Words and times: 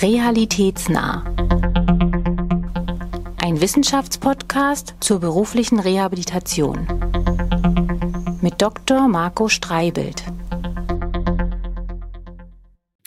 Realitätsnah. 0.00 1.24
Ein 3.42 3.60
Wissenschaftspodcast 3.60 4.94
zur 5.00 5.18
beruflichen 5.18 5.80
Rehabilitation. 5.80 6.86
Mit 8.40 8.62
Dr. 8.62 9.08
Marco 9.08 9.48
Streibelt. 9.48 10.22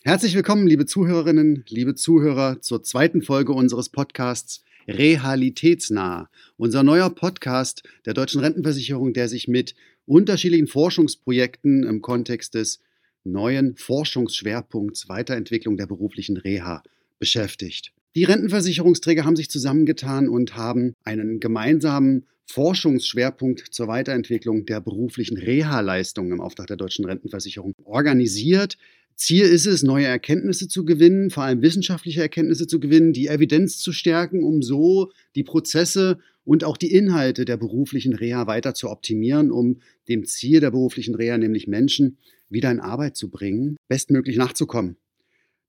Herzlich 0.04 0.36
willkommen, 0.36 0.68
liebe 0.68 0.86
Zuhörerinnen, 0.86 1.64
liebe 1.70 1.96
Zuhörer, 1.96 2.60
zur 2.60 2.84
zweiten 2.84 3.22
Folge 3.22 3.54
unseres 3.54 3.88
Podcasts 3.88 4.66
Realitätsnah. 4.90 6.30
Unser 6.58 6.84
neuer 6.84 7.10
Podcast 7.10 7.84
der 8.06 8.14
Deutschen 8.14 8.42
Rentenversicherung, 8.42 9.14
der 9.14 9.30
sich 9.30 9.48
mit 9.48 9.76
unterschiedlichen 10.06 10.68
Forschungsprojekten 10.68 11.84
im 11.84 12.02
Kontext 12.02 12.56
des 12.56 12.82
neuen 13.24 13.76
Forschungsschwerpunkts 13.76 15.10
Weiterentwicklung 15.10 15.78
der 15.78 15.88
beruflichen 15.88 16.38
Reha 16.38 16.84
beschäftigt. 17.20 17.94
Die 18.16 18.26
Rentenversicherungsträger 18.26 19.24
haben 19.24 19.36
sich 19.36 19.50
zusammengetan 19.50 20.28
und 20.28 20.56
haben 20.56 20.96
einen 21.04 21.40
gemeinsamen 21.40 22.26
Forschungsschwerpunkt 22.46 23.68
zur 23.72 23.88
Weiterentwicklung 23.88 24.66
der 24.66 24.82
beruflichen 24.82 25.38
Reha-Leistungen 25.38 26.34
im 26.34 26.42
Auftrag 26.42 26.68
der 26.68 26.76
deutschen 26.76 27.06
Rentenversicherung 27.06 27.74
organisiert. 27.86 28.78
Ziel 29.16 29.46
ist 29.46 29.66
es, 29.66 29.84
neue 29.84 30.08
Erkenntnisse 30.08 30.68
zu 30.68 30.84
gewinnen, 30.84 31.30
vor 31.30 31.44
allem 31.44 31.62
wissenschaftliche 31.62 32.22
Erkenntnisse 32.22 32.68
zu 32.68 32.80
gewinnen, 32.80 33.14
die 33.14 33.28
Evidenz 33.28 33.78
zu 33.78 33.94
stärken, 33.94 34.44
um 34.44 34.62
so 34.62 35.12
die 35.36 35.44
Prozesse 35.44 36.18
und 36.44 36.64
auch 36.64 36.76
die 36.76 36.92
Inhalte 36.92 37.46
der 37.46 37.58
beruflichen 37.58 38.14
Reha 38.14 38.48
weiter 38.48 38.74
zu 38.74 38.90
optimieren, 38.90 39.52
um 39.52 39.78
dem 40.10 40.26
Ziel 40.26 40.60
der 40.60 40.72
beruflichen 40.72 41.16
Reha, 41.16 41.38
nämlich 41.38 41.68
Menschen 41.68 42.18
wieder 42.52 42.72
in 42.72 42.80
Arbeit 42.80 43.16
zu 43.16 43.30
bringen, 43.30 43.78
bestmöglich 43.88 44.38
nachzukommen. 44.38 44.98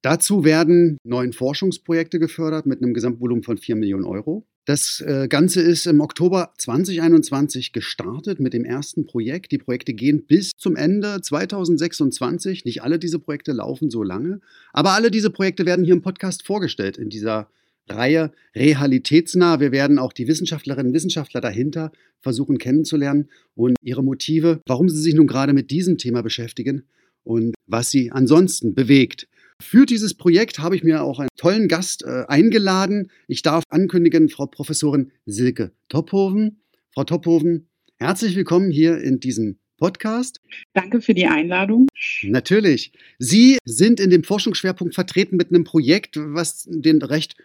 Dazu 0.03 0.45
werden 0.45 0.99
neun 1.05 1.33
Forschungsprojekte 1.33 2.19
gefördert 2.19 2.67
mit 2.67 2.83
einem 2.83 2.93
Gesamtvolumen 2.93 3.45
von 3.45 3.57
4 3.57 3.77
Millionen 3.77 4.05
Euro. 4.05 4.45
Das 4.65 5.01
äh, 5.01 5.27
Ganze 5.29 5.61
ist 5.61 5.87
im 5.87 6.01
Oktober 6.01 6.53
2021 6.59 7.73
gestartet 7.73 8.39
mit 8.39 8.53
dem 8.53 8.65
ersten 8.65 9.07
Projekt. 9.07 9.51
Die 9.51 9.59
Projekte 9.59 9.93
gehen 9.93 10.25
bis 10.27 10.53
zum 10.57 10.77
Ende 10.77 11.21
2026. 11.21 12.65
Nicht 12.65 12.83
alle 12.83 13.01
diese 13.01 13.19
Projekte 13.19 13.53
laufen 13.53 13.91
so 13.91 14.05
lange, 14.05 14.41
aber 14.73 14.91
alle 14.91 15.11
diese 15.11 15.31
Projekte 15.31 15.67
werden 15.67 15.85
hier 15.85 15.95
im 15.95 16.03
Podcast 16.03 16.47
vorgestellt 16.47 16.97
in 16.97 17.09
dieser 17.09 17.49
Reihe 17.89 18.33
realitätsnah. 18.55 19.61
Wir 19.61 19.73
werden 19.73 19.99
auch 19.99 20.13
die 20.13 20.29
Wissenschaftlerinnen 20.29 20.89
und 20.89 20.95
Wissenschaftler 20.95 21.41
dahinter 21.41 21.93
versuchen 22.21 22.59
kennenzulernen 22.59 23.29
und 23.55 23.77
ihre 23.83 24.03
Motive, 24.03 24.61
warum 24.67 24.89
sie 24.89 25.01
sich 25.01 25.15
nun 25.15 25.27
gerade 25.27 25.53
mit 25.53 25.71
diesem 25.71 25.99
Thema 25.99 26.23
beschäftigen 26.23 26.85
und 27.25 27.55
was 27.67 27.91
sie 27.91 28.11
ansonsten 28.13 28.75
bewegt. 28.75 29.29
Für 29.61 29.87
dieses 29.87 30.15
Projekt 30.15 30.59
habe 30.59 30.75
ich 30.75 30.83
mir 30.83 31.03
auch 31.03 31.21
einen 31.21 31.29
tollen 31.37 31.69
Gast 31.69 32.05
äh, 32.05 32.25
eingeladen. 32.27 33.11
Ich 33.29 33.43
darf 33.43 33.63
ankündigen, 33.69 34.29
Frau 34.29 34.47
Professorin 34.47 35.13
Silke 35.27 35.73
Tophoven. 35.89 36.61
Frau 36.95 37.05
Tophoven, 37.05 37.69
herzlich 37.99 38.35
willkommen 38.35 38.71
hier 38.71 38.99
in 38.99 39.21
diesem 39.21 39.59
Podcast. 39.79 40.41
Danke 40.75 41.01
für 41.01 41.15
die 41.15 41.27
Einladung. 41.27 41.87
Natürlich. 42.23 42.93
Sie 43.19 43.59
sind 43.65 44.01
in 44.01 44.11
dem 44.11 44.25
Forschungsschwerpunkt 44.25 44.95
vertreten 44.95 45.37
mit 45.37 45.49
einem 45.51 45.65
Projekt, 45.65 46.17
was 46.17 46.69
den 46.69 47.03
recht 47.03 47.37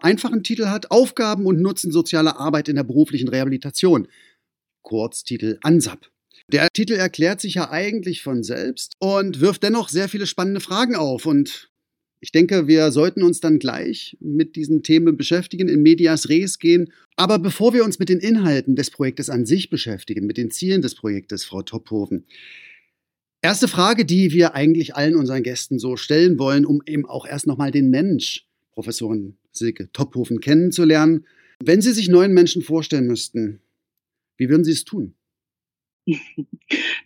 einfachen 0.00 0.42
Titel 0.42 0.66
hat, 0.66 0.90
Aufgaben 0.90 1.46
und 1.46 1.60
Nutzen 1.60 1.90
sozialer 1.90 2.38
Arbeit 2.38 2.68
in 2.68 2.76
der 2.76 2.84
beruflichen 2.84 3.28
Rehabilitation. 3.28 4.08
Kurztitel 4.82 5.58
ANSAP. 5.62 6.10
Der 6.52 6.68
Titel 6.72 6.92
erklärt 6.92 7.40
sich 7.40 7.54
ja 7.54 7.70
eigentlich 7.70 8.22
von 8.22 8.44
selbst 8.44 8.92
und 9.00 9.40
wirft 9.40 9.64
dennoch 9.64 9.88
sehr 9.88 10.08
viele 10.08 10.26
spannende 10.26 10.60
Fragen 10.60 10.94
auf. 10.94 11.26
Und 11.26 11.70
ich 12.20 12.30
denke, 12.30 12.68
wir 12.68 12.92
sollten 12.92 13.24
uns 13.24 13.40
dann 13.40 13.58
gleich 13.58 14.16
mit 14.20 14.54
diesen 14.54 14.84
Themen 14.84 15.16
beschäftigen, 15.16 15.68
in 15.68 15.82
Medias 15.82 16.28
Res 16.28 16.60
gehen. 16.60 16.92
Aber 17.16 17.40
bevor 17.40 17.74
wir 17.74 17.84
uns 17.84 17.98
mit 17.98 18.08
den 18.08 18.20
Inhalten 18.20 18.76
des 18.76 18.90
Projektes 18.90 19.28
an 19.28 19.44
sich 19.44 19.70
beschäftigen, 19.70 20.26
mit 20.26 20.36
den 20.36 20.52
Zielen 20.52 20.82
des 20.82 20.94
Projektes, 20.94 21.44
Frau 21.44 21.62
Tophoven, 21.62 22.26
erste 23.42 23.66
Frage, 23.66 24.04
die 24.04 24.32
wir 24.32 24.54
eigentlich 24.54 24.94
allen 24.94 25.16
unseren 25.16 25.42
Gästen 25.42 25.80
so 25.80 25.96
stellen 25.96 26.38
wollen, 26.38 26.64
um 26.64 26.80
eben 26.86 27.06
auch 27.06 27.26
erst 27.26 27.48
nochmal 27.48 27.72
den 27.72 27.90
Mensch, 27.90 28.46
Professorin 28.72 29.36
Silke 29.56 29.90
Tophofen, 29.92 30.40
kennenzulernen. 30.40 31.26
Wenn 31.62 31.80
Sie 31.80 31.92
sich 31.92 32.08
neuen 32.08 32.32
Menschen 32.32 32.62
vorstellen 32.62 33.06
müssten, 33.06 33.60
wie 34.36 34.48
würden 34.48 34.64
Sie 34.64 34.72
es 34.72 34.84
tun? 34.84 35.14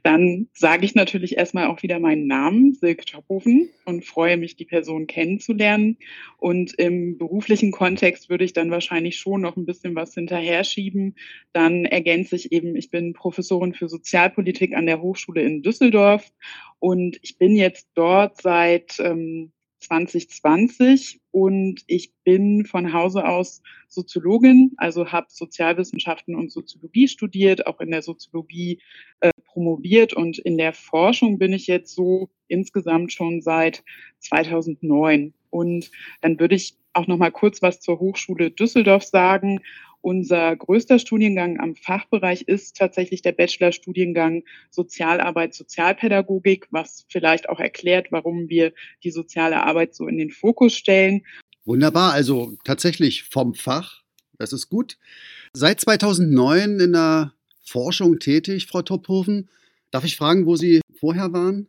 Dann 0.03 0.49
sage 0.53 0.85
ich 0.85 0.95
natürlich 0.95 1.37
erstmal 1.37 1.67
auch 1.67 1.83
wieder 1.83 1.99
meinen 1.99 2.27
Namen, 2.27 2.75
Silke 2.75 3.05
Tophofen, 3.05 3.71
und 3.85 4.05
freue 4.05 4.37
mich, 4.37 4.57
die 4.57 4.65
Person 4.65 5.07
kennenzulernen. 5.07 5.97
Und 6.37 6.75
im 6.79 7.17
beruflichen 7.17 7.73
Kontext 7.73 8.29
würde 8.29 8.45
ich 8.45 8.53
dann 8.53 8.71
wahrscheinlich 8.71 9.19
schon 9.19 9.41
noch 9.41 9.57
ein 9.57 9.67
bisschen 9.67 9.95
was 9.95 10.15
hinterher 10.15 10.65
schieben. 10.65 11.15
Dann 11.53 11.85
ergänze 11.85 12.37
ich 12.37 12.53
eben, 12.53 12.77
ich 12.77 12.91
bin 12.91 13.13
Professorin 13.13 13.75
für 13.75 13.89
Sozialpolitik 13.89 14.75
an 14.75 14.87
der 14.87 15.01
Hochschule 15.01 15.43
in 15.43 15.63
Düsseldorf 15.63 16.31
und 16.79 17.19
ich 17.23 17.39
bin 17.39 17.57
jetzt 17.57 17.89
dort 17.95 18.41
seit 18.41 18.99
ähm, 19.01 19.53
2020 19.81 21.21
und 21.31 21.83
ich 21.87 22.13
bin 22.25 22.67
von 22.67 22.93
Hause 22.93 23.27
aus 23.27 23.63
Soziologin, 23.89 24.73
also 24.77 25.11
habe 25.11 25.27
Sozialwissenschaften 25.31 26.35
und 26.35 26.53
Soziologie 26.53 27.09
studiert, 27.09 27.67
auch 27.67 27.81
in 27.81 27.91
der 27.91 28.03
Soziologie 28.03 28.81
äh, 29.21 29.31
promoviert 29.47 30.13
und 30.13 30.39
in 30.39 30.59
der 30.59 30.73
Forschung 30.73 31.39
bin 31.39 31.53
ich 31.53 31.67
jetzt 31.67 31.95
so 31.95 32.31
insgesamt 32.49 33.13
schon 33.13 33.41
seit 33.41 33.83
2009. 34.21 35.35
Und 35.51 35.91
dann 36.21 36.39
würde 36.39 36.55
ich 36.55 36.77
auch 36.93 37.07
noch 37.07 37.17
mal 37.17 37.33
kurz 37.33 37.63
was 37.63 37.81
zur 37.81 37.99
Hochschule 37.99 38.51
Düsseldorf 38.51 39.05
sagen. 39.05 39.61
Unser 40.03 40.57
größter 40.57 40.99
Studiengang 40.99 41.61
am 41.61 41.77
Fachbereich 41.77 42.43
ist 42.43 42.77
tatsächlich 42.77 43.21
der 43.21 43.33
Bachelorstudiengang 43.33 44.45
Sozialarbeit, 44.71 45.55
Sozialpädagogik, 45.55 46.69
was 46.71 47.05
vielleicht 47.09 47.49
auch 47.49 47.61
erklärt, 47.61 48.11
warum 48.11 48.49
wir 48.49 48.73
die 49.05 49.11
soziale 49.11 49.63
Arbeit 49.63 49.95
so 49.95 50.07
in 50.07 50.17
den 50.17 50.31
Fokus 50.31 50.75
stellen. 50.75 51.23
Wunderbar, 51.65 52.13
also 52.13 52.57
tatsächlich 52.65 53.25
vom 53.25 53.55
Fach, 53.55 54.03
das 54.39 54.55
ist 54.55 54.71
gut. 54.71 54.97
Seit 55.53 55.81
2009 55.81 56.81
in 56.81 56.93
der 56.93 57.35
Forschung 57.63 58.19
tätig, 58.19 58.67
Frau 58.67 58.83
Tophofen. 58.83 59.51
Darf 59.91 60.05
ich 60.05 60.17
fragen, 60.17 60.47
wo 60.47 60.57
Sie 60.57 60.81
vorher 60.99 61.33
waren? 61.33 61.69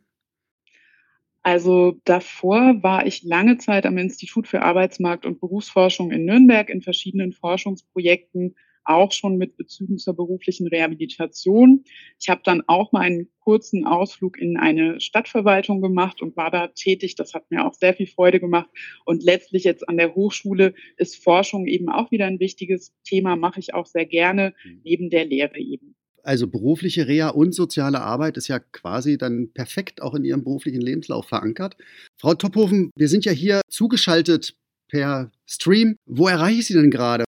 Also 1.42 2.00
davor 2.04 2.82
war 2.82 3.06
ich 3.06 3.24
lange 3.24 3.58
Zeit 3.58 3.84
am 3.84 3.98
Institut 3.98 4.46
für 4.46 4.62
Arbeitsmarkt 4.62 5.26
und 5.26 5.40
Berufsforschung 5.40 6.12
in 6.12 6.24
Nürnberg 6.24 6.68
in 6.70 6.82
verschiedenen 6.82 7.32
Forschungsprojekten, 7.32 8.54
auch 8.84 9.12
schon 9.12 9.36
mit 9.36 9.56
Bezügen 9.56 9.98
zur 9.98 10.14
beruflichen 10.14 10.66
Rehabilitation. 10.66 11.84
Ich 12.20 12.28
habe 12.28 12.42
dann 12.44 12.62
auch 12.66 12.92
mal 12.92 13.00
einen 13.00 13.28
kurzen 13.40 13.86
Ausflug 13.86 14.38
in 14.38 14.56
eine 14.56 15.00
Stadtverwaltung 15.00 15.80
gemacht 15.80 16.22
und 16.22 16.36
war 16.36 16.50
da 16.50 16.68
tätig. 16.68 17.14
Das 17.16 17.34
hat 17.34 17.50
mir 17.50 17.66
auch 17.66 17.74
sehr 17.74 17.94
viel 17.94 18.06
Freude 18.06 18.40
gemacht. 18.40 18.70
Und 19.04 19.22
letztlich 19.22 19.64
jetzt 19.64 19.88
an 19.88 19.96
der 19.96 20.14
Hochschule 20.14 20.74
ist 20.96 21.22
Forschung 21.22 21.66
eben 21.66 21.88
auch 21.88 22.10
wieder 22.10 22.26
ein 22.26 22.40
wichtiges 22.40 22.94
Thema, 23.04 23.36
mache 23.36 23.60
ich 23.60 23.74
auch 23.74 23.86
sehr 23.86 24.06
gerne, 24.06 24.54
mhm. 24.64 24.80
neben 24.84 25.10
der 25.10 25.24
Lehre 25.24 25.58
eben 25.58 25.96
also 26.22 26.46
berufliche 26.46 27.08
Reha 27.08 27.28
und 27.28 27.54
soziale 27.54 28.00
Arbeit 28.00 28.36
ist 28.36 28.48
ja 28.48 28.58
quasi 28.58 29.18
dann 29.18 29.52
perfekt 29.52 30.02
auch 30.02 30.14
in 30.14 30.24
Ihrem 30.24 30.44
beruflichen 30.44 30.80
Lebenslauf 30.80 31.26
verankert. 31.26 31.76
Frau 32.20 32.34
Tophofen, 32.34 32.90
wir 32.96 33.08
sind 33.08 33.24
ja 33.24 33.32
hier 33.32 33.60
zugeschaltet 33.68 34.54
per 34.88 35.32
Stream. 35.46 35.96
Wo 36.06 36.28
erreiche 36.28 36.60
ich 36.60 36.66
Sie 36.66 36.74
denn 36.74 36.90
gerade? 36.90 37.24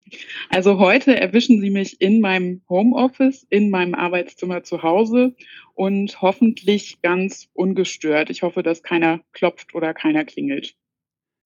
Also 0.50 0.78
heute 0.78 1.18
erwischen 1.18 1.60
Sie 1.60 1.70
mich 1.70 2.00
in 2.00 2.20
meinem 2.20 2.60
Homeoffice, 2.68 3.46
in 3.48 3.70
meinem 3.70 3.94
Arbeitszimmer 3.94 4.64
zu 4.64 4.82
Hause 4.82 5.34
und 5.74 6.20
hoffentlich 6.20 7.00
ganz 7.02 7.48
ungestört. 7.54 8.30
Ich 8.30 8.42
hoffe, 8.42 8.62
dass 8.62 8.82
keiner 8.82 9.20
klopft 9.32 9.74
oder 9.74 9.94
keiner 9.94 10.24
klingelt. 10.24 10.74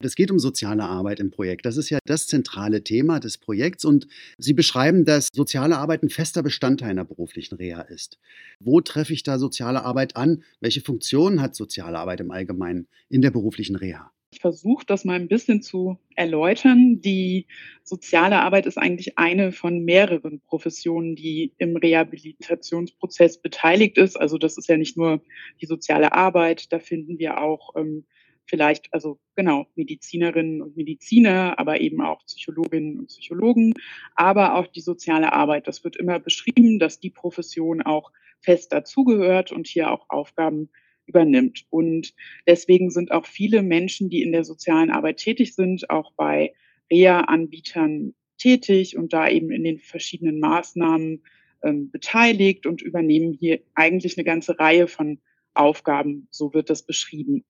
Es 0.02 0.14
geht 0.14 0.30
um 0.30 0.38
soziale 0.38 0.84
Arbeit 0.84 1.20
im 1.20 1.30
Projekt. 1.30 1.64
Das 1.64 1.78
ist 1.78 1.88
ja 1.88 1.98
das 2.04 2.26
zentrale 2.26 2.84
Thema 2.84 3.18
des 3.18 3.38
Projekts. 3.38 3.84
Und 3.84 4.06
Sie 4.36 4.52
beschreiben, 4.52 5.06
dass 5.06 5.28
soziale 5.32 5.78
Arbeit 5.78 6.02
ein 6.02 6.10
fester 6.10 6.42
Bestandteil 6.42 6.90
einer 6.90 7.04
beruflichen 7.04 7.54
Reha 7.54 7.80
ist. 7.80 8.18
Wo 8.60 8.82
treffe 8.82 9.14
ich 9.14 9.22
da 9.22 9.38
soziale 9.38 9.84
Arbeit 9.84 10.16
an? 10.16 10.42
Welche 10.60 10.82
Funktionen 10.82 11.40
hat 11.40 11.54
soziale 11.56 11.98
Arbeit 11.98 12.20
im 12.20 12.30
Allgemeinen 12.30 12.88
in 13.08 13.22
der 13.22 13.30
beruflichen 13.30 13.76
Reha? 13.76 14.12
Ich 14.32 14.40
versuche 14.40 14.84
das 14.84 15.06
mal 15.06 15.14
ein 15.14 15.28
bisschen 15.28 15.62
zu 15.62 15.98
erläutern. 16.14 17.00
Die 17.00 17.46
soziale 17.82 18.40
Arbeit 18.40 18.66
ist 18.66 18.76
eigentlich 18.76 19.16
eine 19.16 19.50
von 19.50 19.82
mehreren 19.82 20.40
Professionen, 20.40 21.16
die 21.16 21.54
im 21.56 21.74
Rehabilitationsprozess 21.74 23.40
beteiligt 23.40 23.96
ist. 23.96 24.20
Also 24.20 24.36
das 24.36 24.58
ist 24.58 24.68
ja 24.68 24.76
nicht 24.76 24.98
nur 24.98 25.22
die 25.62 25.66
soziale 25.66 26.12
Arbeit, 26.12 26.70
da 26.70 26.80
finden 26.80 27.18
wir 27.18 27.40
auch 27.40 27.74
ähm, 27.76 28.04
vielleicht, 28.46 28.92
also 28.92 29.18
genau, 29.34 29.66
Medizinerinnen 29.74 30.62
und 30.62 30.76
Mediziner, 30.76 31.58
aber 31.58 31.80
eben 31.80 32.00
auch 32.00 32.24
Psychologinnen 32.24 32.98
und 32.98 33.08
Psychologen, 33.08 33.74
aber 34.14 34.54
auch 34.54 34.66
die 34.66 34.80
soziale 34.80 35.32
Arbeit. 35.32 35.66
Das 35.66 35.84
wird 35.84 35.96
immer 35.96 36.18
beschrieben, 36.18 36.78
dass 36.78 37.00
die 37.00 37.10
Profession 37.10 37.82
auch 37.82 38.12
fest 38.40 38.72
dazugehört 38.72 39.52
und 39.52 39.66
hier 39.66 39.90
auch 39.90 40.06
Aufgaben 40.08 40.70
übernimmt. 41.06 41.66
Und 41.70 42.14
deswegen 42.46 42.90
sind 42.90 43.12
auch 43.12 43.26
viele 43.26 43.62
Menschen, 43.62 44.10
die 44.10 44.22
in 44.22 44.32
der 44.32 44.44
sozialen 44.44 44.90
Arbeit 44.90 45.18
tätig 45.18 45.54
sind, 45.54 45.88
auch 45.90 46.12
bei 46.16 46.54
Reha-Anbietern 46.90 48.14
tätig 48.38 48.96
und 48.96 49.12
da 49.12 49.28
eben 49.28 49.50
in 49.50 49.64
den 49.64 49.78
verschiedenen 49.78 50.40
Maßnahmen 50.40 51.22
ähm, 51.62 51.90
beteiligt 51.90 52.66
und 52.66 52.82
übernehmen 52.82 53.32
hier 53.32 53.60
eigentlich 53.74 54.18
eine 54.18 54.24
ganze 54.24 54.58
Reihe 54.58 54.88
von 54.88 55.20
Aufgaben, 55.54 56.28
so 56.30 56.52
wird 56.52 56.70
das 56.70 56.84
beschrieben. 56.84 57.44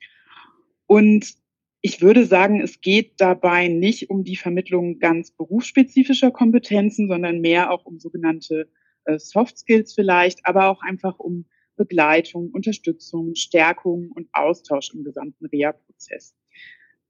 Und 0.87 1.35
ich 1.81 2.01
würde 2.01 2.25
sagen, 2.25 2.61
es 2.61 2.81
geht 2.81 3.21
dabei 3.21 3.69
nicht 3.69 4.11
um 4.11 4.25
die 4.25 4.37
Vermittlung 4.37 4.99
ganz 4.99 5.31
berufsspezifischer 5.31 6.31
Kompetenzen, 6.31 7.09
sondern 7.09 7.41
mehr 7.41 7.71
auch 7.71 7.85
um 7.85 7.99
sogenannte 7.99 8.69
äh, 9.05 9.19
Soft 9.19 9.59
Skills 9.59 9.95
vielleicht, 9.95 10.45
aber 10.45 10.69
auch 10.69 10.83
einfach 10.83 11.19
um 11.19 11.47
Begleitung, 11.77 12.51
Unterstützung, 12.51 13.35
Stärkung 13.35 14.11
und 14.15 14.29
Austausch 14.33 14.93
im 14.95 15.05
gesamten 15.05 15.47
Reha-Prozess. 15.47 16.35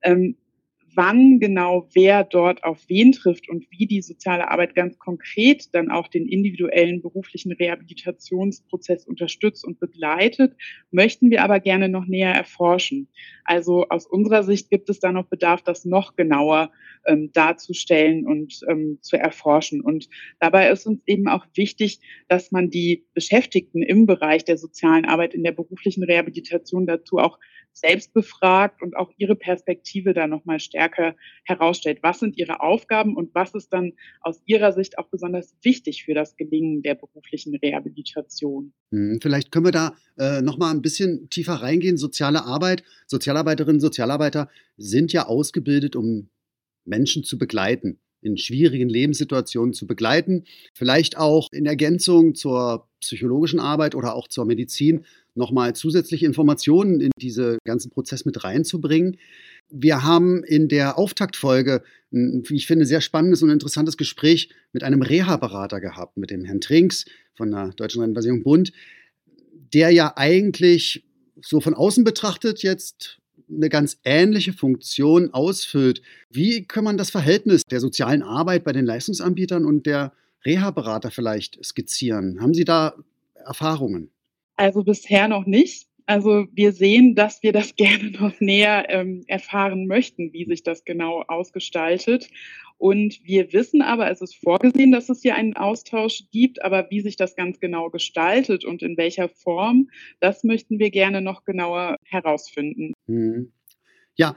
Ähm, 0.02 0.37
wann 0.96 1.38
genau 1.38 1.88
wer 1.93 2.25
dort 2.25 2.64
auf 2.64 2.82
wen 2.88 3.12
trifft 3.12 3.48
und 3.48 3.66
wie 3.70 3.87
die 3.87 4.02
soziale 4.02 4.50
Arbeit 4.50 4.75
ganz 4.75 4.98
konkret 4.98 5.75
dann 5.75 5.90
auch 5.90 6.08
den 6.08 6.26
individuellen 6.26 7.02
beruflichen 7.02 7.52
Rehabilitationsprozess 7.52 9.06
unterstützt 9.06 9.64
und 9.64 9.78
begleitet, 9.78 10.56
möchten 10.90 11.31
wir 11.31 11.44
aber 11.44 11.60
gerne 11.60 11.88
noch 11.88 12.06
näher 12.06 12.32
erforschen. 12.32 13.08
Also 13.44 13.87
aus 13.88 14.06
unserer 14.06 14.43
Sicht 14.43 14.70
gibt 14.70 14.88
es 14.88 14.98
da 14.98 15.12
noch 15.12 15.26
Bedarf, 15.26 15.62
das 15.62 15.84
noch 15.84 16.16
genauer 16.16 16.70
ähm, 17.06 17.31
darzustellen 17.32 18.26
und 18.26 18.60
ähm, 18.69 18.99
zu 19.02 19.16
erforschen. 19.16 19.82
Und 19.82 20.08
dabei 20.40 20.70
ist 20.70 20.87
uns 20.87 21.02
eben 21.06 21.28
auch 21.28 21.46
wichtig, 21.54 22.00
dass 22.28 22.50
man 22.50 22.70
die 22.70 23.04
Beschäftigten 23.14 23.82
im 23.82 24.06
Bereich 24.06 24.44
der 24.44 24.56
sozialen 24.56 25.04
Arbeit 25.04 25.34
in 25.34 25.44
der 25.44 25.52
beruflichen 25.52 26.02
Rehabilitation 26.02 26.87
dazu 26.87 27.19
auch 27.19 27.38
selbst 27.72 28.14
befragt 28.14 28.82
und 28.82 28.96
auch 28.96 29.10
ihre 29.19 29.37
Perspektive 29.37 30.14
da 30.14 30.26
nochmal 30.26 30.60
stärker 30.86 31.16
herausstellt. 31.44 31.98
Was 32.02 32.20
sind 32.20 32.36
ihre 32.38 32.60
Aufgaben 32.60 33.16
und 33.16 33.34
was 33.34 33.54
ist 33.54 33.72
dann 33.72 33.92
aus 34.20 34.40
ihrer 34.46 34.72
Sicht 34.72 34.98
auch 34.98 35.08
besonders 35.08 35.54
wichtig 35.62 36.04
für 36.04 36.14
das 36.14 36.36
Gelingen 36.36 36.82
der 36.82 36.94
beruflichen 36.94 37.54
Rehabilitation? 37.56 38.72
Hm, 38.92 39.18
vielleicht 39.20 39.50
können 39.52 39.66
wir 39.66 39.72
da 39.72 39.96
äh, 40.18 40.42
nochmal 40.42 40.74
ein 40.74 40.82
bisschen 40.82 41.28
tiefer 41.30 41.54
reingehen. 41.54 41.96
Soziale 41.96 42.44
Arbeit, 42.44 42.82
Sozialarbeiterinnen, 43.06 43.80
Sozialarbeiter 43.80 44.48
sind 44.76 45.12
ja 45.12 45.26
ausgebildet, 45.26 45.96
um 45.96 46.28
Menschen 46.84 47.24
zu 47.24 47.38
begleiten 47.38 47.98
in 48.22 48.36
schwierigen 48.36 48.88
Lebenssituationen 48.88 49.72
zu 49.72 49.86
begleiten, 49.86 50.44
vielleicht 50.74 51.16
auch 51.16 51.48
in 51.52 51.64
Ergänzung 51.64 52.34
zur 52.34 52.88
psychologischen 53.00 53.60
Arbeit 53.60 53.94
oder 53.94 54.14
auch 54.14 54.26
zur 54.26 54.46
Medizin 54.46 55.04
nochmal 55.36 55.76
zusätzliche 55.76 56.26
Informationen 56.26 57.00
in 57.00 57.10
diesen 57.20 57.58
ganzen 57.64 57.90
Prozess 57.90 58.24
mit 58.24 58.42
reinzubringen. 58.42 59.18
Wir 59.68 60.04
haben 60.04 60.44
in 60.44 60.68
der 60.68 60.98
Auftaktfolge 60.98 61.82
wie 62.10 62.54
ich 62.54 62.66
finde, 62.66 62.86
sehr 62.86 63.00
spannendes 63.00 63.42
und 63.42 63.50
interessantes 63.50 63.96
Gespräch 63.96 64.50
mit 64.72 64.84
einem 64.84 65.02
Reha-Berater 65.02 65.80
gehabt, 65.80 66.16
mit 66.16 66.30
dem 66.30 66.44
Herrn 66.44 66.60
Trinks 66.60 67.04
von 67.34 67.50
der 67.50 67.68
Deutschen 67.76 68.00
Rentenversicherung 68.00 68.42
Bund, 68.42 68.72
der 69.74 69.90
ja 69.90 70.12
eigentlich 70.16 71.04
so 71.40 71.60
von 71.60 71.74
außen 71.74 72.04
betrachtet 72.04 72.62
jetzt 72.62 73.18
eine 73.50 73.68
ganz 73.68 73.98
ähnliche 74.04 74.52
Funktion 74.52 75.32
ausfüllt. 75.34 76.02
Wie 76.30 76.64
kann 76.64 76.84
man 76.84 76.96
das 76.96 77.10
Verhältnis 77.10 77.62
der 77.64 77.80
sozialen 77.80 78.22
Arbeit 78.22 78.64
bei 78.64 78.72
den 78.72 78.86
Leistungsanbietern 78.86 79.64
und 79.64 79.86
der 79.86 80.12
Reha-Berater 80.44 81.10
vielleicht 81.10 81.62
skizzieren? 81.64 82.40
Haben 82.40 82.54
Sie 82.54 82.64
da 82.64 82.94
Erfahrungen? 83.34 84.10
Also 84.56 84.82
bisher 84.82 85.28
noch 85.28 85.44
nicht. 85.44 85.85
Also 86.06 86.46
wir 86.52 86.72
sehen, 86.72 87.14
dass 87.14 87.42
wir 87.42 87.52
das 87.52 87.74
gerne 87.76 88.10
noch 88.12 88.40
näher 88.40 88.86
ähm, 88.88 89.24
erfahren 89.26 89.86
möchten, 89.86 90.32
wie 90.32 90.44
sich 90.44 90.62
das 90.62 90.84
genau 90.84 91.22
ausgestaltet. 91.26 92.30
Und 92.78 93.20
wir 93.24 93.52
wissen 93.52 93.80
aber, 93.80 94.10
es 94.10 94.20
ist 94.20 94.36
vorgesehen, 94.36 94.92
dass 94.92 95.08
es 95.08 95.22
hier 95.22 95.34
einen 95.34 95.56
Austausch 95.56 96.24
gibt, 96.30 96.62
aber 96.62 96.86
wie 96.90 97.00
sich 97.00 97.16
das 97.16 97.34
ganz 97.34 97.58
genau 97.58 97.88
gestaltet 97.88 98.66
und 98.66 98.82
in 98.82 98.98
welcher 98.98 99.30
Form, 99.30 99.88
das 100.20 100.44
möchten 100.44 100.78
wir 100.78 100.90
gerne 100.90 101.22
noch 101.22 101.44
genauer 101.44 101.96
herausfinden. 102.04 102.92
Hm. 103.06 103.52
Ja, 104.16 104.36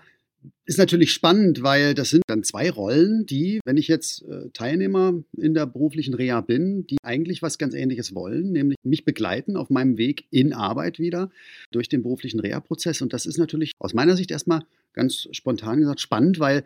ist 0.65 0.77
natürlich 0.77 1.11
spannend, 1.11 1.63
weil 1.63 1.95
das 1.95 2.11
sind 2.11 2.23
dann 2.27 2.43
zwei 2.43 2.69
Rollen, 2.69 3.25
die, 3.25 3.59
wenn 3.65 3.77
ich 3.77 3.87
jetzt 3.87 4.23
äh, 4.23 4.49
Teilnehmer 4.53 5.23
in 5.35 5.53
der 5.53 5.65
beruflichen 5.65 6.13
Reha 6.13 6.41
bin, 6.41 6.85
die 6.85 6.97
eigentlich 7.01 7.41
was 7.41 7.57
ganz 7.57 7.73
Ähnliches 7.73 8.13
wollen, 8.13 8.51
nämlich 8.51 8.77
mich 8.83 9.03
begleiten 9.03 9.57
auf 9.57 9.69
meinem 9.69 9.97
Weg 9.97 10.25
in 10.29 10.53
Arbeit 10.53 10.99
wieder 10.99 11.31
durch 11.71 11.89
den 11.89 12.03
beruflichen 12.03 12.39
Reha-Prozess. 12.39 13.01
Und 13.01 13.13
das 13.13 13.25
ist 13.25 13.37
natürlich 13.37 13.71
aus 13.79 13.93
meiner 13.93 14.15
Sicht 14.15 14.31
erstmal 14.31 14.63
ganz 14.93 15.27
spontan 15.31 15.79
gesagt 15.79 16.01
spannend, 16.01 16.39
weil 16.39 16.63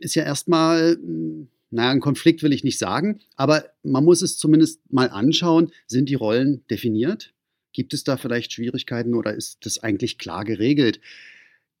ist 0.00 0.14
ja 0.14 0.24
erstmal, 0.24 0.94
hm, 0.94 1.48
naja, 1.70 1.90
ein 1.90 2.00
Konflikt 2.00 2.42
will 2.42 2.52
ich 2.52 2.64
nicht 2.64 2.78
sagen, 2.78 3.20
aber 3.36 3.66
man 3.82 4.04
muss 4.04 4.22
es 4.22 4.38
zumindest 4.38 4.80
mal 4.90 5.10
anschauen, 5.10 5.70
sind 5.86 6.08
die 6.08 6.14
Rollen 6.14 6.64
definiert? 6.70 7.34
Gibt 7.72 7.92
es 7.92 8.04
da 8.04 8.16
vielleicht 8.16 8.52
Schwierigkeiten 8.52 9.14
oder 9.14 9.34
ist 9.34 9.66
das 9.66 9.78
eigentlich 9.82 10.16
klar 10.16 10.44
geregelt? 10.44 11.00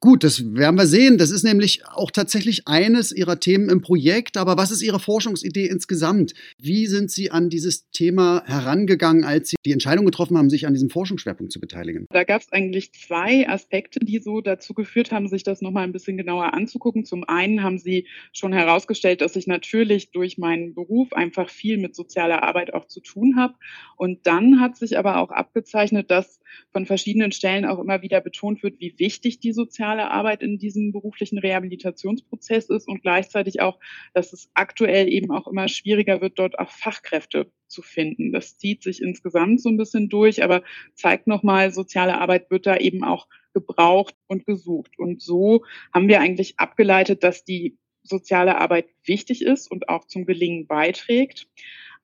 Gut, 0.00 0.22
das 0.22 0.54
werden 0.54 0.76
wir 0.76 0.86
sehen. 0.86 1.18
Das 1.18 1.32
ist 1.32 1.42
nämlich 1.42 1.84
auch 1.84 2.12
tatsächlich 2.12 2.68
eines 2.68 3.10
Ihrer 3.10 3.40
Themen 3.40 3.68
im 3.68 3.80
Projekt. 3.80 4.36
Aber 4.36 4.56
was 4.56 4.70
ist 4.70 4.80
Ihre 4.80 5.00
Forschungsidee 5.00 5.66
insgesamt? 5.66 6.34
Wie 6.56 6.86
sind 6.86 7.10
Sie 7.10 7.32
an 7.32 7.50
dieses 7.50 7.90
Thema 7.90 8.44
herangegangen, 8.46 9.24
als 9.24 9.50
Sie 9.50 9.56
die 9.66 9.72
Entscheidung 9.72 10.04
getroffen 10.04 10.38
haben, 10.38 10.50
sich 10.50 10.68
an 10.68 10.72
diesem 10.72 10.88
Forschungsschwerpunkt 10.88 11.52
zu 11.52 11.58
beteiligen? 11.58 12.06
Da 12.10 12.22
gab 12.22 12.42
es 12.42 12.52
eigentlich 12.52 12.92
zwei 12.92 13.48
Aspekte, 13.48 13.98
die 13.98 14.20
so 14.20 14.40
dazu 14.40 14.72
geführt 14.72 15.10
haben, 15.10 15.26
sich 15.26 15.42
das 15.42 15.62
nochmal 15.62 15.82
ein 15.82 15.92
bisschen 15.92 16.16
genauer 16.16 16.54
anzugucken. 16.54 17.04
Zum 17.04 17.24
einen 17.24 17.64
haben 17.64 17.78
Sie 17.78 18.06
schon 18.32 18.52
herausgestellt, 18.52 19.20
dass 19.20 19.34
ich 19.34 19.48
natürlich 19.48 20.12
durch 20.12 20.38
meinen 20.38 20.74
Beruf 20.74 21.12
einfach 21.12 21.50
viel 21.50 21.76
mit 21.76 21.96
sozialer 21.96 22.44
Arbeit 22.44 22.72
auch 22.72 22.86
zu 22.86 23.00
tun 23.00 23.34
habe. 23.36 23.54
Und 23.96 24.28
dann 24.28 24.60
hat 24.60 24.76
sich 24.76 24.96
aber 24.96 25.16
auch 25.16 25.32
abgezeichnet, 25.32 26.08
dass 26.12 26.38
von 26.72 26.86
verschiedenen 26.86 27.32
Stellen 27.32 27.64
auch 27.64 27.80
immer 27.80 28.00
wieder 28.02 28.20
betont 28.20 28.62
wird, 28.62 28.78
wie 28.78 28.94
wichtig 28.98 29.40
die 29.40 29.52
soziale 29.52 29.87
Arbeit 29.96 30.42
in 30.42 30.58
diesem 30.58 30.92
beruflichen 30.92 31.38
Rehabilitationsprozess 31.38 32.68
ist 32.70 32.88
und 32.88 33.02
gleichzeitig 33.02 33.60
auch, 33.60 33.78
dass 34.14 34.32
es 34.32 34.50
aktuell 34.54 35.08
eben 35.08 35.30
auch 35.30 35.46
immer 35.46 35.68
schwieriger 35.68 36.20
wird, 36.20 36.38
dort 36.38 36.58
auch 36.58 36.70
Fachkräfte 36.70 37.50
zu 37.66 37.82
finden. 37.82 38.32
Das 38.32 38.58
zieht 38.58 38.82
sich 38.82 39.02
insgesamt 39.02 39.60
so 39.60 39.68
ein 39.68 39.76
bisschen 39.76 40.08
durch, 40.08 40.42
aber 40.42 40.62
zeigt 40.94 41.26
nochmal, 41.26 41.70
soziale 41.72 42.18
Arbeit 42.20 42.50
wird 42.50 42.66
da 42.66 42.76
eben 42.76 43.04
auch 43.04 43.26
gebraucht 43.54 44.14
und 44.26 44.46
gesucht. 44.46 44.98
Und 44.98 45.22
so 45.22 45.64
haben 45.92 46.08
wir 46.08 46.20
eigentlich 46.20 46.58
abgeleitet, 46.58 47.24
dass 47.24 47.44
die 47.44 47.78
soziale 48.02 48.58
Arbeit 48.58 48.86
wichtig 49.04 49.42
ist 49.42 49.70
und 49.70 49.88
auch 49.88 50.06
zum 50.06 50.24
Gelingen 50.24 50.66
beiträgt. 50.66 51.48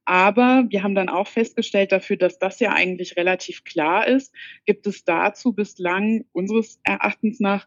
Aber 0.04 0.64
wir 0.68 0.82
haben 0.82 0.94
dann 0.94 1.08
auch 1.08 1.28
festgestellt 1.28 1.92
dafür, 1.92 2.16
dass 2.16 2.38
das 2.38 2.60
ja 2.60 2.72
eigentlich 2.72 3.16
relativ 3.16 3.64
klar 3.64 4.06
ist, 4.06 4.34
gibt 4.66 4.86
es 4.86 5.04
dazu 5.04 5.52
bislang 5.52 6.24
unseres 6.32 6.78
Erachtens 6.84 7.40
nach 7.40 7.66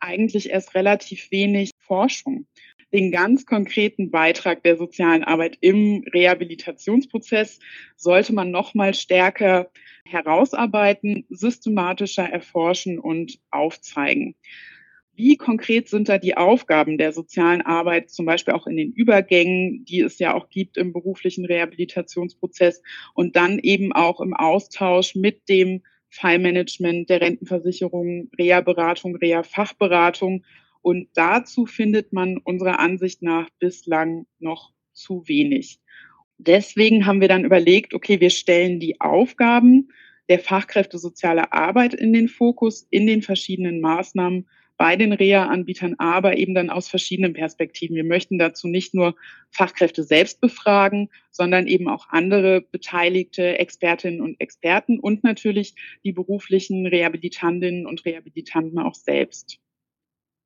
eigentlich 0.00 0.50
erst 0.50 0.74
relativ 0.74 1.30
wenig 1.30 1.70
Forschung. 1.78 2.46
Den 2.92 3.10
ganz 3.10 3.44
konkreten 3.44 4.10
Beitrag 4.10 4.62
der 4.62 4.76
sozialen 4.76 5.22
Arbeit 5.22 5.58
im 5.60 6.04
Rehabilitationsprozess 6.12 7.58
sollte 7.96 8.32
man 8.32 8.50
noch 8.50 8.74
mal 8.74 8.94
stärker 8.94 9.70
herausarbeiten, 10.06 11.26
systematischer 11.28 12.24
erforschen 12.24 12.98
und 12.98 13.38
aufzeigen. 13.50 14.36
Wie 15.18 15.36
konkret 15.36 15.88
sind 15.88 16.08
da 16.08 16.16
die 16.16 16.36
Aufgaben 16.36 16.96
der 16.96 17.10
sozialen 17.10 17.60
Arbeit, 17.60 18.08
zum 18.08 18.24
Beispiel 18.24 18.54
auch 18.54 18.68
in 18.68 18.76
den 18.76 18.92
Übergängen, 18.92 19.84
die 19.84 19.98
es 19.98 20.20
ja 20.20 20.32
auch 20.32 20.48
gibt 20.48 20.76
im 20.76 20.92
beruflichen 20.92 21.44
Rehabilitationsprozess 21.44 22.80
und 23.14 23.34
dann 23.34 23.58
eben 23.58 23.92
auch 23.92 24.20
im 24.20 24.32
Austausch 24.32 25.16
mit 25.16 25.48
dem 25.48 25.82
Fallmanagement 26.08 27.10
der 27.10 27.20
Rentenversicherung, 27.20 28.30
Reha-Beratung, 28.38 29.16
Reha-Fachberatung. 29.16 30.44
Und 30.82 31.08
dazu 31.14 31.66
findet 31.66 32.12
man 32.12 32.38
unserer 32.38 32.78
Ansicht 32.78 33.20
nach 33.20 33.48
bislang 33.58 34.24
noch 34.38 34.70
zu 34.92 35.26
wenig. 35.26 35.80
Deswegen 36.36 37.06
haben 37.06 37.20
wir 37.20 37.26
dann 37.26 37.44
überlegt, 37.44 37.92
okay, 37.92 38.20
wir 38.20 38.30
stellen 38.30 38.78
die 38.78 39.00
Aufgaben 39.00 39.88
der 40.28 40.38
Fachkräfte 40.38 40.96
soziale 40.96 41.52
Arbeit 41.52 41.92
in 41.92 42.12
den 42.12 42.28
Fokus 42.28 42.86
in 42.90 43.08
den 43.08 43.22
verschiedenen 43.22 43.80
Maßnahmen 43.80 44.46
bei 44.78 44.96
den 44.96 45.12
Reha-Anbietern, 45.12 45.96
aber 45.98 46.38
eben 46.38 46.54
dann 46.54 46.70
aus 46.70 46.88
verschiedenen 46.88 47.34
Perspektiven. 47.34 47.96
Wir 47.96 48.04
möchten 48.04 48.38
dazu 48.38 48.68
nicht 48.68 48.94
nur 48.94 49.16
Fachkräfte 49.50 50.04
selbst 50.04 50.40
befragen, 50.40 51.10
sondern 51.30 51.66
eben 51.66 51.88
auch 51.88 52.08
andere 52.10 52.62
beteiligte 52.62 53.58
Expertinnen 53.58 54.22
und 54.22 54.40
Experten 54.40 55.00
und 55.00 55.24
natürlich 55.24 55.74
die 56.04 56.12
beruflichen 56.12 56.86
Rehabilitantinnen 56.86 57.86
und 57.86 58.04
Rehabilitanten 58.04 58.78
auch 58.78 58.94
selbst. 58.94 59.58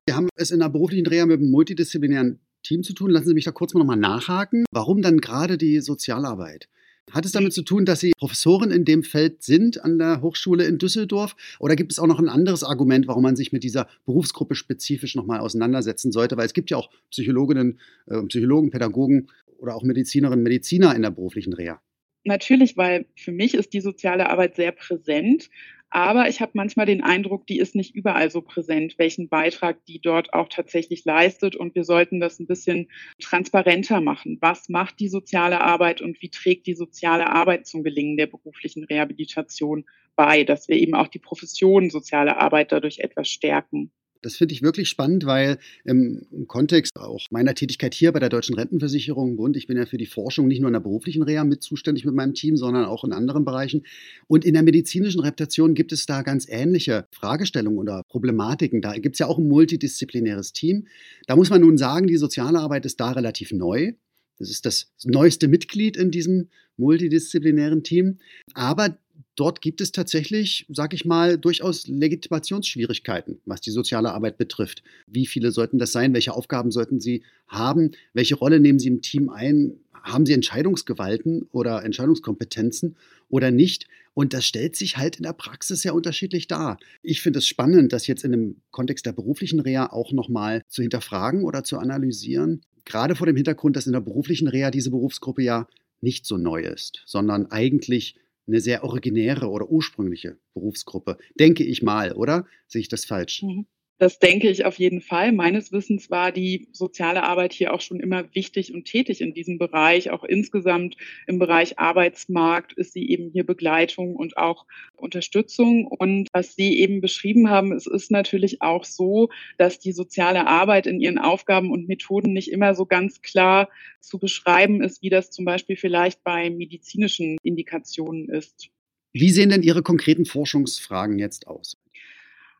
Wir 0.07 0.15
haben 0.15 0.27
es 0.35 0.51
in 0.51 0.59
der 0.59 0.69
beruflichen 0.69 1.07
Reha 1.07 1.25
mit 1.25 1.39
einem 1.39 1.51
multidisziplinären 1.51 2.39
Team 2.63 2.83
zu 2.83 2.93
tun. 2.93 3.11
Lassen 3.11 3.27
Sie 3.27 3.33
mich 3.35 3.45
da 3.45 3.51
kurz 3.51 3.73
mal 3.73 3.81
nochmal 3.81 3.97
nachhaken. 3.97 4.65
Warum 4.71 5.01
dann 5.01 5.19
gerade 5.19 5.57
die 5.57 5.79
Sozialarbeit? 5.79 6.67
Hat 7.11 7.25
es 7.25 7.31
damit 7.31 7.53
zu 7.53 7.63
tun, 7.63 7.85
dass 7.85 7.99
Sie 7.99 8.11
Professorin 8.17 8.71
in 8.71 8.85
dem 8.85 9.03
Feld 9.03 9.43
sind 9.43 9.83
an 9.83 9.99
der 9.99 10.21
Hochschule 10.21 10.65
in 10.65 10.77
Düsseldorf? 10.77 11.35
Oder 11.59 11.75
gibt 11.75 11.91
es 11.91 11.99
auch 11.99 12.07
noch 12.07 12.19
ein 12.19 12.29
anderes 12.29 12.63
Argument, 12.63 13.07
warum 13.07 13.23
man 13.23 13.35
sich 13.35 13.51
mit 13.51 13.63
dieser 13.63 13.87
Berufsgruppe 14.05 14.55
spezifisch 14.55 15.15
nochmal 15.15 15.39
auseinandersetzen 15.39 16.11
sollte? 16.11 16.37
Weil 16.37 16.45
es 16.45 16.53
gibt 16.53 16.71
ja 16.71 16.77
auch 16.77 16.89
Psychologinnen, 17.11 17.79
äh, 18.07 18.21
Psychologen, 18.23 18.71
Pädagogen 18.71 19.27
oder 19.57 19.75
auch 19.75 19.83
Medizinerinnen, 19.83 20.43
Mediziner 20.43 20.95
in 20.95 21.01
der 21.01 21.11
beruflichen 21.11 21.53
Reha. 21.53 21.81
Natürlich, 22.25 22.77
weil 22.77 23.05
für 23.15 23.33
mich 23.33 23.53
ist 23.53 23.73
die 23.73 23.81
soziale 23.81 24.29
Arbeit 24.29 24.55
sehr 24.55 24.71
präsent. 24.71 25.49
Aber 25.95 26.27
ich 26.27 26.41
habe 26.41 26.53
manchmal 26.55 26.87
den 26.87 27.03
Eindruck, 27.03 27.45
die 27.45 27.59
ist 27.59 27.75
nicht 27.75 27.93
überall 27.93 28.31
so 28.31 28.41
präsent, 28.41 28.95
welchen 28.97 29.29
Beitrag 29.29 29.85
die 29.85 30.01
dort 30.01 30.33
auch 30.33 30.49
tatsächlich 30.49 31.05
leistet. 31.05 31.55
Und 31.55 31.75
wir 31.75 31.83
sollten 31.83 32.19
das 32.19 32.39
ein 32.39 32.47
bisschen 32.47 32.89
transparenter 33.19 34.01
machen. 34.01 34.39
Was 34.41 34.69
macht 34.69 34.99
die 34.99 35.07
soziale 35.07 35.61
Arbeit 35.61 36.01
und 36.01 36.19
wie 36.19 36.29
trägt 36.29 36.65
die 36.65 36.73
soziale 36.73 37.27
Arbeit 37.27 37.67
zum 37.67 37.83
Gelingen 37.83 38.17
der 38.17 38.25
beruflichen 38.25 38.85
Rehabilitation 38.85 39.85
bei, 40.15 40.43
dass 40.43 40.67
wir 40.67 40.77
eben 40.77 40.95
auch 40.95 41.09
die 41.09 41.19
Profession 41.19 41.91
soziale 41.91 42.37
Arbeit 42.37 42.71
dadurch 42.71 42.97
etwas 42.97 43.29
stärken. 43.29 43.91
Das 44.23 44.37
finde 44.37 44.53
ich 44.53 44.61
wirklich 44.61 44.89
spannend, 44.89 45.25
weil 45.25 45.59
im, 45.83 46.25
Kontext 46.47 46.97
auch 46.97 47.19
meiner 47.29 47.53
Tätigkeit 47.53 47.93
hier 47.93 48.11
bei 48.11 48.19
der 48.19 48.29
Deutschen 48.29 48.55
Rentenversicherung 48.55 49.35
Bund, 49.35 49.57
ich 49.57 49.67
bin 49.67 49.77
ja 49.77 49.85
für 49.85 49.97
die 49.97 50.05
Forschung 50.05 50.47
nicht 50.47 50.61
nur 50.61 50.69
in 50.69 50.73
der 50.73 50.79
beruflichen 50.79 51.23
Reha 51.23 51.43
mit 51.43 51.61
zuständig 51.61 52.05
mit 52.05 52.15
meinem 52.15 52.33
Team, 52.33 52.55
sondern 52.55 52.85
auch 52.85 53.03
in 53.03 53.11
anderen 53.11 53.43
Bereichen. 53.43 53.83
Und 54.27 54.45
in 54.45 54.53
der 54.53 54.63
medizinischen 54.63 55.19
Reputation 55.19 55.73
gibt 55.73 55.91
es 55.91 56.05
da 56.05 56.21
ganz 56.21 56.47
ähnliche 56.49 57.05
Fragestellungen 57.11 57.77
oder 57.77 58.03
Problematiken. 58.07 58.81
Da 58.81 58.93
gibt 58.93 59.15
es 59.15 59.19
ja 59.19 59.27
auch 59.27 59.37
ein 59.37 59.47
multidisziplinäres 59.47 60.53
Team. 60.53 60.87
Da 61.27 61.35
muss 61.35 61.49
man 61.49 61.61
nun 61.61 61.77
sagen, 61.77 62.07
die 62.07 62.17
soziale 62.17 62.59
Arbeit 62.59 62.85
ist 62.85 62.99
da 62.99 63.11
relativ 63.11 63.51
neu. 63.51 63.93
Das 64.39 64.49
ist 64.49 64.65
das 64.65 64.91
neueste 65.03 65.47
Mitglied 65.47 65.97
in 65.97 66.11
diesem 66.11 66.49
multidisziplinären 66.77 67.83
Team. 67.83 68.19
Aber 68.53 68.97
dort 69.35 69.61
gibt 69.61 69.81
es 69.81 69.91
tatsächlich, 69.91 70.65
sag 70.69 70.93
ich 70.93 71.05
mal, 71.05 71.37
durchaus 71.37 71.87
Legitimationsschwierigkeiten, 71.87 73.39
was 73.45 73.61
die 73.61 73.71
soziale 73.71 74.11
Arbeit 74.11 74.37
betrifft. 74.37 74.83
Wie 75.07 75.25
viele 75.25 75.51
sollten 75.51 75.79
das 75.79 75.91
sein? 75.91 76.13
Welche 76.13 76.33
Aufgaben 76.33 76.71
sollten 76.71 76.99
sie 76.99 77.23
haben? 77.47 77.91
Welche 78.13 78.35
Rolle 78.35 78.59
nehmen 78.59 78.79
sie 78.79 78.89
im 78.89 79.01
Team 79.01 79.29
ein? 79.29 79.79
Haben 80.03 80.25
sie 80.25 80.33
Entscheidungsgewalten 80.33 81.47
oder 81.51 81.83
Entscheidungskompetenzen 81.83 82.97
oder 83.29 83.51
nicht? 83.51 83.87
Und 84.13 84.33
das 84.33 84.45
stellt 84.45 84.75
sich 84.75 84.97
halt 84.97 85.15
in 85.17 85.23
der 85.23 85.33
Praxis 85.33 85.81
sehr 85.81 85.95
unterschiedlich 85.95 86.47
dar. 86.47 86.77
Ich 87.01 87.21
finde 87.21 87.39
es 87.39 87.47
spannend, 87.47 87.93
das 87.93 88.05
jetzt 88.05 88.23
in 88.23 88.31
dem 88.31 88.57
Kontext 88.69 89.05
der 89.05 89.13
beruflichen 89.13 89.59
Reha 89.59 89.87
auch 89.87 90.11
nochmal 90.11 90.63
zu 90.67 90.81
hinterfragen 90.81 91.43
oder 91.43 91.63
zu 91.63 91.79
analysieren. 91.79 92.61
Gerade 92.85 93.15
vor 93.15 93.25
dem 93.25 93.37
Hintergrund, 93.37 93.75
dass 93.75 93.87
in 93.87 93.93
der 93.93 94.01
beruflichen 94.01 94.47
Reha 94.47 94.69
diese 94.69 94.91
Berufsgruppe 94.91 95.41
ja 95.41 95.67
nicht 96.01 96.25
so 96.25 96.37
neu 96.37 96.61
ist, 96.61 97.01
sondern 97.05 97.47
eigentlich 97.47 98.17
eine 98.47 98.59
sehr 98.61 98.83
originäre 98.83 99.49
oder 99.49 99.69
ursprüngliche 99.69 100.37
Berufsgruppe. 100.53 101.17
Denke 101.39 101.63
ich 101.63 101.81
mal, 101.83 102.13
oder? 102.13 102.45
Sehe 102.67 102.81
ich 102.81 102.89
das 102.89 103.05
falsch? 103.05 103.43
Mhm. 103.43 103.65
Das 103.99 104.17
denke 104.17 104.49
ich 104.49 104.65
auf 104.65 104.79
jeden 104.79 105.01
Fall. 105.01 105.31
Meines 105.31 105.71
Wissens 105.71 106.09
war 106.09 106.31
die 106.31 106.67
soziale 106.71 107.23
Arbeit 107.23 107.53
hier 107.53 107.73
auch 107.73 107.79
schon 107.79 107.99
immer 107.99 108.25
wichtig 108.33 108.73
und 108.73 108.85
tätig 108.85 109.21
in 109.21 109.33
diesem 109.33 109.59
Bereich. 109.59 110.09
Auch 110.09 110.23
insgesamt 110.23 110.97
im 111.27 111.37
Bereich 111.37 111.77
Arbeitsmarkt 111.77 112.73
ist 112.73 112.93
sie 112.93 113.07
eben 113.09 113.29
hier 113.31 113.45
Begleitung 113.45 114.15
und 114.15 114.35
auch 114.35 114.65
Unterstützung. 114.95 115.85
Und 115.85 116.27
was 116.33 116.55
Sie 116.55 116.79
eben 116.79 117.01
beschrieben 117.01 117.49
haben, 117.49 117.71
es 117.71 117.85
ist 117.85 118.09
natürlich 118.09 118.61
auch 118.61 118.83
so, 118.83 119.29
dass 119.57 119.79
die 119.79 119.91
soziale 119.93 120.47
Arbeit 120.47 120.87
in 120.87 120.99
ihren 120.99 121.19
Aufgaben 121.19 121.71
und 121.71 121.87
Methoden 121.87 122.33
nicht 122.33 122.51
immer 122.51 122.73
so 122.73 122.85
ganz 122.87 123.21
klar 123.21 123.69
zu 124.01 124.17
beschreiben 124.17 124.81
ist, 124.81 125.03
wie 125.03 125.09
das 125.09 125.29
zum 125.29 125.45
Beispiel 125.45 125.77
vielleicht 125.77 126.23
bei 126.23 126.49
medizinischen 126.49 127.37
Indikationen 127.43 128.27
ist. 128.27 128.69
Wie 129.13 129.29
sehen 129.29 129.49
denn 129.49 129.61
Ihre 129.61 129.83
konkreten 129.83 130.25
Forschungsfragen 130.25 131.19
jetzt 131.19 131.45
aus? 131.45 131.77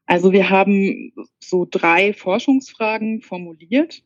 Also 0.06 0.32
wir 0.32 0.50
haben 0.50 1.14
so 1.40 1.66
drei 1.70 2.14
Forschungsfragen 2.14 3.22
formuliert 3.22 4.04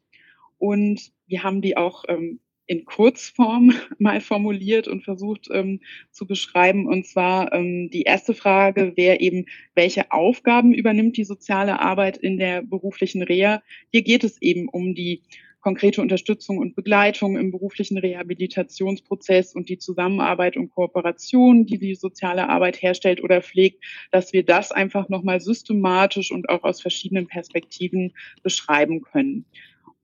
und 0.57 1.11
wir 1.27 1.43
haben 1.43 1.61
die 1.61 1.75
auch 1.75 2.05
ähm, 2.07 2.39
in 2.67 2.85
Kurzform 2.85 3.73
mal 3.97 4.21
formuliert 4.21 4.87
und 4.87 5.03
versucht 5.03 5.47
ähm, 5.51 5.79
zu 6.11 6.27
beschreiben. 6.27 6.85
Und 6.85 7.07
zwar 7.07 7.53
ähm, 7.53 7.89
die 7.91 8.03
erste 8.03 8.33
Frage 8.33 8.93
wäre 8.95 9.19
eben, 9.19 9.45
welche 9.73 10.11
Aufgaben 10.11 10.73
übernimmt 10.73 11.17
die 11.17 11.23
soziale 11.23 11.79
Arbeit 11.79 12.17
in 12.17 12.37
der 12.37 12.61
beruflichen 12.61 13.23
Reha? 13.23 13.63
Hier 13.91 14.03
geht 14.03 14.23
es 14.23 14.41
eben 14.41 14.67
um 14.69 14.93
die 14.93 15.23
konkrete 15.67 16.01
Unterstützung 16.01 16.59
und 16.59 16.77
Begleitung 16.77 17.35
im 17.35 17.51
beruflichen 17.51 17.97
Rehabilitationsprozess 17.97 19.53
und 19.53 19.67
die 19.67 19.77
Zusammenarbeit 19.77 20.55
und 20.55 20.69
Kooperation, 20.69 21.65
die 21.65 21.77
die 21.77 21.93
soziale 21.93 22.47
Arbeit 22.47 22.81
herstellt 22.81 23.21
oder 23.21 23.41
pflegt, 23.41 23.83
dass 24.09 24.31
wir 24.31 24.45
das 24.45 24.71
einfach 24.71 25.09
nochmal 25.09 25.41
systematisch 25.41 26.31
und 26.31 26.47
auch 26.47 26.63
aus 26.63 26.81
verschiedenen 26.81 27.27
Perspektiven 27.27 28.13
beschreiben 28.43 29.01
können. 29.01 29.43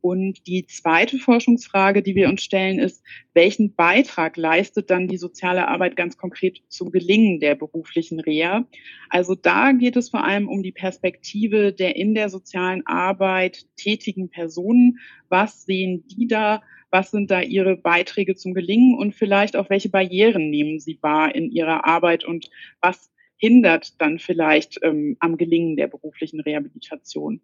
Und 0.04 0.48
die 0.48 0.66
zweite 0.66 1.18
Forschungsfrage, 1.18 2.04
die 2.04 2.14
wir 2.14 2.28
uns 2.28 2.44
stellen, 2.44 2.78
ist, 2.78 3.02
welchen 3.34 3.74
Beitrag 3.74 4.36
leistet 4.36 4.90
dann 4.90 5.08
die 5.08 5.16
soziale 5.16 5.70
Arbeit 5.70 5.96
ganz 5.96 6.18
konkret 6.18 6.62
zum 6.68 6.92
Gelingen 6.92 7.40
der 7.40 7.56
beruflichen 7.56 8.20
Reha? 8.20 8.68
Also 9.08 9.34
da 9.34 9.72
geht 9.72 9.96
es 9.96 10.10
vor 10.10 10.26
allem 10.26 10.50
um 10.50 10.62
die 10.62 10.74
Perspektive 10.74 11.72
der 11.72 11.96
in 11.96 12.16
der 12.16 12.28
sozialen 12.28 12.86
Arbeit 12.86 13.66
tätigen 13.78 14.30
Personen. 14.30 15.00
Was 15.30 15.64
sehen 15.64 16.06
die 16.08 16.28
da? 16.28 16.64
Was 16.92 17.12
sind 17.12 17.32
da 17.32 17.40
ihre 17.40 17.78
Beiträge 17.78 18.36
zum 18.36 18.54
Gelingen? 18.54 18.98
Und 18.98 19.16
vielleicht 19.16 19.56
auch, 19.56 19.70
welche 19.70 19.88
Barrieren 19.88 20.50
nehmen 20.50 20.82
sie 20.82 21.00
wahr 21.02 21.34
in 21.34 21.50
ihrer 21.50 21.86
Arbeit? 21.86 22.26
Und 22.26 22.50
was 22.82 23.10
hindert 23.38 24.02
dann 24.02 24.20
vielleicht 24.20 24.80
ähm, 24.84 25.16
am 25.22 25.38
Gelingen 25.38 25.78
der 25.78 25.88
beruflichen 25.88 26.42
Rehabilitation? 26.42 27.40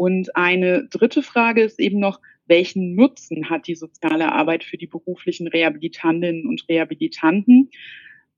Und 0.00 0.34
eine 0.34 0.88
dritte 0.88 1.22
Frage 1.22 1.60
ist 1.60 1.78
eben 1.78 2.00
noch, 2.00 2.22
welchen 2.46 2.94
Nutzen 2.94 3.50
hat 3.50 3.66
die 3.66 3.74
soziale 3.74 4.32
Arbeit 4.32 4.64
für 4.64 4.78
die 4.78 4.86
beruflichen 4.86 5.46
Rehabilitantinnen 5.46 6.46
und 6.46 6.64
Rehabilitanten? 6.70 7.68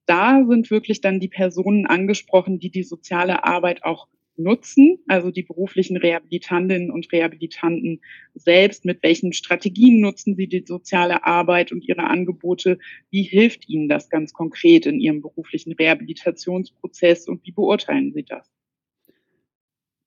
Da 0.04 0.44
sind 0.44 0.72
wirklich 0.72 1.02
dann 1.02 1.20
die 1.20 1.28
Personen 1.28 1.86
angesprochen, 1.86 2.58
die 2.58 2.72
die 2.72 2.82
soziale 2.82 3.44
Arbeit 3.44 3.84
auch 3.84 4.08
nutzen, 4.36 4.98
also 5.06 5.30
die 5.30 5.44
beruflichen 5.44 5.96
Rehabilitantinnen 5.96 6.90
und 6.90 7.12
Rehabilitanten 7.12 8.00
selbst, 8.34 8.84
mit 8.84 9.00
welchen 9.04 9.32
Strategien 9.32 10.00
nutzen 10.00 10.34
sie 10.34 10.48
die 10.48 10.64
soziale 10.66 11.24
Arbeit 11.24 11.70
und 11.70 11.88
ihre 11.88 12.08
Angebote, 12.08 12.80
wie 13.10 13.22
hilft 13.22 13.68
ihnen 13.68 13.88
das 13.88 14.10
ganz 14.10 14.32
konkret 14.32 14.84
in 14.86 14.98
ihrem 14.98 15.22
beruflichen 15.22 15.74
Rehabilitationsprozess 15.74 17.28
und 17.28 17.46
wie 17.46 17.52
beurteilen 17.52 18.12
sie 18.12 18.24
das? 18.24 18.50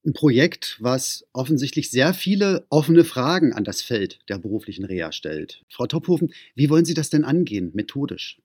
Ein 0.06 0.14
Projekt, 0.14 0.78
was 0.80 1.28
offensichtlich 1.34 1.90
sehr 1.90 2.14
viele 2.14 2.66
offene 2.70 3.04
Fragen 3.04 3.54
an 3.54 3.64
das 3.64 3.82
Feld 3.82 4.20
der 4.30 4.38
beruflichen 4.38 4.86
Reha 4.86 5.12
stellt. 5.12 5.64
Frau 5.70 5.88
Tophofen, 5.88 6.34
wie 6.56 6.70
wollen 6.70 6.86
Sie 6.86 6.94
das 6.94 7.10
denn 7.10 7.24
angehen, 7.24 7.72
methodisch? 7.74 8.38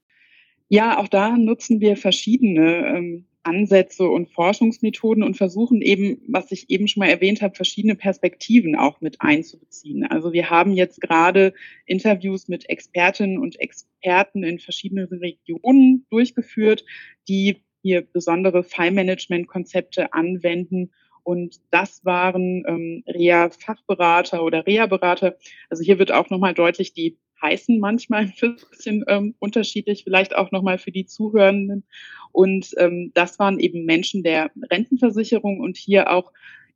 Ja, 0.69 0.99
auch 0.99 1.09
da 1.09 1.37
nutzen 1.37 1.81
wir 1.81 1.97
verschiedene 1.97 2.97
ähm, 2.97 3.27
Ansätze 3.43 4.05
und 4.05 4.31
Forschungsmethoden 4.31 5.23
und 5.23 5.37
versuchen 5.37 5.81
eben, 5.83 6.23
was 6.29 6.53
ich 6.53 6.69
eben 6.71 6.89
schon 6.89 7.01
mal 7.01 7.09
erwähnt 7.09 7.43
habe, 7.43 7.55
verschiedene 7.55 7.97
Perspektiven 7.97 8.77
auch 8.77 9.01
mit 9.01 9.17
einzubeziehen. 9.21 10.05
Also 10.05 10.33
wir 10.33 10.51
haben 10.51 10.73
jetzt 10.73 11.01
gerade 11.01 11.55
Interviews 11.87 12.49
mit 12.49 12.69
Expertinnen 12.69 13.39
und 13.39 13.59
Experten 13.59 14.45
in 14.45 14.59
verschiedenen 14.59 15.09
Regionen 15.09 16.07
durchgeführt, 16.11 16.85
die 17.29 17.63
hier 17.83 18.03
besondere 18.03 18.63
Fallmanagement-Konzepte 18.63 20.13
anwenden 20.13 20.91
und 21.23 21.57
das 21.71 22.05
waren 22.05 22.65
ähm, 22.67 23.05
Reha-Fachberater 23.07 24.43
oder 24.43 24.67
Reha-Berater. 24.67 25.37
Also 25.69 25.83
hier 25.83 25.99
wird 25.99 26.13
auch 26.13 26.31
nochmal 26.31 26.55
deutlich, 26.55 26.93
die 26.93 27.19
heißen 27.43 27.79
manchmal 27.79 28.23
ein 28.43 28.57
bisschen 28.71 29.05
ähm, 29.09 29.35
unterschiedlich, 29.39 30.05
vielleicht 30.05 30.35
auch 30.37 30.51
nochmal 30.51 30.79
für 30.79 30.93
die 30.93 31.07
Zuhörenden. 31.07 31.85
Und 32.33 32.75
ähm, 32.79 33.13
das 33.15 33.39
waren 33.39 33.59
eben 33.59 33.85
Menschen 33.85 34.23
der 34.23 34.51
Rentenversicherung 34.71 35.61
und 35.61 35.77
hier 35.77 36.11
auch 36.11 36.33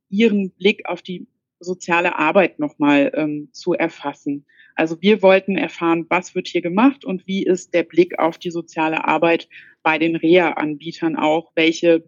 ihren 0.09 0.51
Blick 0.51 0.87
auf 0.87 1.01
die 1.01 1.27
soziale 1.59 2.17
Arbeit 2.17 2.59
nochmal 2.59 3.11
ähm, 3.15 3.49
zu 3.51 3.73
erfassen. 3.73 4.45
Also 4.75 5.01
wir 5.01 5.21
wollten 5.21 5.57
erfahren, 5.57 6.05
was 6.09 6.35
wird 6.35 6.47
hier 6.47 6.61
gemacht 6.61 7.05
und 7.05 7.25
wie 7.27 7.43
ist 7.43 7.73
der 7.73 7.83
Blick 7.83 8.19
auf 8.19 8.37
die 8.37 8.51
soziale 8.51 9.05
Arbeit 9.05 9.47
bei 9.83 9.97
den 9.97 10.17
Reha-Anbietern 10.17 11.15
auch, 11.15 11.51
welche 11.55 12.03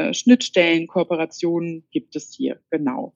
äh, 0.00 0.14
Schnittstellen, 0.14 0.86
Kooperationen 0.86 1.84
gibt 1.90 2.16
es 2.16 2.32
hier 2.34 2.60
genau. 2.70 3.12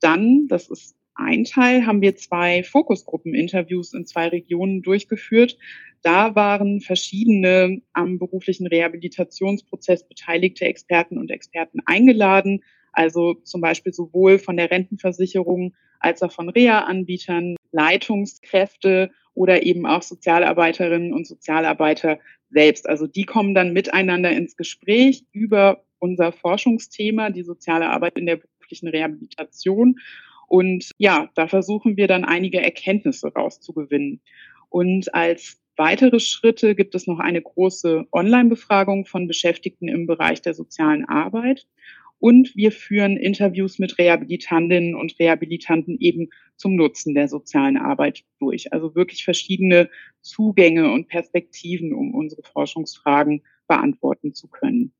Dann, 0.00 0.46
das 0.48 0.68
ist 0.68 0.96
ein 1.14 1.44
Teil, 1.44 1.86
haben 1.86 2.00
wir 2.00 2.16
zwei 2.16 2.62
Fokusgruppen-Interviews 2.62 3.92
in 3.92 4.06
zwei 4.06 4.28
Regionen 4.28 4.82
durchgeführt. 4.82 5.58
Da 6.02 6.34
waren 6.34 6.80
verschiedene 6.80 7.82
am 7.92 8.18
beruflichen 8.18 8.66
Rehabilitationsprozess 8.66 10.08
beteiligte 10.08 10.64
Experten 10.64 11.18
und 11.18 11.30
Experten 11.30 11.80
eingeladen, 11.84 12.62
Also 12.92 13.34
zum 13.34 13.60
Beispiel 13.60 13.92
sowohl 13.92 14.38
von 14.38 14.56
der 14.56 14.70
Rentenversicherung 14.70 15.74
als 16.00 16.22
auch 16.22 16.32
von 16.32 16.48
Reha-Anbietern, 16.48 17.56
Leitungskräfte 17.72 19.10
oder 19.34 19.62
eben 19.62 19.86
auch 19.86 20.02
Sozialarbeiterinnen 20.02 21.12
und 21.12 21.26
Sozialarbeiter 21.26 22.18
selbst. 22.50 22.88
Also 22.88 23.06
die 23.06 23.24
kommen 23.24 23.54
dann 23.54 23.72
miteinander 23.72 24.30
ins 24.30 24.56
Gespräch 24.56 25.24
über 25.32 25.84
unser 26.00 26.32
Forschungsthema, 26.32 27.30
die 27.30 27.42
soziale 27.42 27.88
Arbeit 27.88 28.18
in 28.18 28.26
der 28.26 28.36
beruflichen 28.36 28.88
Rehabilitation. 28.88 30.00
Und 30.48 30.90
ja, 30.98 31.30
da 31.34 31.46
versuchen 31.46 31.96
wir 31.96 32.08
dann 32.08 32.24
einige 32.24 32.60
Erkenntnisse 32.60 33.32
rauszugewinnen. 33.32 34.20
Und 34.68 35.14
als 35.14 35.60
weitere 35.76 36.20
Schritte 36.20 36.74
gibt 36.74 36.94
es 36.94 37.06
noch 37.06 37.20
eine 37.20 37.40
große 37.40 38.06
Online-Befragung 38.12 39.06
von 39.06 39.28
Beschäftigten 39.28 39.88
im 39.88 40.06
Bereich 40.06 40.42
der 40.42 40.54
sozialen 40.54 41.04
Arbeit. 41.04 41.66
Und 42.18 42.54
wir 42.54 42.70
führen 42.70 43.16
Interviews 43.16 43.78
mit 43.78 43.96
Rehabilitantinnen 43.98 44.94
und 44.94 45.18
Rehabilitanten 45.18 45.96
eben 46.00 46.28
zum 46.56 46.76
Nutzen 46.76 47.14
der 47.14 47.28
sozialen 47.28 47.78
Arbeit 47.78 48.24
durch. 48.38 48.72
Also 48.74 48.94
wirklich 48.94 49.24
verschiedene 49.24 49.88
Zugänge 50.20 50.92
und 50.92 51.08
Perspektiven, 51.08 51.94
um 51.94 52.14
unsere 52.14 52.42
Forschungsfragen 52.42 53.42
beantworten 53.66 54.34
zu 54.34 54.48
können. 54.48 54.92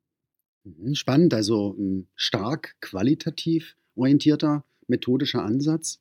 Mhm, 0.64 0.95
spannend, 0.95 1.35
also 1.35 1.75
ein 1.79 2.07
stark 2.14 2.76
qualitativ 2.81 3.76
orientierter 3.95 4.64
methodischer 4.87 5.43
Ansatz, 5.43 6.00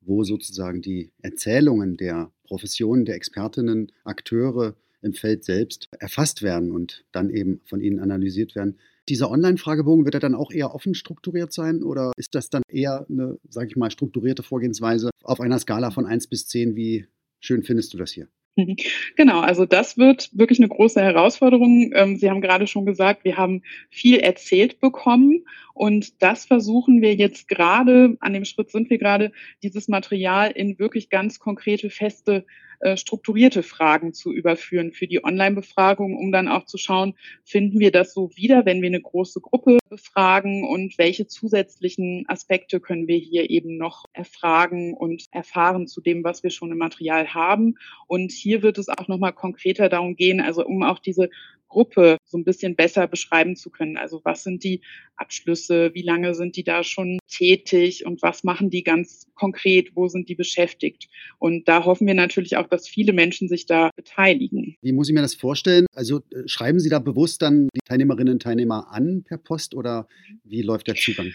wo 0.00 0.24
sozusagen 0.24 0.80
die 0.80 1.10
Erzählungen 1.20 1.96
der 1.96 2.32
Professionen, 2.44 3.04
der 3.04 3.16
Expertinnen, 3.16 3.92
Akteure 4.04 4.76
im 5.02 5.12
Feld 5.12 5.44
selbst 5.44 5.88
erfasst 5.98 6.42
werden 6.42 6.72
und 6.72 7.04
dann 7.12 7.30
eben 7.30 7.60
von 7.64 7.80
ihnen 7.80 8.00
analysiert 8.00 8.54
werden. 8.54 8.78
Dieser 9.08 9.30
Online-Fragebogen 9.30 10.04
wird 10.04 10.14
er 10.14 10.20
dann 10.20 10.34
auch 10.34 10.50
eher 10.50 10.74
offen 10.74 10.94
strukturiert 10.94 11.52
sein 11.52 11.82
oder 11.82 12.12
ist 12.16 12.34
das 12.34 12.50
dann 12.50 12.62
eher 12.68 13.06
eine, 13.08 13.38
sage 13.48 13.68
ich 13.68 13.76
mal, 13.76 13.90
strukturierte 13.90 14.42
Vorgehensweise 14.42 15.10
auf 15.22 15.40
einer 15.40 15.58
Skala 15.58 15.90
von 15.90 16.06
1 16.06 16.26
bis 16.26 16.46
10? 16.48 16.74
Wie 16.76 17.06
schön 17.40 17.62
findest 17.62 17.94
du 17.94 17.98
das 17.98 18.10
hier? 18.12 18.28
Genau, 19.16 19.40
also 19.40 19.66
das 19.66 19.98
wird 19.98 20.30
wirklich 20.32 20.58
eine 20.58 20.68
große 20.68 21.00
Herausforderung. 21.00 21.92
Ähm, 21.94 22.16
Sie 22.16 22.30
haben 22.30 22.40
gerade 22.40 22.66
schon 22.66 22.86
gesagt, 22.86 23.24
wir 23.24 23.36
haben 23.36 23.62
viel 23.90 24.18
erzählt 24.18 24.80
bekommen 24.80 25.44
und 25.74 26.22
das 26.22 26.44
versuchen 26.44 27.00
wir 27.00 27.14
jetzt 27.14 27.48
gerade, 27.48 28.16
an 28.20 28.32
dem 28.32 28.44
Schritt 28.44 28.70
sind 28.70 28.90
wir 28.90 28.98
gerade, 28.98 29.32
dieses 29.62 29.88
Material 29.88 30.50
in 30.50 30.78
wirklich 30.78 31.10
ganz 31.10 31.38
konkrete, 31.38 31.90
feste 31.90 32.44
äh, 32.80 32.96
strukturierte 32.96 33.62
Fragen 33.62 34.12
zu 34.12 34.32
überführen 34.32 34.92
für 34.92 35.06
die 35.06 35.24
Online-Befragung, 35.24 36.16
um 36.16 36.32
dann 36.32 36.48
auch 36.48 36.64
zu 36.64 36.78
schauen, 36.78 37.14
finden 37.44 37.80
wir 37.80 37.90
das 37.90 38.14
so 38.14 38.30
wieder, 38.36 38.66
wenn 38.66 38.82
wir 38.82 38.88
eine 38.88 39.00
große 39.00 39.40
Gruppe 39.40 39.78
befragen 39.88 40.64
und 40.64 40.96
welche 40.98 41.26
zusätzlichen 41.26 42.24
Aspekte 42.28 42.80
können 42.80 43.08
wir 43.08 43.18
hier 43.18 43.50
eben 43.50 43.76
noch 43.76 44.04
erfragen 44.12 44.94
und 44.94 45.24
erfahren 45.32 45.86
zu 45.86 46.00
dem, 46.00 46.24
was 46.24 46.42
wir 46.42 46.50
schon 46.50 46.70
im 46.70 46.78
Material 46.78 47.34
haben. 47.34 47.74
Und 48.06 48.32
hier 48.32 48.62
wird 48.62 48.78
es 48.78 48.88
auch 48.88 49.08
nochmal 49.08 49.32
konkreter 49.32 49.88
darum 49.88 50.16
gehen, 50.16 50.40
also 50.40 50.64
um 50.64 50.82
auch 50.82 50.98
diese 50.98 51.30
Gruppe 51.68 52.16
so 52.24 52.38
ein 52.38 52.44
bisschen 52.44 52.76
besser 52.76 53.06
beschreiben 53.06 53.56
zu 53.56 53.70
können. 53.70 53.96
Also 53.96 54.20
was 54.24 54.42
sind 54.42 54.64
die 54.64 54.80
Abschlüsse, 55.16 55.92
wie 55.94 56.02
lange 56.02 56.34
sind 56.34 56.56
die 56.56 56.64
da 56.64 56.84
schon 56.84 57.18
tätig 57.28 58.06
und 58.06 58.22
was 58.22 58.44
machen 58.44 58.70
die 58.70 58.82
ganz 58.82 59.26
konkret, 59.34 59.90
wo 59.94 60.08
sind 60.08 60.28
die 60.28 60.34
beschäftigt. 60.34 61.08
Und 61.38 61.68
da 61.68 61.84
hoffen 61.84 62.06
wir 62.06 62.14
natürlich 62.14 62.56
auch, 62.56 62.68
dass 62.68 62.88
viele 62.88 63.12
Menschen 63.12 63.48
sich 63.48 63.66
da 63.66 63.90
beteiligen. 63.96 64.76
Wie 64.82 64.92
muss 64.92 65.08
ich 65.08 65.14
mir 65.14 65.22
das 65.22 65.34
vorstellen? 65.34 65.86
Also 65.94 66.20
äh, 66.30 66.46
schreiben 66.46 66.80
Sie 66.80 66.88
da 66.88 66.98
bewusst 66.98 67.42
dann 67.42 67.68
die 67.74 67.80
Teilnehmerinnen 67.84 68.34
und 68.34 68.42
Teilnehmer 68.42 68.92
an 68.92 69.24
per 69.24 69.38
Post 69.38 69.74
oder 69.74 70.08
wie 70.44 70.62
läuft 70.62 70.86
der 70.86 70.94
Zugang? 70.94 71.32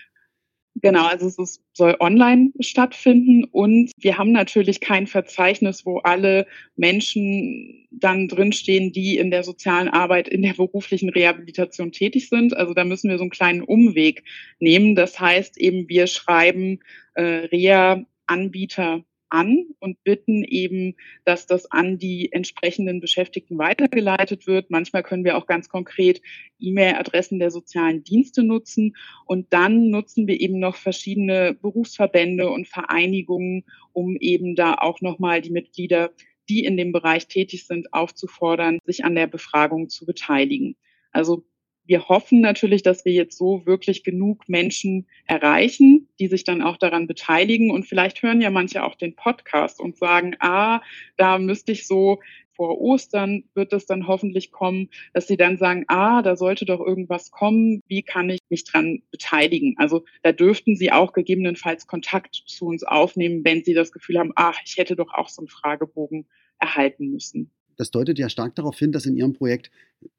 Genau, 0.83 1.07
also 1.07 1.27
es 1.41 1.63
soll 1.71 1.95
online 2.01 2.51
stattfinden 2.59 3.45
und 3.45 3.91
wir 3.97 4.17
haben 4.17 4.33
natürlich 4.33 4.81
kein 4.81 5.07
Verzeichnis, 5.07 5.85
wo 5.85 5.99
alle 5.99 6.45
Menschen 6.75 7.87
dann 7.89 8.27
drinstehen, 8.27 8.91
die 8.91 9.17
in 9.17 9.31
der 9.31 9.43
sozialen 9.43 9.87
Arbeit, 9.87 10.27
in 10.27 10.41
der 10.41 10.55
beruflichen 10.55 11.07
Rehabilitation 11.07 11.93
tätig 11.93 12.27
sind. 12.27 12.57
Also 12.57 12.73
da 12.73 12.83
müssen 12.83 13.09
wir 13.09 13.17
so 13.17 13.23
einen 13.23 13.29
kleinen 13.29 13.61
Umweg 13.61 14.25
nehmen. 14.59 14.93
Das 14.95 15.17
heißt 15.17 15.57
eben, 15.57 15.87
wir 15.87 16.05
schreiben 16.05 16.81
äh, 17.13 17.47
Reha-Anbieter 17.47 19.05
an 19.33 19.65
und 19.79 20.03
bitten 20.03 20.43
eben, 20.43 20.95
dass 21.25 21.47
das 21.47 21.69
an 21.71 21.97
die 21.97 22.31
entsprechenden 22.31 23.01
Beschäftigten 23.01 23.57
weitergeleitet 23.57 24.47
wird. 24.47 24.69
Manchmal 24.69 25.03
können 25.03 25.25
wir 25.25 25.37
auch 25.37 25.47
ganz 25.47 25.69
konkret 25.69 26.21
E-Mail-Adressen 26.59 27.39
der 27.39 27.51
sozialen 27.51 28.03
Dienste 28.03 28.43
nutzen 28.43 28.95
und 29.25 29.51
dann 29.51 29.89
nutzen 29.89 30.27
wir 30.27 30.39
eben 30.39 30.59
noch 30.59 30.75
verschiedene 30.75 31.57
Berufsverbände 31.59 32.49
und 32.49 32.67
Vereinigungen, 32.67 33.65
um 33.91 34.17
eben 34.17 34.55
da 34.55 34.75
auch 34.75 35.01
nochmal 35.01 35.41
die 35.41 35.51
Mitglieder 35.51 36.11
die 36.49 36.65
in 36.65 36.77
dem 36.77 36.91
Bereich 36.91 37.27
tätig 37.27 37.67
sind, 37.67 37.93
aufzufordern, 37.93 38.79
sich 38.83 39.05
an 39.05 39.15
der 39.15 39.27
Befragung 39.27 39.89
zu 39.89 40.05
beteiligen. 40.05 40.75
Also 41.11 41.45
wir 41.85 42.07
hoffen 42.07 42.41
natürlich, 42.41 42.81
dass 42.81 43.05
wir 43.05 43.11
jetzt 43.11 43.37
so 43.37 43.65
wirklich 43.65 44.03
genug 44.03 44.47
Menschen 44.47 45.07
erreichen, 45.25 46.07
die 46.19 46.27
sich 46.27 46.43
dann 46.43 46.61
auch 46.61 46.77
daran 46.77 47.07
beteiligen. 47.07 47.71
Und 47.71 47.85
vielleicht 47.85 48.21
hören 48.21 48.41
ja 48.41 48.49
manche 48.49 48.83
auch 48.83 48.95
den 48.95 49.15
Podcast 49.15 49.79
und 49.79 49.97
sagen, 49.97 50.35
ah, 50.39 50.81
da 51.17 51.37
müsste 51.37 51.71
ich 51.73 51.85
so 51.87 52.19
vor 52.55 52.79
Ostern 52.79 53.45
wird 53.55 53.73
es 53.73 53.87
dann 53.87 54.07
hoffentlich 54.07 54.51
kommen, 54.51 54.89
dass 55.13 55.27
sie 55.27 55.37
dann 55.37 55.57
sagen, 55.57 55.85
ah, 55.87 56.21
da 56.21 56.35
sollte 56.35 56.65
doch 56.65 56.79
irgendwas 56.79 57.31
kommen, 57.31 57.81
wie 57.87 58.03
kann 58.03 58.29
ich 58.29 58.39
mich 58.49 58.63
dran 58.63 59.01
beteiligen? 59.09 59.75
Also 59.77 60.05
da 60.21 60.31
dürften 60.31 60.75
sie 60.75 60.91
auch 60.91 61.13
gegebenenfalls 61.13 61.87
Kontakt 61.87 62.43
zu 62.45 62.65
uns 62.65 62.83
aufnehmen, 62.83 63.43
wenn 63.43 63.63
sie 63.63 63.73
das 63.73 63.91
Gefühl 63.91 64.19
haben, 64.19 64.33
ah, 64.35 64.53
ich 64.65 64.77
hätte 64.77 64.95
doch 64.95 65.13
auch 65.13 65.29
so 65.29 65.41
einen 65.41 65.47
Fragebogen 65.47 66.27
erhalten 66.59 67.09
müssen 67.09 67.51
das 67.77 67.91
deutet 67.91 68.19
ja 68.19 68.29
stark 68.29 68.55
darauf 68.55 68.77
hin, 68.77 68.91
dass 68.91 69.05
in 69.05 69.15
Ihrem 69.15 69.33
Projekt 69.33 69.71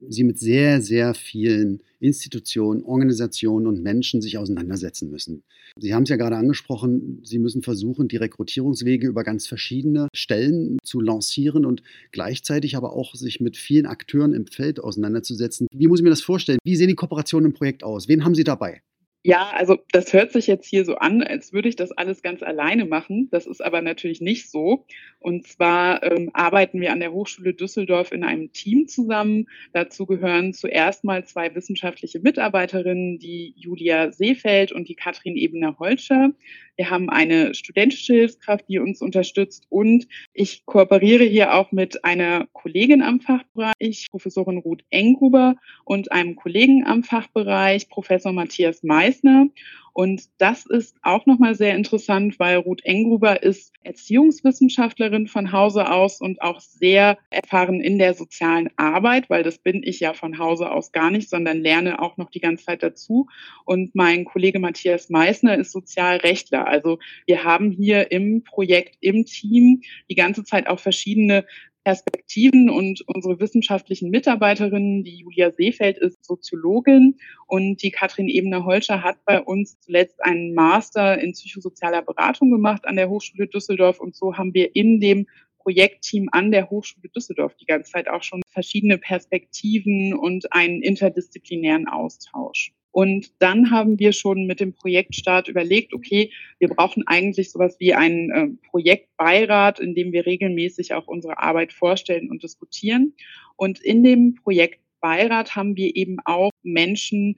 Sie 0.09 0.25
mit 0.25 0.39
sehr, 0.39 0.81
sehr 0.81 1.15
vielen 1.15 1.83
Institutionen, 2.01 2.83
Organisationen 2.83 3.67
und 3.67 3.83
Menschen 3.83 4.23
sich 4.23 4.39
auseinandersetzen 4.39 5.11
müssen. 5.11 5.43
Sie 5.79 5.95
haben 5.95 6.05
es 6.05 6.09
ja 6.09 6.17
gerade 6.17 6.37
angesprochen, 6.37 7.21
Sie 7.23 7.39
müssen 7.39 7.63
versuchen, 7.63 8.09
die 8.09 8.17
Rekrutierungswege 8.17 9.07
über 9.07 9.25
ganz 9.25 9.47
verschiedene 9.47 10.09
Stellen 10.15 10.79
zu 10.85 11.01
lancieren 11.01 11.65
und 11.65 11.83
gleichzeitig 12.13 12.77
aber 12.77 12.95
auch 12.95 13.15
sich 13.15 13.41
mit 13.41 13.57
vielen 13.57 13.87
Akteuren 13.87 14.33
im 14.33 14.47
Feld 14.47 14.81
auseinanderzusetzen. 14.81 15.67
Wie 15.73 15.87
muss 15.87 16.01
ich 16.01 16.05
mir 16.05 16.11
das 16.11 16.23
vorstellen? 16.23 16.59
Wie 16.65 16.77
sehen 16.77 16.89
die 16.89 16.95
Kooperationen 16.95 17.51
im 17.51 17.55
Projekt 17.55 17.85
aus? 17.85 18.09
Wen 18.09 18.25
haben 18.25 18.35
Sie 18.35 18.45
dabei? 18.45 18.83
Ja, 19.27 19.53
also 19.55 19.79
das 19.91 20.13
hört 20.13 20.33
sich 20.33 20.47
jetzt 20.47 20.67
hier 20.69 20.85
so 20.85 20.97
an, 20.97 21.23
als 21.23 21.55
würde 21.55 21.71
ich 21.71 21.77
das 21.77 21.93
alles 21.93 22.21
ganz 22.21 22.43
alleine 22.43 22.85
machen. 22.85 23.29
Das 23.31 23.47
ist 23.47 23.65
aber 23.65 23.81
natürlich 23.81 24.21
nicht 24.21 24.51
so. 24.51 24.85
Und 25.19 25.47
zwar 25.47 26.03
ähm, 26.03 26.29
arbeiten 26.35 26.79
wir 26.83 26.93
an 26.93 27.01
der 27.01 27.11
Hochschule 27.11 27.55
Düsseldorf 27.55 28.13
in 28.13 28.23
einem 28.23 28.53
Team 28.53 28.87
zusammen. 28.87 29.47
Dazu 29.73 30.05
gehören 30.05 30.53
zuerst 30.53 31.05
mal 31.05 31.25
zwei 31.25 31.55
wissenschaftliche 31.55 32.21
Mitarbeiterinnen, 32.21 33.19
die 33.19 33.55
Julia 33.57 34.13
Seefeld 34.13 34.73
und 34.73 34.91
die 34.91 34.95
Katrin 34.95 35.37
Ebener-Holscher. 35.39 36.33
Wir 36.77 36.91
haben 36.91 37.09
eine 37.09 37.55
studentische 37.55 38.15
Hilfskraft, 38.15 38.69
die 38.69 38.79
uns 38.81 39.01
unterstützt 39.01 39.65
und 39.71 40.07
ich 40.33 40.67
kooperiere 40.67 41.25
hier 41.25 41.55
auch 41.55 41.71
mit 41.71 42.05
einer 42.05 42.49
Kollegin 42.53 43.01
am 43.01 43.21
Fachbereich, 43.21 44.09
Professorin 44.11 44.59
Ruth 44.59 44.83
Enghuber 44.91 45.55
und 45.85 46.11
einem 46.11 46.35
Kollegen 46.35 46.85
am 46.85 47.05
Fachbereich, 47.05 47.89
Professor 47.89 48.33
Matthias 48.33 48.83
Meissner. 49.15 49.49
Und 49.97 50.25
das 50.39 50.67
ist 50.67 50.97
auch 51.03 51.25
nochmal 51.25 51.55
sehr 51.55 51.77
interessant, 51.77 52.41
weil 52.41 52.57
Ruth 52.57 52.85
Engruber 52.85 53.45
ist 53.45 53.73
Erziehungswissenschaftlerin 53.85 55.29
von 55.29 55.53
Hause 55.53 55.89
aus 55.89 56.21
und 56.21 56.43
auch 56.43 56.59
sehr 56.59 57.17
erfahren 57.31 57.81
in 57.81 57.99
der 57.99 58.15
sozialen 58.15 58.71
Arbeit, 58.75 59.31
weil 59.31 59.45
das 59.45 59.59
bin 59.59 59.85
ich 59.85 60.01
ja 60.01 60.13
von 60.13 60.39
Hause 60.39 60.73
aus 60.73 60.91
gar 60.91 61.13
nicht, 61.13 61.31
sondern 61.31 61.61
lerne 61.61 62.03
auch 62.03 62.17
noch 62.17 62.29
die 62.31 62.41
ganze 62.41 62.65
Zeit 62.65 62.83
dazu. 62.83 63.29
Und 63.65 63.95
mein 63.95 64.25
Kollege 64.25 64.59
Matthias 64.59 65.11
Meissner 65.11 65.57
ist 65.57 65.71
Sozialrechtler. 65.71 66.67
Also 66.67 66.99
wir 67.27 67.45
haben 67.45 67.71
hier 67.71 68.11
im 68.11 68.43
Projekt, 68.43 68.97
im 69.01 69.27
Team 69.27 69.83
die 70.11 70.17
ganze 70.17 70.43
Zeit 70.43 70.67
auch 70.67 70.81
verschiedene 70.81 71.45
Perspektiven 71.85 72.71
und 72.71 73.03
unsere 73.07 73.39
wissenschaftlichen 73.41 74.11
Mitarbeiterinnen, 74.11 75.05
die 75.05 75.19
Julia 75.19 75.51
Seefeld 75.51 75.99
ist 75.99 76.25
Soziologin 76.25 77.19
und 77.47 77.83
die 77.83 77.91
Katrin 77.91 78.29
Ebner-Holscher 78.29 79.03
hat 79.03 79.19
bei 79.27 79.41
uns 79.41 79.79
zuletzt 79.81 80.25
einen 80.25 80.55
Master 80.55 81.19
in 81.19 81.33
psychosozialer 81.33 82.01
Beratung 82.03 82.51
gemacht 82.51 82.87
an 82.87 82.97
der 82.97 83.11
Hochschule 83.11 83.47
Düsseldorf 83.47 84.01
und 84.01 84.17
so 84.17 84.37
haben 84.37 84.55
wir 84.55 84.75
in 84.75 84.99
dem 84.99 85.27
Projektteam 85.59 86.29
an 86.33 86.51
der 86.51 86.71
Hochschule 86.71 87.09
Düsseldorf 87.09 87.55
die 87.57 87.67
ganze 87.67 87.93
Zeit 87.93 88.09
auch 88.09 88.23
schon 88.23 88.43
verschiedene 88.49 88.99
Perspektiven 88.99 90.15
und 90.15 90.53
einen 90.53 90.83
interdisziplinären 90.83 91.87
Austausch. 91.87 92.73
Und 92.95 93.33
dann 93.41 93.73
haben 93.73 93.99
wir 93.99 94.13
schon 94.13 94.47
mit 94.47 94.61
dem 94.61 94.73
Projektstart 94.73 95.49
überlegt, 95.49 95.93
okay, 95.93 96.31
wir 96.61 96.69
brauchen 96.69 97.03
eigentlich 97.09 97.51
sowas 97.51 97.75
wie 97.81 97.93
einen 97.93 98.31
äh, 98.31 98.47
Projektbeirat, 98.71 99.81
in 99.81 99.97
dem 99.97 100.13
wir 100.13 100.27
regelmäßig 100.27 100.95
auch 100.95 101.09
unsere 101.09 101.41
Arbeit 101.41 101.73
vorstellen 101.73 102.31
und 102.31 102.45
diskutieren. 102.45 103.15
Und 103.57 103.81
in 103.81 104.05
dem 104.05 104.37
Projektbeirat 104.37 105.57
haben 105.57 105.77
wir 105.77 105.97
eben 105.97 106.19
auch 106.25 106.51
Menschen, 106.63 107.35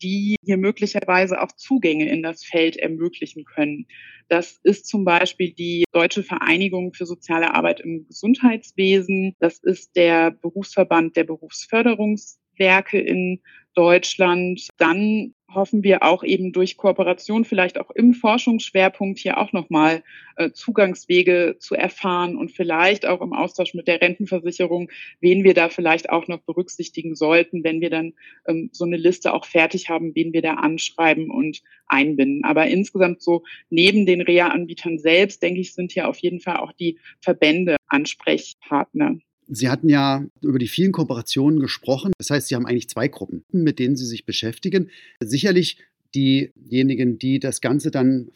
die 0.00 0.36
hier 0.44 0.56
möglicherweise 0.56 1.42
auch 1.42 1.50
Zugänge 1.56 2.08
in 2.08 2.22
das 2.22 2.44
Feld 2.44 2.76
ermöglichen 2.76 3.44
können. 3.44 3.86
Das 4.28 4.60
ist 4.62 4.86
zum 4.86 5.04
Beispiel 5.04 5.50
die 5.50 5.86
Deutsche 5.90 6.22
Vereinigung 6.22 6.94
für 6.94 7.04
soziale 7.04 7.52
Arbeit 7.52 7.80
im 7.80 8.06
Gesundheitswesen. 8.06 9.34
Das 9.40 9.58
ist 9.58 9.96
der 9.96 10.30
Berufsverband 10.30 11.16
der 11.16 11.24
Berufsförderungswerke 11.24 13.00
in 13.00 13.40
Deutschland. 13.74 14.68
Dann 14.78 15.34
hoffen 15.54 15.82
wir 15.82 16.02
auch 16.02 16.22
eben 16.22 16.52
durch 16.52 16.76
Kooperation 16.76 17.44
vielleicht 17.44 17.78
auch 17.78 17.90
im 17.90 18.14
Forschungsschwerpunkt 18.14 19.18
hier 19.18 19.38
auch 19.38 19.52
nochmal 19.52 20.02
äh, 20.36 20.50
Zugangswege 20.52 21.56
zu 21.58 21.74
erfahren 21.74 22.36
und 22.36 22.52
vielleicht 22.52 23.06
auch 23.06 23.20
im 23.20 23.32
Austausch 23.32 23.74
mit 23.74 23.88
der 23.88 24.00
Rentenversicherung, 24.00 24.90
wen 25.20 25.44
wir 25.44 25.54
da 25.54 25.68
vielleicht 25.68 26.10
auch 26.10 26.28
noch 26.28 26.40
berücksichtigen 26.40 27.14
sollten, 27.14 27.64
wenn 27.64 27.80
wir 27.80 27.90
dann 27.90 28.12
ähm, 28.46 28.70
so 28.72 28.84
eine 28.84 28.96
Liste 28.96 29.32
auch 29.32 29.44
fertig 29.44 29.88
haben, 29.88 30.14
wen 30.14 30.32
wir 30.32 30.42
da 30.42 30.54
anschreiben 30.54 31.30
und 31.30 31.62
einbinden. 31.86 32.44
Aber 32.44 32.66
insgesamt 32.66 33.22
so 33.22 33.42
neben 33.68 34.06
den 34.06 34.20
Reha-Anbietern 34.20 34.98
selbst, 34.98 35.42
denke 35.42 35.60
ich, 35.60 35.74
sind 35.74 35.92
hier 35.92 36.08
auf 36.08 36.18
jeden 36.18 36.40
Fall 36.40 36.56
auch 36.56 36.72
die 36.72 36.98
Verbände 37.20 37.76
Ansprechpartner. 37.88 39.16
Sie 39.52 39.68
hatten 39.68 39.88
ja 39.88 40.24
über 40.42 40.58
die 40.58 40.68
vielen 40.68 40.92
Kooperationen 40.92 41.58
gesprochen. 41.58 42.12
Das 42.18 42.30
heißt, 42.30 42.48
Sie 42.48 42.54
haben 42.54 42.66
eigentlich 42.66 42.88
zwei 42.88 43.08
Gruppen, 43.08 43.44
mit 43.52 43.78
denen 43.78 43.96
Sie 43.96 44.06
sich 44.06 44.24
beschäftigen. 44.24 44.90
Sicherlich 45.20 45.78
diejenigen, 46.14 47.18
die 47.18 47.40
das 47.40 47.60
Ganze 47.60 47.90
dann 47.90 48.30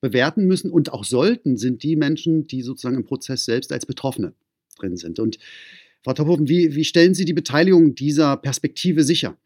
bewerten 0.00 0.46
müssen 0.46 0.70
und 0.70 0.92
auch 0.92 1.04
sollten, 1.04 1.56
sind 1.56 1.82
die 1.82 1.96
Menschen, 1.96 2.46
die 2.46 2.62
sozusagen 2.62 2.96
im 2.96 3.04
Prozess 3.04 3.44
selbst 3.44 3.72
als 3.72 3.84
Betroffene 3.84 4.32
drin 4.78 4.96
sind. 4.96 5.18
Und 5.18 5.38
Frau 6.02 6.14
Tophofen, 6.14 6.48
wie, 6.48 6.74
wie 6.74 6.84
stellen 6.84 7.14
Sie 7.14 7.24
die 7.24 7.34
Beteiligung 7.34 7.94
dieser 7.94 8.36
Perspektive 8.36 9.04
sicher? 9.04 9.36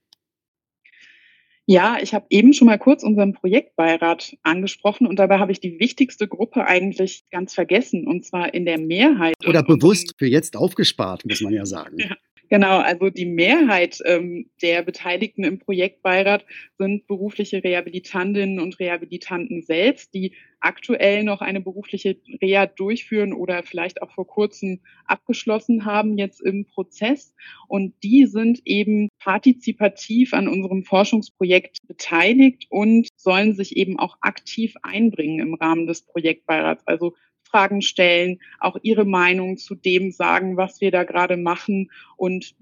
Ja, 1.66 1.96
ich 2.00 2.12
habe 2.12 2.26
eben 2.28 2.52
schon 2.52 2.66
mal 2.66 2.78
kurz 2.78 3.02
unseren 3.02 3.32
Projektbeirat 3.32 4.36
angesprochen 4.42 5.06
und 5.06 5.18
dabei 5.18 5.38
habe 5.38 5.50
ich 5.50 5.60
die 5.60 5.80
wichtigste 5.80 6.28
Gruppe 6.28 6.66
eigentlich 6.66 7.24
ganz 7.30 7.54
vergessen 7.54 8.06
und 8.06 8.24
zwar 8.24 8.52
in 8.52 8.66
der 8.66 8.78
Mehrheit. 8.78 9.34
Oder 9.46 9.62
bewusst 9.62 10.14
für 10.18 10.26
jetzt 10.26 10.56
aufgespart, 10.56 11.24
muss 11.24 11.40
man 11.40 11.54
ja 11.54 11.64
sagen. 11.64 11.98
Ja. 11.98 12.16
Genau, 12.50 12.78
also 12.78 13.08
die 13.10 13.26
Mehrheit 13.26 14.00
ähm, 14.04 14.50
der 14.60 14.82
Beteiligten 14.82 15.44
im 15.44 15.58
Projektbeirat 15.58 16.44
sind 16.78 17.06
berufliche 17.06 17.64
Rehabilitantinnen 17.64 18.60
und 18.60 18.78
Rehabilitanten 18.78 19.62
selbst, 19.62 20.12
die 20.14 20.34
aktuell 20.60 21.24
noch 21.24 21.40
eine 21.40 21.60
berufliche 21.60 22.16
Reha 22.42 22.66
durchführen 22.66 23.32
oder 23.32 23.62
vielleicht 23.62 24.02
auch 24.02 24.10
vor 24.12 24.26
kurzem 24.26 24.80
abgeschlossen 25.06 25.84
haben 25.84 26.18
jetzt 26.18 26.40
im 26.42 26.66
Prozess. 26.66 27.34
Und 27.66 27.94
die 28.02 28.26
sind 28.26 28.60
eben 28.64 29.08
partizipativ 29.18 30.34
an 30.34 30.46
unserem 30.48 30.84
Forschungsprojekt 30.84 31.78
beteiligt 31.86 32.66
und 32.68 33.08
sollen 33.16 33.54
sich 33.54 33.76
eben 33.76 33.98
auch 33.98 34.16
aktiv 34.20 34.74
einbringen 34.82 35.40
im 35.40 35.54
Rahmen 35.54 35.86
des 35.86 36.02
Projektbeirats. 36.02 36.86
Also 36.86 37.14
Fragen 37.54 37.82
stellen, 37.82 38.40
auch 38.58 38.76
ihre 38.82 39.04
Meinung 39.04 39.58
zu 39.58 39.76
dem 39.76 40.10
sagen, 40.10 40.56
was 40.56 40.80
wir 40.80 40.90
da 40.90 41.04
gerade 41.04 41.36
machen. 41.36 41.92
Und 42.16 42.56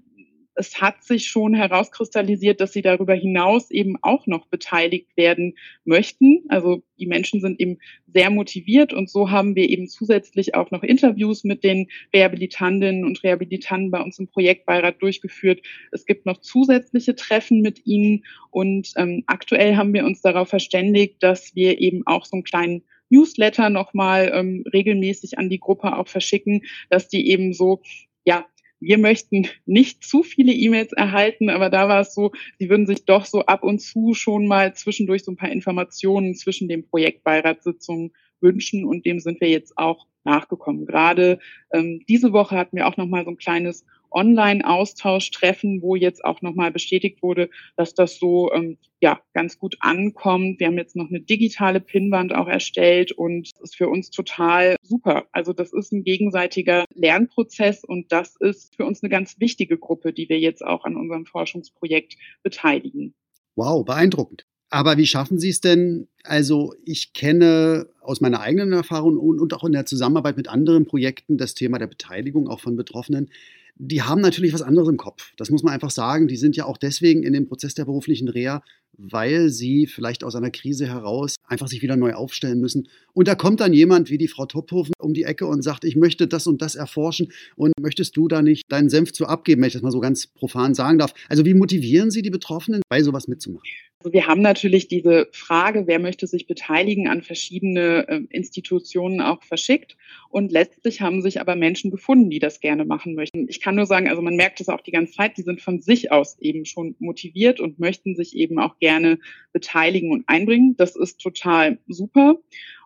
es 0.53 0.79
hat 0.79 1.03
sich 1.03 1.25
schon 1.25 1.55
herauskristallisiert, 1.55 2.61
dass 2.61 2.73
sie 2.73 2.83
darüber 2.83 3.15
hinaus 3.15 3.71
eben 3.71 3.97
auch 4.03 4.27
noch 4.27 4.45
beteiligt 4.45 5.17
werden 5.17 5.55
möchten. 5.83 6.43
Also 6.49 6.83
die 6.99 7.07
Menschen 7.07 7.41
sind 7.41 7.59
eben 7.59 7.79
sehr 8.05 8.29
motiviert 8.29 8.93
und 8.93 9.09
so 9.09 9.31
haben 9.31 9.55
wir 9.55 9.67
eben 9.67 9.87
zusätzlich 9.87 10.53
auch 10.53 10.69
noch 10.69 10.83
Interviews 10.83 11.43
mit 11.43 11.63
den 11.63 11.87
Rehabilitantinnen 12.13 13.03
und 13.03 13.23
Rehabilitanten 13.23 13.89
bei 13.89 13.99
uns 13.99 14.19
im 14.19 14.27
Projektbeirat 14.27 15.01
durchgeführt. 15.01 15.61
Es 15.91 16.05
gibt 16.05 16.27
noch 16.27 16.39
zusätzliche 16.39 17.15
Treffen 17.15 17.61
mit 17.61 17.87
ihnen 17.87 18.23
und 18.51 18.93
ähm, 18.97 19.23
aktuell 19.25 19.75
haben 19.75 19.93
wir 19.95 20.05
uns 20.05 20.21
darauf 20.21 20.49
verständigt, 20.49 21.23
dass 21.23 21.55
wir 21.55 21.79
eben 21.79 22.05
auch 22.05 22.25
so 22.25 22.35
einen 22.35 22.43
kleinen 22.43 22.83
Newsletter 23.13 23.69
nochmal 23.69 24.31
ähm, 24.33 24.63
regelmäßig 24.73 25.37
an 25.37 25.49
die 25.49 25.59
Gruppe 25.59 25.97
auch 25.97 26.07
verschicken, 26.07 26.63
dass 26.89 27.07
die 27.07 27.29
eben 27.29 27.53
so, 27.53 27.81
ja, 28.25 28.45
wir 28.79 28.97
möchten 28.97 29.47
nicht 29.65 30.03
zu 30.03 30.23
viele 30.23 30.51
E-Mails 30.51 30.91
erhalten, 30.91 31.49
aber 31.49 31.69
da 31.69 31.87
war 31.87 32.01
es 32.01 32.13
so, 32.13 32.31
sie 32.59 32.69
würden 32.69 32.85
sich 32.85 33.05
doch 33.05 33.25
so 33.25 33.45
ab 33.45 33.63
und 33.63 33.79
zu 33.79 34.13
schon 34.13 34.45
mal 34.45 34.73
zwischendurch 34.73 35.23
so 35.23 35.31
ein 35.31 35.37
paar 35.37 35.51
Informationen 35.51 36.35
zwischen 36.35 36.67
den 36.67 36.85
Projektbeiratssitzungen 36.85 38.11
wünschen 38.41 38.83
und 38.83 39.05
dem 39.05 39.19
sind 39.19 39.39
wir 39.39 39.49
jetzt 39.49 39.77
auch 39.77 40.05
nachgekommen. 40.25 40.85
Gerade 40.85 41.39
ähm, 41.71 42.01
diese 42.07 42.33
Woche 42.33 42.57
hatten 42.57 42.77
wir 42.77 42.87
auch 42.87 42.97
noch 42.97 43.07
mal 43.07 43.23
so 43.23 43.31
ein 43.31 43.37
kleines 43.37 43.85
Online-Austausch-Treffen, 44.13 45.81
wo 45.81 45.95
jetzt 45.95 46.23
auch 46.23 46.41
nochmal 46.41 46.71
bestätigt 46.71 47.21
wurde, 47.21 47.49
dass 47.75 47.93
das 47.93 48.19
so 48.19 48.51
ähm, 48.53 48.77
ja 49.01 49.19
ganz 49.33 49.57
gut 49.57 49.75
ankommt. 49.79 50.59
Wir 50.59 50.67
haben 50.67 50.77
jetzt 50.77 50.95
noch 50.95 51.09
eine 51.09 51.21
digitale 51.21 51.79
Pinnwand 51.79 52.33
auch 52.33 52.47
erstellt 52.47 53.11
und 53.11 53.51
das 53.53 53.71
ist 53.71 53.75
für 53.75 53.89
uns 53.89 54.09
total 54.09 54.75
super. 54.81 55.25
Also 55.31 55.53
das 55.53 55.73
ist 55.73 55.91
ein 55.91 56.03
gegenseitiger 56.03 56.85
Lernprozess 56.93 57.83
und 57.83 58.11
das 58.11 58.35
ist 58.39 58.75
für 58.75 58.85
uns 58.85 59.03
eine 59.03 59.09
ganz 59.09 59.39
wichtige 59.39 59.77
Gruppe, 59.77 60.13
die 60.13 60.29
wir 60.29 60.39
jetzt 60.39 60.63
auch 60.63 60.85
an 60.85 60.95
unserem 60.95 61.25
Forschungsprojekt 61.25 62.15
beteiligen. 62.43 63.13
Wow, 63.55 63.83
beeindruckend. 63.85 64.45
Aber 64.73 64.97
wie 64.97 65.05
schaffen 65.05 65.37
Sie 65.37 65.49
es 65.49 65.61
denn? 65.61 66.07
Also 66.23 66.73
ich 66.83 67.13
kenne 67.13 67.89
aus 68.01 68.21
meiner 68.21 68.39
eigenen 68.39 68.73
Erfahrung 68.73 69.17
und, 69.17 69.39
und, 69.39 69.53
auch 69.53 69.63
in 69.63 69.71
der 69.71 69.85
Zusammenarbeit 69.85 70.35
mit 70.35 70.47
anderen 70.47 70.87
Projekten 70.87 71.37
das 71.37 71.53
Thema 71.53 71.77
der 71.77 71.85
Beteiligung 71.85 72.47
auch 72.47 72.59
von 72.59 72.75
Betroffenen 72.75 73.29
die 73.75 74.01
haben 74.01 74.21
natürlich 74.21 74.53
was 74.53 74.61
anderes 74.61 74.87
im 74.87 74.97
Kopf. 74.97 75.33
Das 75.37 75.49
muss 75.49 75.63
man 75.63 75.73
einfach 75.73 75.91
sagen. 75.91 76.27
Die 76.27 76.37
sind 76.37 76.55
ja 76.55 76.65
auch 76.65 76.77
deswegen 76.77 77.23
in 77.23 77.33
dem 77.33 77.47
Prozess 77.47 77.73
der 77.73 77.85
beruflichen 77.85 78.27
Reha, 78.27 78.63
weil 78.97 79.49
sie 79.49 79.87
vielleicht 79.87 80.23
aus 80.23 80.35
einer 80.35 80.51
Krise 80.51 80.87
heraus 80.87 81.35
einfach 81.47 81.67
sich 81.67 81.81
wieder 81.81 81.95
neu 81.95 82.13
aufstellen 82.13 82.59
müssen. 82.59 82.87
Und 83.13 83.27
da 83.27 83.35
kommt 83.35 83.59
dann 83.59 83.73
jemand 83.73 84.09
wie 84.09 84.17
die 84.17 84.27
Frau 84.27 84.45
Tophofen 84.45 84.93
um 84.99 85.13
die 85.13 85.23
Ecke 85.23 85.47
und 85.47 85.63
sagt, 85.63 85.83
ich 85.83 85.95
möchte 85.95 86.27
das 86.27 86.45
und 86.45 86.61
das 86.61 86.75
erforschen 86.75 87.29
und 87.55 87.73
möchtest 87.79 88.15
du 88.15 88.27
da 88.27 88.41
nicht 88.41 88.71
deinen 88.71 88.89
Senf 88.89 89.11
zu 89.11 89.25
abgeben, 89.25 89.61
wenn 89.61 89.67
ich 89.67 89.73
das 89.73 89.81
mal 89.81 89.91
so 89.91 89.99
ganz 89.99 90.27
profan 90.27 90.75
sagen 90.75 90.99
darf. 90.99 91.13
Also 91.27 91.45
wie 91.45 91.55
motivieren 91.55 92.11
Sie 92.11 92.21
die 92.21 92.29
Betroffenen, 92.29 92.81
bei 92.89 93.01
sowas 93.01 93.27
mitzumachen? 93.27 93.67
Also 94.03 94.11
wir 94.11 94.27
haben 94.27 94.41
natürlich 94.41 94.89
diese 94.89 95.29
Frage, 95.31 95.87
wer 95.87 95.97
möchte 95.97 96.27
sich 96.27 96.45
beteiligen, 96.45 97.07
an 97.07 97.21
verschiedene 97.21 98.05
äh, 98.09 98.21
Institutionen 98.31 99.21
auch 99.21 99.41
verschickt. 99.43 99.95
Und 100.27 100.51
letztlich 100.51 100.99
haben 100.99 101.21
sich 101.21 101.39
aber 101.39 101.55
Menschen 101.55 101.89
gefunden, 101.89 102.29
die 102.29 102.39
das 102.39 102.59
gerne 102.59 102.83
machen 102.83 103.15
möchten. 103.15 103.47
Ich 103.47 103.61
kann 103.61 103.75
nur 103.75 103.85
sagen, 103.85 104.09
also 104.09 104.21
man 104.21 104.35
merkt 104.35 104.59
es 104.59 104.67
auch 104.67 104.81
die 104.81 104.91
ganze 104.91 105.13
Zeit, 105.13 105.37
die 105.37 105.43
sind 105.43 105.61
von 105.61 105.79
sich 105.79 106.11
aus 106.11 106.37
eben 106.41 106.65
schon 106.65 106.97
motiviert 106.99 107.61
und 107.61 107.79
möchten 107.79 108.13
sich 108.17 108.35
eben 108.35 108.59
auch 108.59 108.77
gerne 108.79 109.19
beteiligen 109.53 110.11
und 110.11 110.27
einbringen. 110.27 110.75
Das 110.75 110.97
ist 110.97 111.21
total 111.21 111.77
super. 111.87 112.35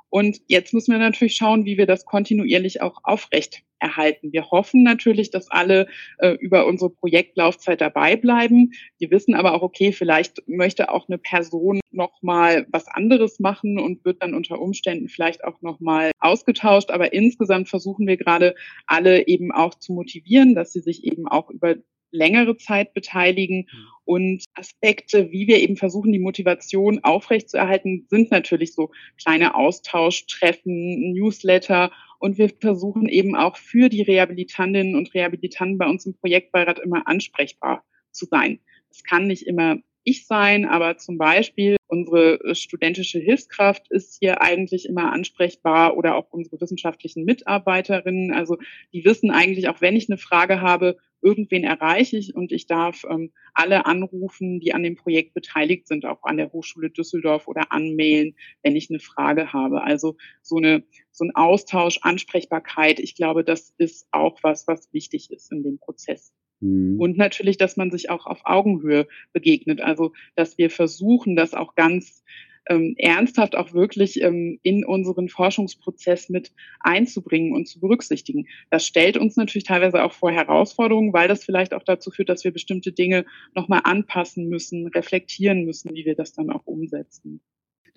Und 0.09 0.39
jetzt 0.47 0.73
müssen 0.73 0.91
wir 0.91 0.99
natürlich 0.99 1.35
schauen, 1.35 1.65
wie 1.65 1.77
wir 1.77 1.85
das 1.85 2.05
kontinuierlich 2.05 2.81
auch 2.81 2.99
aufrecht 3.03 3.63
erhalten. 3.79 4.31
Wir 4.31 4.49
hoffen 4.49 4.83
natürlich, 4.83 5.29
dass 5.31 5.51
alle 5.51 5.87
äh, 6.17 6.31
über 6.31 6.65
unsere 6.65 6.89
Projektlaufzeit 6.89 7.81
dabei 7.81 8.15
bleiben. 8.15 8.71
Wir 8.97 9.11
wissen 9.11 9.35
aber 9.35 9.53
auch, 9.53 9.61
okay, 9.61 9.91
vielleicht 9.91 10.47
möchte 10.47 10.91
auch 10.91 11.07
eine 11.07 11.17
Person 11.17 11.79
noch 11.91 12.21
mal 12.21 12.65
was 12.71 12.87
anderes 12.87 13.39
machen 13.39 13.79
und 13.79 14.03
wird 14.05 14.23
dann 14.23 14.33
unter 14.33 14.59
Umständen 14.59 15.09
vielleicht 15.09 15.43
auch 15.43 15.61
noch 15.61 15.79
mal 15.79 16.11
ausgetauscht. 16.19 16.89
Aber 16.89 17.13
insgesamt 17.13 17.69
versuchen 17.69 18.07
wir 18.07 18.17
gerade 18.17 18.55
alle 18.85 19.27
eben 19.27 19.51
auch 19.51 19.75
zu 19.75 19.93
motivieren, 19.93 20.55
dass 20.55 20.71
sie 20.71 20.81
sich 20.81 21.03
eben 21.03 21.27
auch 21.27 21.49
über 21.49 21.75
längere 22.11 22.57
Zeit 22.57 22.93
beteiligen. 22.93 23.67
Mhm. 23.71 23.87
Und 24.05 24.45
Aspekte, 24.53 25.31
wie 25.31 25.47
wir 25.47 25.59
eben 25.59 25.75
versuchen, 25.75 26.11
die 26.11 26.19
Motivation 26.19 27.03
aufrechtzuerhalten, 27.03 28.05
sind 28.09 28.31
natürlich 28.31 28.73
so 28.73 28.91
kleine 29.21 29.55
Austauschtreffen, 29.55 31.13
Newsletter. 31.13 31.91
Und 32.19 32.37
wir 32.37 32.49
versuchen 32.49 33.07
eben 33.09 33.35
auch 33.35 33.57
für 33.57 33.89
die 33.89 34.01
Rehabilitantinnen 34.01 34.95
und 34.95 35.13
Rehabilitanten 35.13 35.77
bei 35.77 35.87
uns 35.87 36.05
im 36.05 36.15
Projektbeirat 36.15 36.79
immer 36.79 37.07
ansprechbar 37.07 37.83
zu 38.11 38.25
sein. 38.25 38.59
Es 38.89 39.03
kann 39.03 39.27
nicht 39.27 39.45
immer 39.45 39.77
ich 40.07 40.25
sein, 40.25 40.65
aber 40.65 40.97
zum 40.97 41.17
Beispiel 41.17 41.75
unsere 41.87 42.39
äh, 42.41 42.55
studentische 42.55 43.19
Hilfskraft 43.19 43.91
ist 43.91 44.17
hier 44.19 44.41
eigentlich 44.41 44.85
immer 44.85 45.11
ansprechbar 45.11 45.97
oder 45.97 46.15
auch 46.15 46.27
unsere 46.31 46.61
wissenschaftlichen 46.61 47.25
Mitarbeiterinnen. 47.25 48.31
Also 48.31 48.57
die 48.93 49.03
wissen 49.03 49.31
eigentlich, 49.31 49.67
auch 49.67 49.81
wenn 49.81 49.97
ich 49.97 50.09
eine 50.09 50.17
Frage 50.17 50.61
habe, 50.61 50.97
irgendwen 51.21 51.63
erreiche 51.63 52.17
ich 52.17 52.35
und 52.35 52.51
ich 52.51 52.67
darf 52.67 53.03
ähm, 53.09 53.31
alle 53.53 53.85
anrufen, 53.85 54.59
die 54.59 54.73
an 54.73 54.83
dem 54.83 54.95
Projekt 54.95 55.33
beteiligt 55.33 55.87
sind, 55.87 56.05
auch 56.05 56.23
an 56.23 56.37
der 56.37 56.51
Hochschule 56.51 56.89
Düsseldorf 56.89 57.47
oder 57.47 57.71
anmailen, 57.71 58.35
wenn 58.63 58.75
ich 58.75 58.89
eine 58.89 58.99
Frage 58.99 59.53
habe. 59.53 59.83
Also 59.83 60.15
so 60.41 60.57
eine 60.57 60.83
so 61.11 61.25
ein 61.25 61.35
Austausch, 61.35 61.99
Ansprechbarkeit, 62.03 62.99
ich 62.99 63.15
glaube, 63.15 63.43
das 63.43 63.73
ist 63.77 64.07
auch 64.11 64.37
was, 64.43 64.67
was 64.67 64.93
wichtig 64.93 65.31
ist 65.31 65.51
in 65.51 65.63
dem 65.63 65.79
Prozess. 65.79 66.31
Mhm. 66.59 66.99
Und 66.99 67.17
natürlich, 67.17 67.57
dass 67.57 67.77
man 67.77 67.91
sich 67.91 68.09
auch 68.09 68.25
auf 68.25 68.41
Augenhöhe 68.43 69.07
begegnet. 69.33 69.81
Also, 69.81 70.13
dass 70.35 70.57
wir 70.57 70.69
versuchen, 70.69 71.35
das 71.35 71.53
auch 71.53 71.75
ganz 71.75 72.23
ähm, 72.69 72.95
ernsthaft 72.97 73.55
auch 73.55 73.73
wirklich 73.73 74.21
ähm, 74.21 74.59
in 74.63 74.85
unseren 74.85 75.29
Forschungsprozess 75.29 76.29
mit 76.29 76.51
einzubringen 76.79 77.53
und 77.53 77.67
zu 77.67 77.79
berücksichtigen. 77.79 78.47
Das 78.69 78.85
stellt 78.85 79.17
uns 79.17 79.35
natürlich 79.35 79.65
teilweise 79.65 80.03
auch 80.03 80.13
vor 80.13 80.31
Herausforderungen, 80.31 81.13
weil 81.13 81.27
das 81.27 81.43
vielleicht 81.43 81.73
auch 81.73 81.83
dazu 81.83 82.11
führt, 82.11 82.29
dass 82.29 82.43
wir 82.43 82.51
bestimmte 82.51 82.91
Dinge 82.91 83.25
nochmal 83.55 83.81
anpassen 83.83 84.49
müssen, 84.49 84.87
reflektieren 84.87 85.65
müssen, 85.65 85.93
wie 85.95 86.05
wir 86.05 86.15
das 86.15 86.33
dann 86.33 86.49
auch 86.49 86.65
umsetzen. 86.65 87.41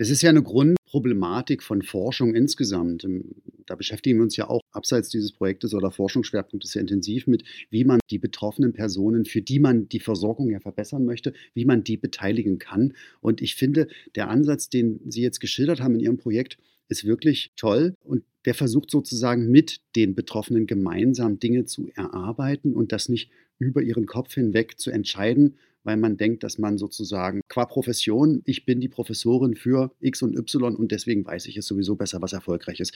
Das 0.01 0.09
ist 0.09 0.23
ja 0.23 0.31
eine 0.31 0.43
Grundproblematik 0.43 1.63
von 1.63 1.83
Forschung 1.83 2.35
insgesamt. 2.35 3.05
Ähm, 3.05 3.35
da 3.67 3.75
beschäftigen 3.75 4.17
wir 4.19 4.23
uns 4.23 4.35
ja 4.35 4.49
auch 4.49 4.63
abseits 4.73 5.11
dieses 5.11 5.31
Projektes 5.31 5.75
oder 5.75 5.91
Forschungsschwerpunktes 5.91 6.73
sehr 6.73 6.81
intensiv 6.81 7.27
mit, 7.27 7.45
wie 7.69 7.85
man 7.85 8.01
die 8.11 8.19
betroffenen 8.19 8.73
Personen, 8.73 9.27
für 9.27 9.43
die 9.43 9.59
man 9.59 9.91
die 9.91 10.01
Versorgung 10.01 10.49
ja 10.49 10.59
verbessern 10.59 11.05
möchte, 11.05 11.35
wie 11.53 11.67
man 11.67 11.85
die 11.85 11.99
beteiligen 11.99 12.59
kann. 12.59 12.95
Und 13.21 13.43
ich 13.43 13.57
finde, 13.57 13.89
der 14.15 14.31
Ansatz, 14.31 14.71
den 14.71 15.01
Sie 15.11 15.21
jetzt 15.21 15.39
geschildert 15.39 15.83
haben 15.83 15.97
in 15.97 16.01
Ihrem 16.01 16.17
Projekt, 16.17 16.57
ist 16.89 17.05
wirklich 17.05 17.53
toll 17.57 17.93
und 18.03 18.25
der 18.47 18.55
versucht 18.55 18.91
sozusagen 18.91 19.51
mit 19.51 19.83
den 19.97 20.15
Betroffenen 20.15 20.67
gemeinsam 20.67 21.39
Dinge 21.39 21.67
zu 21.67 21.91
erarbeiten 21.95 22.73
und 22.73 22.93
das 22.93 23.11
nicht 23.11 23.31
über 23.59 23.83
ihren 23.83 24.07
Kopf 24.07 24.33
hinweg 24.33 24.81
zu 24.81 24.91
entscheiden, 24.91 25.59
weil 25.85 25.97
man 25.97 26.17
denkt, 26.17 26.43
dass 26.43 26.59
man 26.59 26.79
sozusagen 26.79 27.41
qua 27.49 27.65
Profession, 27.65 28.43
ich 28.45 28.67
bin 28.67 28.81
die 28.81 28.89
Professorin 28.89 29.55
für 29.55 29.93
X 30.01 30.23
und 30.23 30.37
Y 30.37 30.77
und 30.77 30.93
deswegen 30.93 31.25
weiß 31.25 31.47
ich 31.47 31.57
es 31.57 31.67
sowieso 31.67 31.97
besser, 31.97 32.21
was 32.23 32.33
erfolgreich 32.33 32.81
ist. 32.81 32.95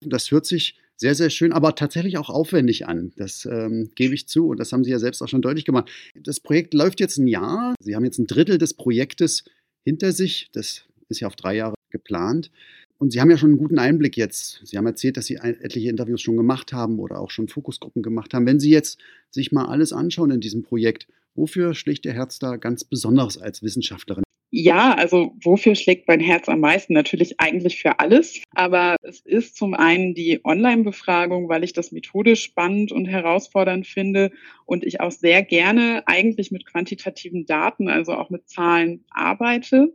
Das 0.00 0.30
hört 0.30 0.46
sich 0.46 0.76
sehr, 0.96 1.14
sehr 1.14 1.30
schön, 1.30 1.52
aber 1.52 1.74
tatsächlich 1.74 2.18
auch 2.18 2.30
aufwendig 2.30 2.86
an. 2.86 3.12
Das 3.16 3.46
ähm, 3.46 3.90
gebe 3.94 4.14
ich 4.14 4.28
zu 4.28 4.48
und 4.48 4.60
das 4.60 4.72
haben 4.72 4.84
Sie 4.84 4.90
ja 4.90 4.98
selbst 4.98 5.22
auch 5.22 5.28
schon 5.28 5.42
deutlich 5.42 5.64
gemacht. 5.64 5.90
Das 6.14 6.40
Projekt 6.40 6.74
läuft 6.74 7.00
jetzt 7.00 7.18
ein 7.18 7.26
Jahr. 7.26 7.74
Sie 7.80 7.96
haben 7.96 8.04
jetzt 8.04 8.18
ein 8.18 8.26
Drittel 8.26 8.58
des 8.58 8.74
Projektes 8.74 9.44
hinter 9.84 10.12
sich. 10.12 10.50
Das 10.52 10.84
ist 11.08 11.20
ja 11.20 11.26
auf 11.26 11.36
drei 11.36 11.56
Jahre 11.56 11.74
geplant. 11.90 12.50
Und 12.98 13.12
Sie 13.12 13.20
haben 13.20 13.30
ja 13.30 13.36
schon 13.36 13.50
einen 13.50 13.58
guten 13.58 13.78
Einblick 13.78 14.16
jetzt. 14.16 14.60
Sie 14.64 14.78
haben 14.78 14.86
erzählt, 14.86 15.16
dass 15.16 15.26
Sie 15.26 15.34
etliche 15.34 15.90
Interviews 15.90 16.22
schon 16.22 16.36
gemacht 16.36 16.72
haben 16.72 17.00
oder 17.00 17.18
auch 17.18 17.30
schon 17.30 17.48
Fokusgruppen 17.48 18.02
gemacht 18.02 18.32
haben. 18.32 18.46
Wenn 18.46 18.60
Sie 18.60 18.70
jetzt 18.70 18.98
sich 19.30 19.50
mal 19.50 19.66
alles 19.66 19.92
anschauen 19.92 20.30
in 20.30 20.40
diesem 20.40 20.62
Projekt, 20.62 21.08
wofür 21.34 21.74
schlägt 21.74 22.06
Ihr 22.06 22.12
Herz 22.12 22.38
da 22.38 22.56
ganz 22.56 22.84
besonders 22.84 23.38
als 23.38 23.62
Wissenschaftlerin? 23.62 24.24
Ja, 24.56 24.94
also 24.94 25.34
wofür 25.42 25.74
schlägt 25.74 26.06
mein 26.06 26.20
Herz 26.20 26.48
am 26.48 26.60
meisten? 26.60 26.92
Natürlich 26.92 27.40
eigentlich 27.40 27.82
für 27.82 27.98
alles. 27.98 28.40
Aber 28.54 28.94
es 29.02 29.20
ist 29.20 29.56
zum 29.56 29.74
einen 29.74 30.14
die 30.14 30.44
Online-Befragung, 30.44 31.48
weil 31.48 31.64
ich 31.64 31.72
das 31.72 31.90
methodisch 31.90 32.44
spannend 32.44 32.92
und 32.92 33.06
herausfordernd 33.06 33.84
finde 33.84 34.30
und 34.64 34.84
ich 34.84 35.00
auch 35.00 35.10
sehr 35.10 35.42
gerne 35.42 36.04
eigentlich 36.06 36.52
mit 36.52 36.66
quantitativen 36.66 37.46
Daten, 37.46 37.88
also 37.88 38.12
auch 38.12 38.30
mit 38.30 38.48
Zahlen 38.48 39.04
arbeite. 39.10 39.92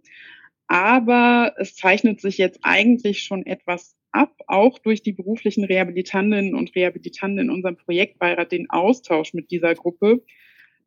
Aber 0.68 1.54
es 1.58 1.76
zeichnet 1.76 2.20
sich 2.20 2.38
jetzt 2.38 2.60
eigentlich 2.62 3.24
schon 3.24 3.46
etwas 3.46 3.96
ab, 4.12 4.36
auch 4.48 4.78
durch 4.80 5.02
die 5.02 5.14
beruflichen 5.14 5.64
Rehabilitantinnen 5.64 6.54
und 6.54 6.76
Rehabilitanten 6.76 7.40
in 7.40 7.50
unserem 7.50 7.78
Projektbeirat, 7.78 8.52
den 8.52 8.70
Austausch 8.70 9.34
mit 9.34 9.52
dieser 9.52 9.74
Gruppe, 9.74 10.22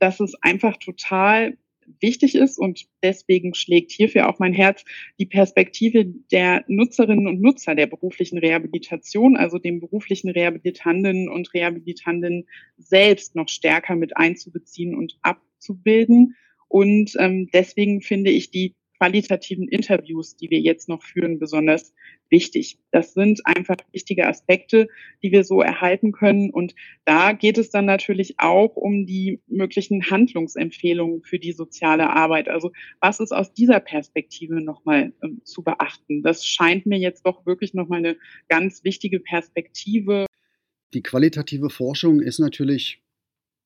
dass 0.03 0.19
es 0.19 0.35
einfach 0.43 0.79
total 0.79 1.57
wichtig 2.01 2.35
ist 2.35 2.59
und 2.59 2.87
deswegen 3.05 3.55
schlägt 3.55 3.93
hierfür 3.93 4.29
auch 4.29 4.41
mein 4.41 4.53
Herz 4.53 4.85
die 5.21 5.27
Perspektive 5.27 6.05
der 6.33 6.65
Nutzerinnen 6.67 7.29
und 7.29 7.41
Nutzer 7.41 7.77
der 7.77 7.87
beruflichen 7.87 8.38
Rehabilitation, 8.38 9.37
also 9.37 9.59
den 9.59 9.79
beruflichen 9.79 10.29
Rehabilitantinnen 10.29 11.29
und 11.29 11.55
Rehabilitantinnen 11.55 12.49
selbst 12.79 13.37
noch 13.37 13.49
stärker 13.49 13.95
mit 13.95 14.17
einzubeziehen 14.17 14.97
und 14.97 15.19
abzubilden. 15.23 16.35
Und 16.67 17.12
ähm, 17.21 17.49
deswegen 17.53 18.01
finde 18.01 18.33
ich 18.33 18.51
die 18.51 18.75
qualitativen 19.03 19.67
Interviews, 19.67 20.37
die 20.37 20.49
wir 20.51 20.61
jetzt 20.61 20.88
noch 20.88 21.03
führen, 21.03 21.41
besonders 21.41 21.93
wichtig. 22.31 22.79
Das 22.93 23.15
sind 23.15 23.45
einfach 23.45 23.79
wichtige 23.91 24.29
Aspekte, 24.29 24.87
die 25.25 25.33
wir 25.33 25.43
so 25.43 25.61
erhalten 25.61 26.12
können. 26.12 26.51
Und 26.51 26.77
da 27.05 27.33
geht 27.33 27.59
es 27.59 27.71
dann 27.71 27.85
natürlich 27.85 28.37
auch 28.38 28.77
um 28.77 29.05
die 29.05 29.41
möglichen 29.49 30.09
Handlungsempfehlungen 30.09 31.25
für 31.25 31.41
die 31.41 31.51
soziale 31.51 32.11
Arbeit. 32.11 32.49
Also 32.49 32.71
was 33.01 33.19
ist 33.19 33.33
aus 33.33 33.53
dieser 33.53 33.81
Perspektive 33.81 34.61
nochmal 34.61 35.12
ähm, 35.25 35.41
zu 35.43 35.65
beachten? 35.65 36.23
Das 36.23 36.47
scheint 36.47 36.87
mir 36.87 36.99
jetzt 36.99 37.27
doch 37.27 37.45
wirklich 37.45 37.75
nochmal 37.75 37.99
eine 37.99 38.17
ganz 38.49 38.85
wichtige 38.85 39.19
Perspektive. 39.19 40.27
Die 40.95 41.03
qualitative 41.03 41.71
Forschung 41.71 42.21
ist 42.21 42.38
natürlich 42.38 43.02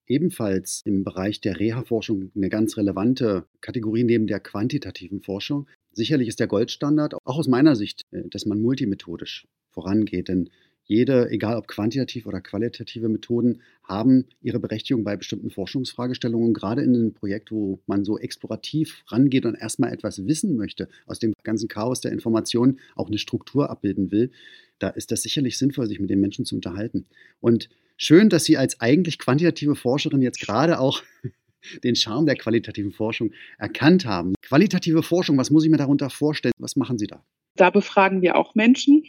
ebenfalls 0.06 0.82
im 0.84 1.04
Bereich 1.04 1.40
der 1.40 1.58
Reha-Forschung 1.58 2.30
eine 2.34 2.48
ganz 2.48 2.76
relevante 2.76 3.46
Kategorie 3.60 4.04
neben 4.04 4.26
der 4.26 4.40
quantitativen 4.40 5.20
Forschung. 5.20 5.66
Sicherlich 5.92 6.28
ist 6.28 6.40
der 6.40 6.46
Goldstandard, 6.46 7.14
auch 7.14 7.38
aus 7.38 7.48
meiner 7.48 7.76
Sicht, 7.76 8.02
äh, 8.10 8.22
dass 8.28 8.46
man 8.46 8.60
multimethodisch 8.60 9.46
vorangeht. 9.70 10.28
Denn 10.28 10.50
jede, 10.88 11.30
egal 11.30 11.56
ob 11.56 11.66
quantitativ 11.66 12.26
oder 12.26 12.40
qualitative 12.40 13.08
Methoden, 13.08 13.60
haben 13.82 14.26
ihre 14.40 14.60
Berechtigung 14.60 15.02
bei 15.02 15.16
bestimmten 15.16 15.50
Forschungsfragestellungen. 15.50 16.54
Gerade 16.54 16.82
in 16.82 16.94
einem 16.94 17.12
Projekt, 17.12 17.50
wo 17.50 17.80
man 17.86 18.04
so 18.04 18.18
explorativ 18.18 19.02
rangeht 19.08 19.46
und 19.46 19.56
erstmal 19.56 19.92
etwas 19.92 20.26
wissen 20.26 20.56
möchte, 20.56 20.88
aus 21.06 21.18
dem 21.18 21.34
ganzen 21.42 21.68
Chaos 21.68 22.00
der 22.00 22.12
Informationen 22.12 22.78
auch 22.94 23.08
eine 23.08 23.18
Struktur 23.18 23.68
abbilden 23.68 24.12
will, 24.12 24.30
da 24.78 24.88
ist 24.88 25.10
das 25.10 25.22
sicherlich 25.22 25.58
sinnvoll, 25.58 25.88
sich 25.88 25.98
mit 25.98 26.10
den 26.10 26.20
Menschen 26.20 26.44
zu 26.44 26.54
unterhalten. 26.54 27.06
Und 27.40 27.68
schön, 27.96 28.28
dass 28.28 28.44
Sie 28.44 28.56
als 28.56 28.80
eigentlich 28.80 29.18
quantitative 29.18 29.74
Forscherin 29.74 30.22
jetzt 30.22 30.40
gerade 30.40 30.78
auch 30.78 31.02
den 31.84 31.96
Charme 31.96 32.26
der 32.26 32.36
qualitativen 32.36 32.92
Forschung 32.92 33.32
erkannt 33.58 34.06
haben. 34.06 34.34
Qualitative 34.42 35.02
Forschung, 35.02 35.36
was 35.38 35.50
muss 35.50 35.64
ich 35.64 35.70
mir 35.70 35.78
darunter 35.78 36.10
vorstellen? 36.10 36.52
Was 36.58 36.76
machen 36.76 36.98
Sie 36.98 37.06
da? 37.06 37.24
Da 37.56 37.70
befragen 37.70 38.22
wir 38.22 38.36
auch 38.36 38.54
Menschen, 38.54 39.04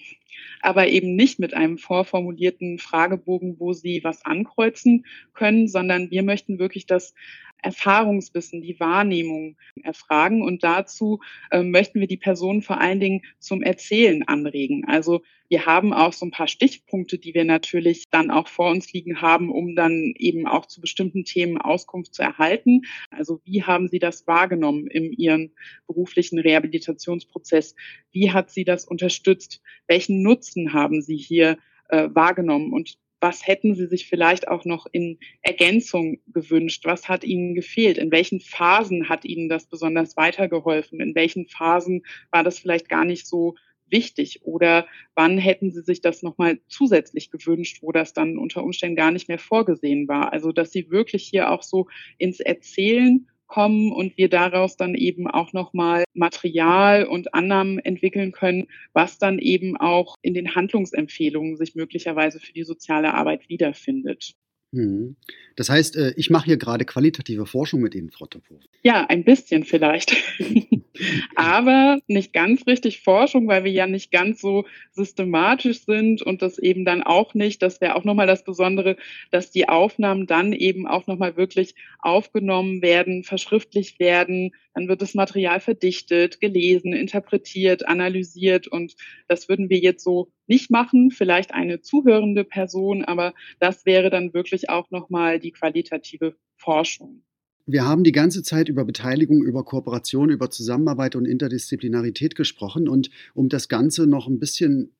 aber 0.62 0.88
eben 0.88 1.15
nicht 1.15 1.38
mit 1.39 1.54
einem 1.54 1.78
vorformulierten 1.78 2.80
Fragebogen, 2.80 3.60
wo 3.60 3.73
sie 3.73 4.04
was 4.04 4.26
ankreuzen 4.26 5.06
können, 5.34 5.67
sondern 5.67 6.10
wir 6.12 6.23
möchten 6.23 6.58
wirklich 6.58 6.86
das 6.86 7.13
Erfahrungswissen, 7.62 8.62
die 8.62 8.80
Wahrnehmung 8.80 9.58
erfragen. 9.84 10.41
Und 10.41 10.63
dazu 10.63 11.20
äh, 11.52 11.63
möchten 11.63 12.00
wir 12.00 12.08
die 12.08 12.17
Personen 12.17 12.62
vor 12.62 12.80
allen 12.80 13.00
Dingen 13.00 13.22
zum 13.39 13.62
Erzählen 13.62 14.24
anregen. 14.28 14.86
Also 14.88 15.22
wir 15.50 15.65
haben 15.65 15.93
auch 15.93 16.13
so 16.13 16.26
ein 16.26 16.32
paar 16.32 16.48
Stichpunkte, 16.48 17.17
die 17.17 17.34
wir 17.34 17.46
natürlich 17.46 18.04
dann 18.12 18.32
auch 18.32 18.48
vor 18.48 18.70
uns 18.70 18.91
liegen 18.91 19.22
haben, 19.22 19.50
um 19.50 19.76
dann 19.76 20.13
eben 20.17 20.46
auch 20.46 20.65
zu 20.65 20.82
bestimmten 20.82 21.24
Themen 21.24 21.58
Auskunft 21.58 22.13
zu 22.13 22.22
erhalten. 22.22 22.82
Also 23.12 23.41
wie 23.46 23.63
haben 23.63 23.88
Sie 23.88 24.00
das 24.00 24.28
wahrgenommen 24.28 24.88
in 24.88 25.13
Ihrem 25.13 25.52
beruflichen 25.88 26.39
Rehabilitationsprozess? 26.39 27.76
Wie 28.12 28.32
hat 28.32 28.52
Sie 28.52 28.65
das 28.65 28.86
unterstützt? 28.86 29.62
Welchen 29.88 30.22
Nutzen 30.22 30.74
haben 30.74 31.02
Sie 31.02 31.17
hier 31.17 31.58
äh, 31.89 32.10
wahrgenommen? 32.12 32.74
Und 32.74 32.98
was 33.19 33.45
hätten 33.45 33.75
Sie 33.75 33.88
sich 33.88 34.08
vielleicht 34.08 34.47
auch 34.47 34.65
noch 34.65 34.86
in 34.91 35.19
Ergänzung 35.41 36.19
gewünscht? 36.27 36.86
Was 36.86 37.10
hat 37.10 37.23
Ihnen 37.23 37.56
gefehlt? 37.56 37.97
In 37.97 38.12
welchen 38.12 38.39
Phasen 38.39 39.10
hat 39.10 39.25
Ihnen 39.25 39.49
das 39.49 39.67
besonders 39.67 40.17
weitergeholfen? 40.17 40.99
In 40.99 41.15
welchen 41.15 41.47
Phasen 41.47 42.03
war 42.32 42.43
das 42.43 42.60
vielleicht 42.60 42.89
gar 42.89 43.06
nicht 43.06 43.27
so 43.27 43.56
wichtig? 43.89 44.41
Oder 44.43 44.88
wann 45.15 45.38
hätten 45.38 45.71
Sie 45.71 45.82
sich 45.82 46.01
das 46.01 46.21
nochmal 46.21 46.60
zusätzlich 46.67 47.32
gewünscht, 47.32 47.80
wo 47.82 47.91
das 47.91 48.13
dann 48.13 48.38
unter 48.38 48.63
Umständen 48.63 48.95
gar 48.95 49.12
nicht 49.12 49.27
mehr 49.27 49.39
vorgesehen 49.39 50.08
war? 50.08 50.32
Also, 50.34 50.51
dass 50.51 50.71
Sie 50.71 50.91
wirklich 50.91 51.23
hier 51.27 51.51
auch 51.51 51.63
so 51.63 51.88
ins 52.17 52.39
Erzählen 52.39 53.27
kommen 53.47 53.91
und 53.91 54.17
wir 54.17 54.29
daraus 54.29 54.77
dann 54.77 54.95
eben 54.95 55.27
auch 55.27 55.53
nochmal 55.53 56.03
Material 56.13 57.05
und 57.05 57.33
Annahmen 57.33 57.79
entwickeln 57.79 58.31
können, 58.31 58.67
was 58.93 59.17
dann 59.17 59.39
eben 59.39 59.77
auch 59.77 60.15
in 60.21 60.33
den 60.33 60.55
Handlungsempfehlungen 60.55 61.57
sich 61.57 61.75
möglicherweise 61.75 62.39
für 62.39 62.53
die 62.53 62.63
soziale 62.63 63.13
Arbeit 63.13 63.49
wiederfindet. 63.49 64.33
Mhm. 64.71 65.15
Das 65.55 65.69
heißt, 65.69 65.95
äh, 65.95 66.13
ich 66.17 66.29
mache 66.29 66.45
hier 66.45 66.57
gerade 66.57 66.86
qualitative 66.86 67.45
Forschung 67.45 67.81
mit 67.81 67.95
Ihnen, 67.95 68.12
Frau 68.12 68.25
Topov. 68.25 68.62
Ja, 68.83 69.05
ein 69.07 69.23
bisschen 69.23 69.63
vielleicht. 69.63 70.15
Aber 71.36 71.99
nicht 72.07 72.33
ganz 72.33 72.65
richtig 72.67 73.01
Forschung, 73.01 73.47
weil 73.47 73.63
wir 73.63 73.71
ja 73.71 73.88
nicht 73.88 74.12
ganz 74.12 74.41
so 74.41 74.65
systematisch 74.91 75.83
sind 75.83 76.21
und 76.21 76.41
das 76.41 76.57
eben 76.57 76.86
dann 76.86 77.03
auch 77.03 77.33
nicht, 77.33 77.62
das 77.62 77.81
wäre 77.81 77.95
auch 77.95 78.03
nochmal 78.03 78.27
das 78.27 78.43
Besondere, 78.43 78.97
dass 79.31 79.51
die 79.51 79.69
Aufnahmen 79.69 80.27
dann 80.27 80.53
eben 80.53 80.88
auch 80.88 81.07
nochmal 81.07 81.38
wirklich 81.38 81.75
aufgenommen 81.99 82.81
werden, 82.81 83.23
verschriftlicht 83.23 83.99
werden, 83.99 84.51
dann 84.73 84.88
wird 84.88 85.01
das 85.01 85.15
Material 85.15 85.60
verdichtet, 85.60 86.39
gelesen, 86.39 86.93
interpretiert, 86.93 87.88
analysiert. 87.88 88.67
Und 88.67 88.95
das 89.27 89.49
würden 89.49 89.69
wir 89.69 89.79
jetzt 89.79 90.03
so 90.03 90.31
nicht 90.45 90.69
machen, 90.69 91.12
vielleicht 91.12 91.53
eine 91.53 91.81
zuhörende 91.81 92.43
Person, 92.43 93.03
aber 93.03 93.33
das 93.60 93.86
wäre 93.86 94.10
dann 94.10 94.33
wirklich 94.33 94.69
auch 94.69 94.91
nochmal 94.91 95.39
die 95.39 95.51
qualitative 95.51 96.36
Forschung. 96.55 97.23
Wir 97.69 97.84
haben 97.84 98.06
die 98.06 98.13
ganze 98.13 98.43
Zeit 98.43 98.69
über 98.69 98.86
Beteiligung, 98.86 99.43
über 99.43 99.65
Kooperation, 99.65 100.30
über 100.30 100.49
Zusammenarbeit 100.49 101.17
und 101.17 101.25
Interdisziplinarität 101.25 102.34
gesprochen 102.34 102.88
und 102.88 103.10
um 103.34 103.49
das 103.49 103.67
Ganze 103.67 104.08
noch 104.08 104.30
ein 104.30 104.39
bisschen 104.39 104.93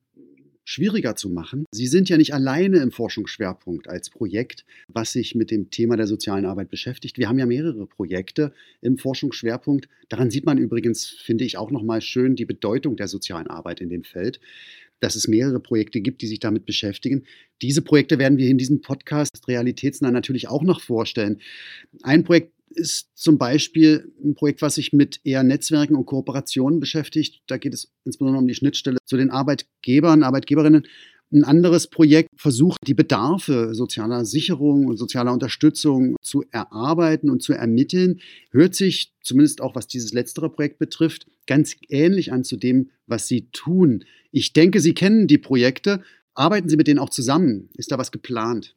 schwieriger 0.64 1.16
zu 1.16 1.30
machen. 1.30 1.64
Sie 1.72 1.86
sind 1.86 2.10
ja 2.10 2.18
nicht 2.18 2.34
alleine 2.34 2.80
im 2.80 2.92
Forschungsschwerpunkt 2.92 3.88
als 3.88 4.10
Projekt, 4.10 4.66
was 4.86 5.12
sich 5.12 5.34
mit 5.34 5.50
dem 5.50 5.70
Thema 5.70 5.96
der 5.96 6.06
sozialen 6.06 6.44
Arbeit 6.44 6.68
beschäftigt. 6.68 7.16
Wir 7.16 7.30
haben 7.30 7.38
ja 7.38 7.46
mehrere 7.46 7.86
Projekte 7.86 8.52
im 8.82 8.98
Forschungsschwerpunkt. 8.98 9.88
Daran 10.10 10.30
sieht 10.30 10.44
man 10.44 10.58
übrigens, 10.58 11.06
finde 11.06 11.44
ich, 11.44 11.56
auch 11.56 11.70
nochmal 11.70 12.02
schön 12.02 12.36
die 12.36 12.44
Bedeutung 12.44 12.96
der 12.96 13.08
sozialen 13.08 13.46
Arbeit 13.46 13.80
in 13.80 13.88
dem 13.88 14.04
Feld 14.04 14.40
dass 15.00 15.14
es 15.14 15.28
mehrere 15.28 15.60
Projekte 15.60 16.00
gibt, 16.00 16.22
die 16.22 16.26
sich 16.26 16.40
damit 16.40 16.66
beschäftigen. 16.66 17.22
Diese 17.62 17.82
Projekte 17.82 18.18
werden 18.18 18.36
wir 18.36 18.48
in 18.48 18.58
diesem 18.58 18.80
Podcast 18.80 19.46
realitätsnah 19.46 20.10
natürlich 20.10 20.48
auch 20.48 20.64
noch 20.64 20.80
vorstellen. 20.80 21.40
Ein 22.02 22.24
Projekt 22.24 22.57
ist 22.78 23.10
zum 23.14 23.38
Beispiel 23.38 24.12
ein 24.24 24.34
Projekt, 24.34 24.62
was 24.62 24.76
sich 24.76 24.92
mit 24.92 25.20
eher 25.24 25.42
Netzwerken 25.42 25.96
und 25.96 26.06
Kooperationen 26.06 26.80
beschäftigt. 26.80 27.42
Da 27.46 27.58
geht 27.58 27.74
es 27.74 27.92
insbesondere 28.04 28.40
um 28.40 28.48
die 28.48 28.54
Schnittstelle 28.54 28.98
zu 29.04 29.16
den 29.16 29.30
Arbeitgebern, 29.30 30.22
Arbeitgeberinnen. 30.22 30.86
Ein 31.30 31.44
anderes 31.44 31.88
Projekt 31.88 32.30
versucht, 32.36 32.78
die 32.86 32.94
Bedarfe 32.94 33.74
sozialer 33.74 34.24
Sicherung 34.24 34.86
und 34.86 34.96
sozialer 34.96 35.34
Unterstützung 35.34 36.16
zu 36.22 36.42
erarbeiten 36.52 37.28
und 37.28 37.42
zu 37.42 37.52
ermitteln. 37.52 38.20
Hört 38.50 38.74
sich, 38.74 39.12
zumindest 39.20 39.60
auch 39.60 39.74
was 39.74 39.86
dieses 39.86 40.14
letztere 40.14 40.48
Projekt 40.48 40.78
betrifft, 40.78 41.26
ganz 41.46 41.76
ähnlich 41.90 42.32
an 42.32 42.44
zu 42.44 42.56
dem, 42.56 42.90
was 43.06 43.28
Sie 43.28 43.50
tun. 43.50 44.04
Ich 44.30 44.54
denke, 44.54 44.80
Sie 44.80 44.94
kennen 44.94 45.26
die 45.26 45.36
Projekte. 45.36 46.02
Arbeiten 46.32 46.70
Sie 46.70 46.76
mit 46.76 46.86
denen 46.86 46.98
auch 46.98 47.10
zusammen? 47.10 47.68
Ist 47.74 47.92
da 47.92 47.98
was 47.98 48.10
geplant? 48.10 48.74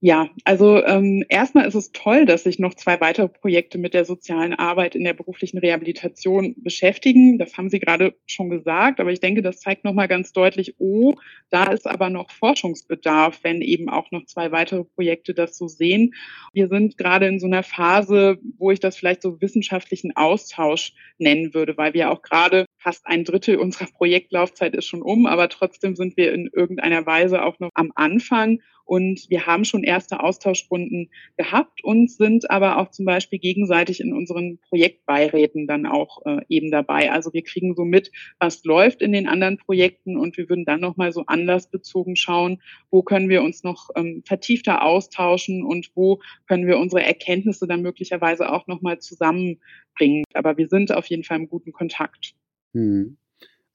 Ja, 0.00 0.28
also 0.44 0.80
ähm, 0.84 1.24
erstmal 1.28 1.66
ist 1.66 1.74
es 1.74 1.90
toll, 1.90 2.24
dass 2.24 2.44
sich 2.44 2.60
noch 2.60 2.74
zwei 2.74 3.00
weitere 3.00 3.26
Projekte 3.28 3.78
mit 3.78 3.94
der 3.94 4.04
sozialen 4.04 4.54
Arbeit 4.54 4.94
in 4.94 5.02
der 5.02 5.12
beruflichen 5.12 5.58
Rehabilitation 5.58 6.54
beschäftigen. 6.58 7.36
Das 7.36 7.58
haben 7.58 7.68
Sie 7.68 7.80
gerade 7.80 8.14
schon 8.24 8.48
gesagt, 8.48 9.00
aber 9.00 9.10
ich 9.10 9.18
denke, 9.18 9.42
das 9.42 9.58
zeigt 9.58 9.82
nochmal 9.82 10.06
ganz 10.06 10.32
deutlich, 10.32 10.76
oh, 10.78 11.14
da 11.50 11.64
ist 11.64 11.88
aber 11.88 12.10
noch 12.10 12.30
Forschungsbedarf, 12.30 13.40
wenn 13.42 13.60
eben 13.60 13.88
auch 13.88 14.12
noch 14.12 14.24
zwei 14.26 14.52
weitere 14.52 14.84
Projekte 14.84 15.34
das 15.34 15.58
so 15.58 15.66
sehen. 15.66 16.14
Wir 16.52 16.68
sind 16.68 16.96
gerade 16.96 17.26
in 17.26 17.40
so 17.40 17.48
einer 17.48 17.64
Phase, 17.64 18.38
wo 18.56 18.70
ich 18.70 18.78
das 18.78 18.96
vielleicht 18.96 19.22
so 19.22 19.40
wissenschaftlichen 19.40 20.14
Austausch 20.14 20.92
nennen 21.18 21.54
würde, 21.54 21.76
weil 21.76 21.92
wir 21.92 22.12
auch 22.12 22.22
gerade 22.22 22.66
fast 22.76 23.04
ein 23.04 23.24
Drittel 23.24 23.56
unserer 23.56 23.88
Projektlaufzeit 23.88 24.76
ist 24.76 24.86
schon 24.86 25.02
um, 25.02 25.26
aber 25.26 25.48
trotzdem 25.48 25.96
sind 25.96 26.16
wir 26.16 26.32
in 26.32 26.48
irgendeiner 26.52 27.04
Weise 27.04 27.44
auch 27.44 27.58
noch 27.58 27.70
am 27.74 27.90
Anfang. 27.96 28.60
Und 28.88 29.28
wir 29.28 29.44
haben 29.44 29.66
schon 29.66 29.84
erste 29.84 30.20
Austauschrunden 30.20 31.10
gehabt 31.36 31.84
und 31.84 32.10
sind 32.10 32.50
aber 32.50 32.78
auch 32.78 32.90
zum 32.90 33.04
Beispiel 33.04 33.38
gegenseitig 33.38 34.00
in 34.00 34.14
unseren 34.14 34.60
Projektbeiräten 34.70 35.66
dann 35.66 35.84
auch 35.84 36.24
äh, 36.24 36.40
eben 36.48 36.70
dabei. 36.70 37.12
Also 37.12 37.34
wir 37.34 37.42
kriegen 37.42 37.74
so 37.74 37.84
mit, 37.84 38.10
was 38.38 38.64
läuft 38.64 39.02
in 39.02 39.12
den 39.12 39.28
anderen 39.28 39.58
Projekten 39.58 40.16
und 40.16 40.38
wir 40.38 40.48
würden 40.48 40.64
dann 40.64 40.80
nochmal 40.80 41.12
so 41.12 41.26
anlassbezogen 41.26 42.16
schauen, 42.16 42.62
wo 42.90 43.02
können 43.02 43.28
wir 43.28 43.42
uns 43.42 43.62
noch 43.62 43.90
ähm, 43.94 44.22
vertiefter 44.24 44.82
austauschen 44.82 45.62
und 45.62 45.90
wo 45.94 46.22
können 46.46 46.66
wir 46.66 46.78
unsere 46.78 47.02
Erkenntnisse 47.02 47.66
dann 47.66 47.82
möglicherweise 47.82 48.50
auch 48.50 48.66
nochmal 48.68 49.00
zusammenbringen. 49.00 50.24
Aber 50.32 50.56
wir 50.56 50.68
sind 50.68 50.92
auf 50.92 51.04
jeden 51.08 51.24
Fall 51.24 51.40
im 51.40 51.50
guten 51.50 51.72
Kontakt. 51.72 52.34
Hm. 52.72 53.18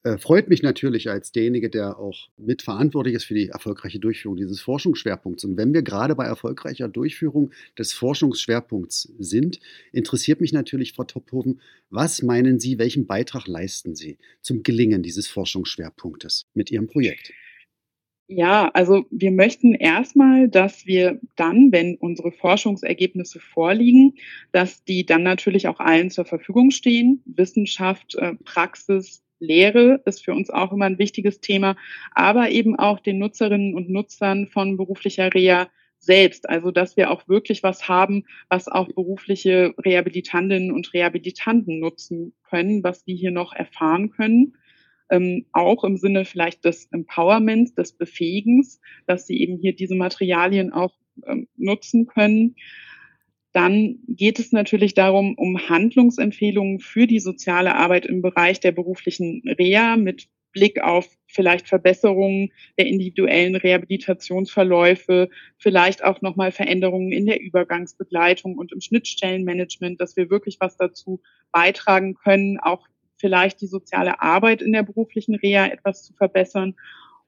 Äh, 0.03 0.17
freut 0.17 0.49
mich 0.49 0.61
natürlich 0.61 1.09
als 1.09 1.31
derjenige, 1.31 1.69
der 1.69 1.97
auch 1.97 2.27
mitverantwortlich 2.37 3.15
ist 3.15 3.23
für 3.23 3.35
die 3.35 3.47
erfolgreiche 3.47 3.99
Durchführung 3.99 4.35
dieses 4.35 4.59
Forschungsschwerpunkts. 4.59 5.45
Und 5.45 5.55
wenn 5.55 5.73
wir 5.73 5.81
gerade 5.81 6.13
bei 6.15 6.25
erfolgreicher 6.25 6.89
Durchführung 6.89 7.51
des 7.77 7.93
Forschungsschwerpunkts 7.93 9.13
sind, 9.17 9.61
interessiert 9.93 10.41
mich 10.41 10.51
natürlich, 10.51 10.91
Frau 10.91 11.05
Tophoven, 11.05 11.61
was 11.89 12.21
meinen 12.21 12.59
Sie, 12.59 12.79
welchen 12.79 13.07
Beitrag 13.07 13.47
leisten 13.47 13.95
Sie 13.95 14.17
zum 14.41 14.61
Gelingen 14.63 15.03
dieses 15.03 15.27
Forschungsschwerpunktes 15.27 16.47
mit 16.53 16.69
Ihrem 16.69 16.87
Projekt? 16.87 17.31
Ja, 18.27 18.69
also 18.73 19.05
wir 19.11 19.31
möchten 19.31 19.73
erstmal, 19.75 20.49
dass 20.49 20.85
wir 20.85 21.19
dann, 21.35 21.71
wenn 21.71 21.95
unsere 21.95 22.31
Forschungsergebnisse 22.31 23.39
vorliegen, 23.39 24.15
dass 24.51 24.83
die 24.83 25.05
dann 25.05 25.23
natürlich 25.23 25.67
auch 25.67 25.79
allen 25.79 26.09
zur 26.09 26.25
Verfügung 26.25 26.71
stehen. 26.71 27.21
Wissenschaft, 27.25 28.15
äh, 28.15 28.35
Praxis, 28.43 29.22
Lehre 29.43 30.01
ist 30.05 30.23
für 30.23 30.33
uns 30.33 30.49
auch 30.49 30.71
immer 30.71 30.85
ein 30.85 30.99
wichtiges 30.99 31.39
Thema, 31.41 31.75
aber 32.11 32.49
eben 32.49 32.77
auch 32.77 32.99
den 32.99 33.19
Nutzerinnen 33.19 33.75
und 33.75 33.89
Nutzern 33.89 34.47
von 34.47 34.77
beruflicher 34.77 35.33
Reha 35.33 35.67
selbst. 35.99 36.49
Also, 36.49 36.71
dass 36.71 36.97
wir 36.97 37.11
auch 37.11 37.27
wirklich 37.27 37.63
was 37.63 37.87
haben, 37.87 38.25
was 38.49 38.67
auch 38.67 38.87
berufliche 38.87 39.73
Rehabilitantinnen 39.83 40.71
und 40.71 40.93
Rehabilitanten 40.93 41.79
nutzen 41.79 42.33
können, 42.43 42.83
was 42.83 43.03
die 43.05 43.15
hier 43.15 43.31
noch 43.31 43.53
erfahren 43.53 44.09
können. 44.09 44.55
Ähm, 45.09 45.45
auch 45.51 45.83
im 45.83 45.97
Sinne 45.97 46.25
vielleicht 46.25 46.65
des 46.65 46.87
Empowerments, 46.91 47.75
des 47.75 47.93
Befähigens, 47.93 48.79
dass 49.05 49.27
sie 49.27 49.39
eben 49.39 49.57
hier 49.57 49.75
diese 49.75 49.95
Materialien 49.95 50.71
auch 50.73 50.93
ähm, 51.25 51.47
nutzen 51.57 52.07
können. 52.07 52.55
Dann 53.53 53.99
geht 54.07 54.39
es 54.39 54.51
natürlich 54.51 54.95
darum, 54.95 55.35
um 55.35 55.69
Handlungsempfehlungen 55.69 56.79
für 56.79 57.05
die 57.05 57.19
soziale 57.19 57.75
Arbeit 57.75 58.05
im 58.05 58.21
Bereich 58.21 58.59
der 58.59 58.71
beruflichen 58.71 59.43
Reha 59.47 59.95
mit 59.95 60.27
Blick 60.53 60.81
auf 60.81 61.07
vielleicht 61.27 61.67
Verbesserungen 61.67 62.51
der 62.77 62.87
individuellen 62.87 63.55
Rehabilitationsverläufe, 63.55 65.29
vielleicht 65.57 66.03
auch 66.03 66.21
nochmal 66.21 66.51
Veränderungen 66.51 67.11
in 67.11 67.25
der 67.25 67.41
Übergangsbegleitung 67.41 68.57
und 68.57 68.71
im 68.71 68.81
Schnittstellenmanagement, 68.81 69.99
dass 69.99 70.15
wir 70.15 70.29
wirklich 70.29 70.57
was 70.59 70.77
dazu 70.77 71.21
beitragen 71.51 72.15
können, 72.15 72.59
auch 72.59 72.87
vielleicht 73.17 73.61
die 73.61 73.67
soziale 73.67 74.21
Arbeit 74.21 74.61
in 74.61 74.73
der 74.73 74.83
beruflichen 74.83 75.35
Reha 75.35 75.67
etwas 75.67 76.03
zu 76.03 76.13
verbessern. 76.13 76.75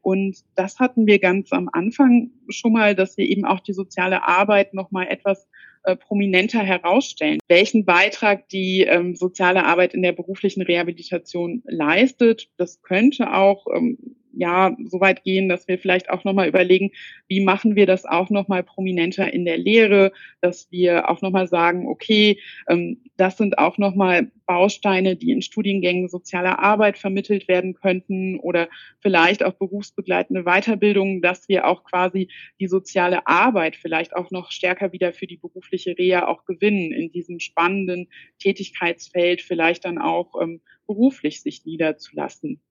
Und 0.01 0.37
das 0.55 0.79
hatten 0.79 1.07
wir 1.07 1.17
ganz 1.17 1.51
am 1.51 1.67
Anfang 1.71 2.29
schon 2.49 2.73
mal, 2.73 2.95
dass 2.95 3.17
wir 3.17 3.25
eben 3.25 3.43
auch 3.43 3.59
die 3.59 3.73
soziale 3.73 4.27
Arbeit 4.27 4.75
nochmal 4.75 5.07
etwas 5.07 5.47
äh, 5.85 5.95
prominenter 5.95 6.59
herausstellen, 6.59 7.39
welchen 7.47 7.85
Beitrag 7.85 8.49
die 8.49 8.81
ähm, 8.81 9.15
soziale 9.15 9.65
Arbeit 9.65 9.93
in 9.93 10.01
der 10.01 10.13
beruflichen 10.13 10.61
Rehabilitation 10.61 11.63
leistet. 11.65 12.49
Das 12.57 12.81
könnte 12.81 13.33
auch 13.33 13.65
ähm, 13.75 13.97
ja 14.37 14.75
so 14.85 14.99
weit 14.99 15.23
gehen, 15.23 15.49
dass 15.49 15.67
wir 15.67 15.79
vielleicht 15.79 16.09
auch 16.09 16.23
nochmal 16.23 16.47
überlegen, 16.47 16.91
wie 17.27 17.43
machen 17.43 17.75
wir 17.75 17.85
das 17.85 18.05
auch 18.05 18.29
nochmal 18.29 18.63
prominenter 18.63 19.31
in 19.31 19.45
der 19.45 19.57
Lehre, 19.57 20.11
dass 20.41 20.71
wir 20.71 21.09
auch 21.09 21.21
nochmal 21.21 21.47
sagen, 21.47 21.87
okay, 21.87 22.39
ähm, 22.67 23.01
das 23.17 23.37
sind 23.37 23.57
auch 23.57 23.77
nochmal 23.77 24.31
Bausteine, 24.45 25.15
die 25.15 25.31
in 25.31 25.41
Studiengängen 25.41 26.07
sozialer 26.07 26.59
Arbeit 26.59 26.97
vermittelt 26.97 27.47
werden 27.47 27.73
könnten 27.73 28.39
oder 28.39 28.69
vielleicht 28.99 29.43
auch 29.43 29.53
berufsbegleitende 29.53 30.43
Weiterbildung, 30.43 31.21
dass 31.21 31.49
wir 31.49 31.65
auch 31.67 31.83
quasi 31.83 32.29
die 32.59 32.67
soziale 32.67 33.25
Arbeit 33.27 33.75
vielleicht 33.75 34.15
auch 34.15 34.31
noch 34.31 34.51
stärker 34.51 34.91
wieder 34.91 35.13
für 35.13 35.27
die 35.27 35.37
berufliche 35.37 35.97
Reha 35.97 36.27
auch 36.27 36.45
gewinnen, 36.45 36.91
in 36.91 37.11
diesem 37.11 37.39
spannenden 37.39 38.07
Tätigkeitsfeld 38.39 39.41
vielleicht 39.41 39.85
dann 39.85 39.97
auch 39.97 40.39
ähm, 40.41 40.61
beruflich 40.85 41.41
sich 41.41 41.65
niederzulassen. 41.65 42.61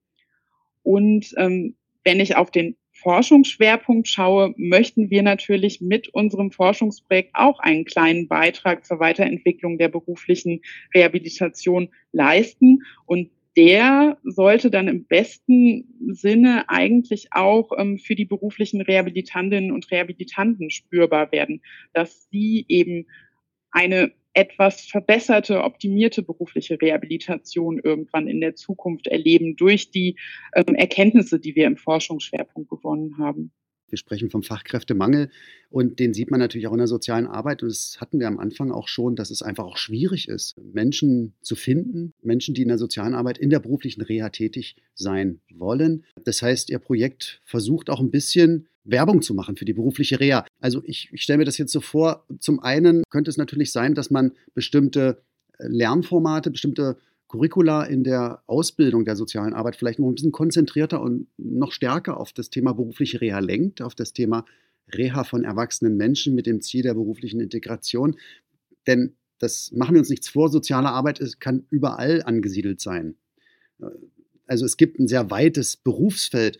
Und 0.84 1.34
ähm, 1.36 1.74
wenn 2.04 2.20
ich 2.20 2.36
auf 2.36 2.52
den 2.52 2.76
Forschungsschwerpunkt 2.92 4.06
schaue, 4.06 4.54
möchten 4.56 5.10
wir 5.10 5.22
natürlich 5.22 5.80
mit 5.80 6.08
unserem 6.08 6.52
Forschungsprojekt 6.52 7.30
auch 7.34 7.58
einen 7.58 7.84
kleinen 7.84 8.28
Beitrag 8.28 8.84
zur 8.84 9.00
Weiterentwicklung 9.00 9.78
der 9.78 9.88
beruflichen 9.88 10.60
Rehabilitation 10.94 11.88
leisten. 12.12 12.82
Und 13.04 13.30
der 13.56 14.18
sollte 14.24 14.70
dann 14.70 14.88
im 14.88 15.04
besten 15.04 16.12
Sinne 16.12 16.68
eigentlich 16.68 17.28
auch 17.32 17.70
ähm, 17.76 17.98
für 17.98 18.14
die 18.14 18.24
beruflichen 18.24 18.80
Rehabilitantinnen 18.80 19.72
und 19.72 19.90
Rehabilitanten 19.90 20.70
spürbar 20.70 21.30
werden, 21.32 21.62
dass 21.92 22.28
sie 22.30 22.64
eben 22.68 23.06
eine 23.70 24.12
etwas 24.34 24.82
verbesserte, 24.82 25.62
optimierte 25.62 26.22
berufliche 26.22 26.80
Rehabilitation 26.80 27.80
irgendwann 27.82 28.28
in 28.28 28.40
der 28.40 28.54
Zukunft 28.54 29.06
erleben 29.06 29.56
durch 29.56 29.90
die 29.90 30.16
ähm, 30.54 30.74
Erkenntnisse, 30.74 31.40
die 31.40 31.54
wir 31.54 31.66
im 31.66 31.76
Forschungsschwerpunkt 31.76 32.68
gewonnen 32.68 33.18
haben. 33.18 33.52
Wir 33.88 33.98
sprechen 33.98 34.28
vom 34.28 34.42
Fachkräftemangel 34.42 35.30
und 35.70 36.00
den 36.00 36.14
sieht 36.14 36.30
man 36.30 36.40
natürlich 36.40 36.66
auch 36.66 36.72
in 36.72 36.78
der 36.78 36.88
sozialen 36.88 37.26
Arbeit. 37.28 37.62
Und 37.62 37.68
das 37.68 37.98
hatten 38.00 38.18
wir 38.18 38.26
am 38.26 38.40
Anfang 38.40 38.72
auch 38.72 38.88
schon, 38.88 39.14
dass 39.14 39.30
es 39.30 39.40
einfach 39.40 39.64
auch 39.64 39.76
schwierig 39.76 40.28
ist, 40.28 40.56
Menschen 40.58 41.34
zu 41.42 41.54
finden, 41.54 42.12
Menschen, 42.20 42.54
die 42.54 42.62
in 42.62 42.68
der 42.68 42.78
sozialen 42.78 43.14
Arbeit 43.14 43.38
in 43.38 43.50
der 43.50 43.60
beruflichen 43.60 44.02
Reha 44.02 44.30
tätig 44.30 44.74
sein 44.94 45.40
wollen. 45.52 46.04
Das 46.24 46.42
heißt, 46.42 46.70
Ihr 46.70 46.80
Projekt 46.80 47.40
versucht 47.44 47.88
auch 47.88 48.00
ein 48.00 48.10
bisschen 48.10 48.66
Werbung 48.84 49.22
zu 49.22 49.34
machen 49.34 49.56
für 49.56 49.64
die 49.64 49.72
berufliche 49.72 50.20
Reha. 50.20 50.44
Also 50.60 50.82
ich, 50.84 51.08
ich 51.12 51.22
stelle 51.22 51.38
mir 51.38 51.44
das 51.44 51.58
jetzt 51.58 51.72
so 51.72 51.80
vor, 51.80 52.24
zum 52.38 52.60
einen 52.60 53.02
könnte 53.10 53.30
es 53.30 53.36
natürlich 53.36 53.72
sein, 53.72 53.94
dass 53.94 54.10
man 54.10 54.32
bestimmte 54.54 55.22
äh, 55.58 55.66
Lernformate, 55.68 56.50
bestimmte 56.50 56.98
Curricula 57.28 57.84
in 57.84 58.04
der 58.04 58.42
Ausbildung 58.46 59.04
der 59.04 59.16
sozialen 59.16 59.54
Arbeit 59.54 59.76
vielleicht 59.76 59.98
noch 59.98 60.08
ein 60.08 60.14
bisschen 60.14 60.32
konzentrierter 60.32 61.00
und 61.00 61.26
noch 61.36 61.72
stärker 61.72 62.20
auf 62.20 62.32
das 62.32 62.50
Thema 62.50 62.74
berufliche 62.74 63.20
Reha 63.20 63.40
lenkt, 63.40 63.82
auf 63.82 63.94
das 63.94 64.12
Thema 64.12 64.44
Reha 64.92 65.24
von 65.24 65.44
erwachsenen 65.44 65.96
Menschen 65.96 66.34
mit 66.34 66.46
dem 66.46 66.60
Ziel 66.60 66.82
der 66.82 66.94
beruflichen 66.94 67.40
Integration. 67.40 68.16
Denn 68.86 69.14
das 69.38 69.72
machen 69.72 69.94
wir 69.94 70.00
uns 70.00 70.10
nichts 70.10 70.28
vor, 70.28 70.48
soziale 70.48 70.90
Arbeit 70.90 71.18
ist, 71.18 71.40
kann 71.40 71.66
überall 71.70 72.22
angesiedelt 72.22 72.80
sein. 72.80 73.16
Äh, 73.80 73.87
also 74.46 74.64
es 74.64 74.76
gibt 74.76 75.00
ein 75.00 75.08
sehr 75.08 75.30
weites 75.30 75.76
Berufsfeld. 75.76 76.58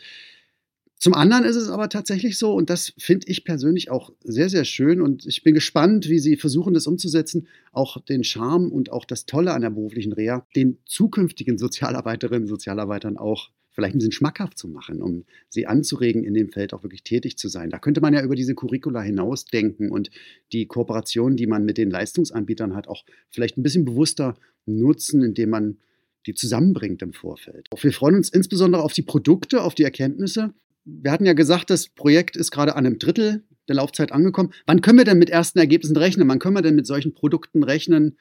Zum 0.99 1.13
anderen 1.13 1.45
ist 1.45 1.57
es 1.57 1.69
aber 1.69 1.89
tatsächlich 1.89 2.39
so, 2.39 2.55
und 2.55 2.71
das 2.71 2.95
finde 2.99 3.27
ich 3.29 3.45
persönlich 3.45 3.91
auch 3.91 4.13
sehr, 4.23 4.49
sehr 4.49 4.65
schön 4.65 5.03
und 5.03 5.27
ich 5.27 5.43
bin 5.43 5.53
gespannt, 5.53 6.09
wie 6.09 6.19
Sie 6.19 6.37
versuchen, 6.37 6.73
das 6.73 6.87
umzusetzen, 6.87 7.47
auch 7.73 8.01
den 8.03 8.25
Charme 8.25 8.73
und 8.73 8.91
auch 8.91 9.05
das 9.05 9.27
Tolle 9.27 9.53
an 9.53 9.63
der 9.63 9.71
beruflichen 9.71 10.13
Reha, 10.13 10.47
den 10.57 10.79
zukünftigen 10.87 11.59
Sozialarbeiterinnen 11.59 12.45
und 12.45 12.49
Sozialarbeitern 12.49 13.19
auch 13.19 13.51
vielleicht 13.75 13.97
ein 13.97 13.99
bisschen 13.99 14.13
schmackhaft 14.13 14.57
zu 14.57 14.69
machen, 14.69 15.03
um 15.03 15.25
sie 15.49 15.67
anzuregen, 15.67 16.25
in 16.25 16.33
dem 16.33 16.49
Feld 16.51 16.73
auch 16.73 16.85
wirklich 16.85 17.03
tätig 17.03 17.37
zu 17.37 17.49
sein. 17.49 17.71
Da 17.71 17.79
könnte 17.79 18.01
man 18.01 18.15
ja 18.15 18.23
über 18.23 18.37
diese 18.37 18.55
Curricula 18.55 19.03
hinausdenken 19.03 19.91
und 19.91 20.11
die 20.53 20.67
Kooperation, 20.67 21.37
die 21.37 21.47
man 21.47 21.65
mit 21.65 21.77
den 21.77 21.91
Leistungsanbietern 21.91 22.75
hat, 22.75 22.87
auch 22.87 23.05
vielleicht 23.31 23.59
ein 23.59 23.63
bisschen 23.63 23.85
bewusster 23.85 24.37
nutzen, 24.65 25.23
indem 25.23 25.51
man 25.51 25.79
die 26.27 26.35
zusammenbringt 26.35 27.03
im 27.03 27.13
Vorfeld. 27.13 27.67
Auch 27.71 27.83
wir 27.83 27.93
freuen 27.93 28.15
uns 28.15 28.31
insbesondere 28.31 28.83
auf 28.83 28.93
die 28.93 29.03
Produkte, 29.03 29.63
auf 29.63 29.75
die 29.75 29.83
Erkenntnisse 29.83 30.55
wir 30.85 31.11
hatten 31.11 31.27
ja 31.27 31.33
gesagt, 31.33 31.71
das 31.71 31.89
Projekt 31.89 32.37
ist 32.37 32.51
gerade 32.51 32.77
an 32.77 32.87
einem 32.87 32.99
Drittel 32.99 33.45
der 33.69 33.77
Laufzeit 33.77 34.13
angekommen. 34.13 34.53
Wann 34.67 34.81
können 34.81 34.99
wir 34.99 35.05
denn 35.05 35.19
mit 35.19 35.31
ersten 35.31 35.59
Ergebnissen 35.59 35.97
rechnen? 35.97 36.29
Wann 36.29 36.39
können 36.39 36.57
wir 36.57 36.63
denn 36.63 36.75
mit 36.75 36.87
solchen 36.87 37.15
Produkten 37.15 37.63
rechnen, 37.63 38.19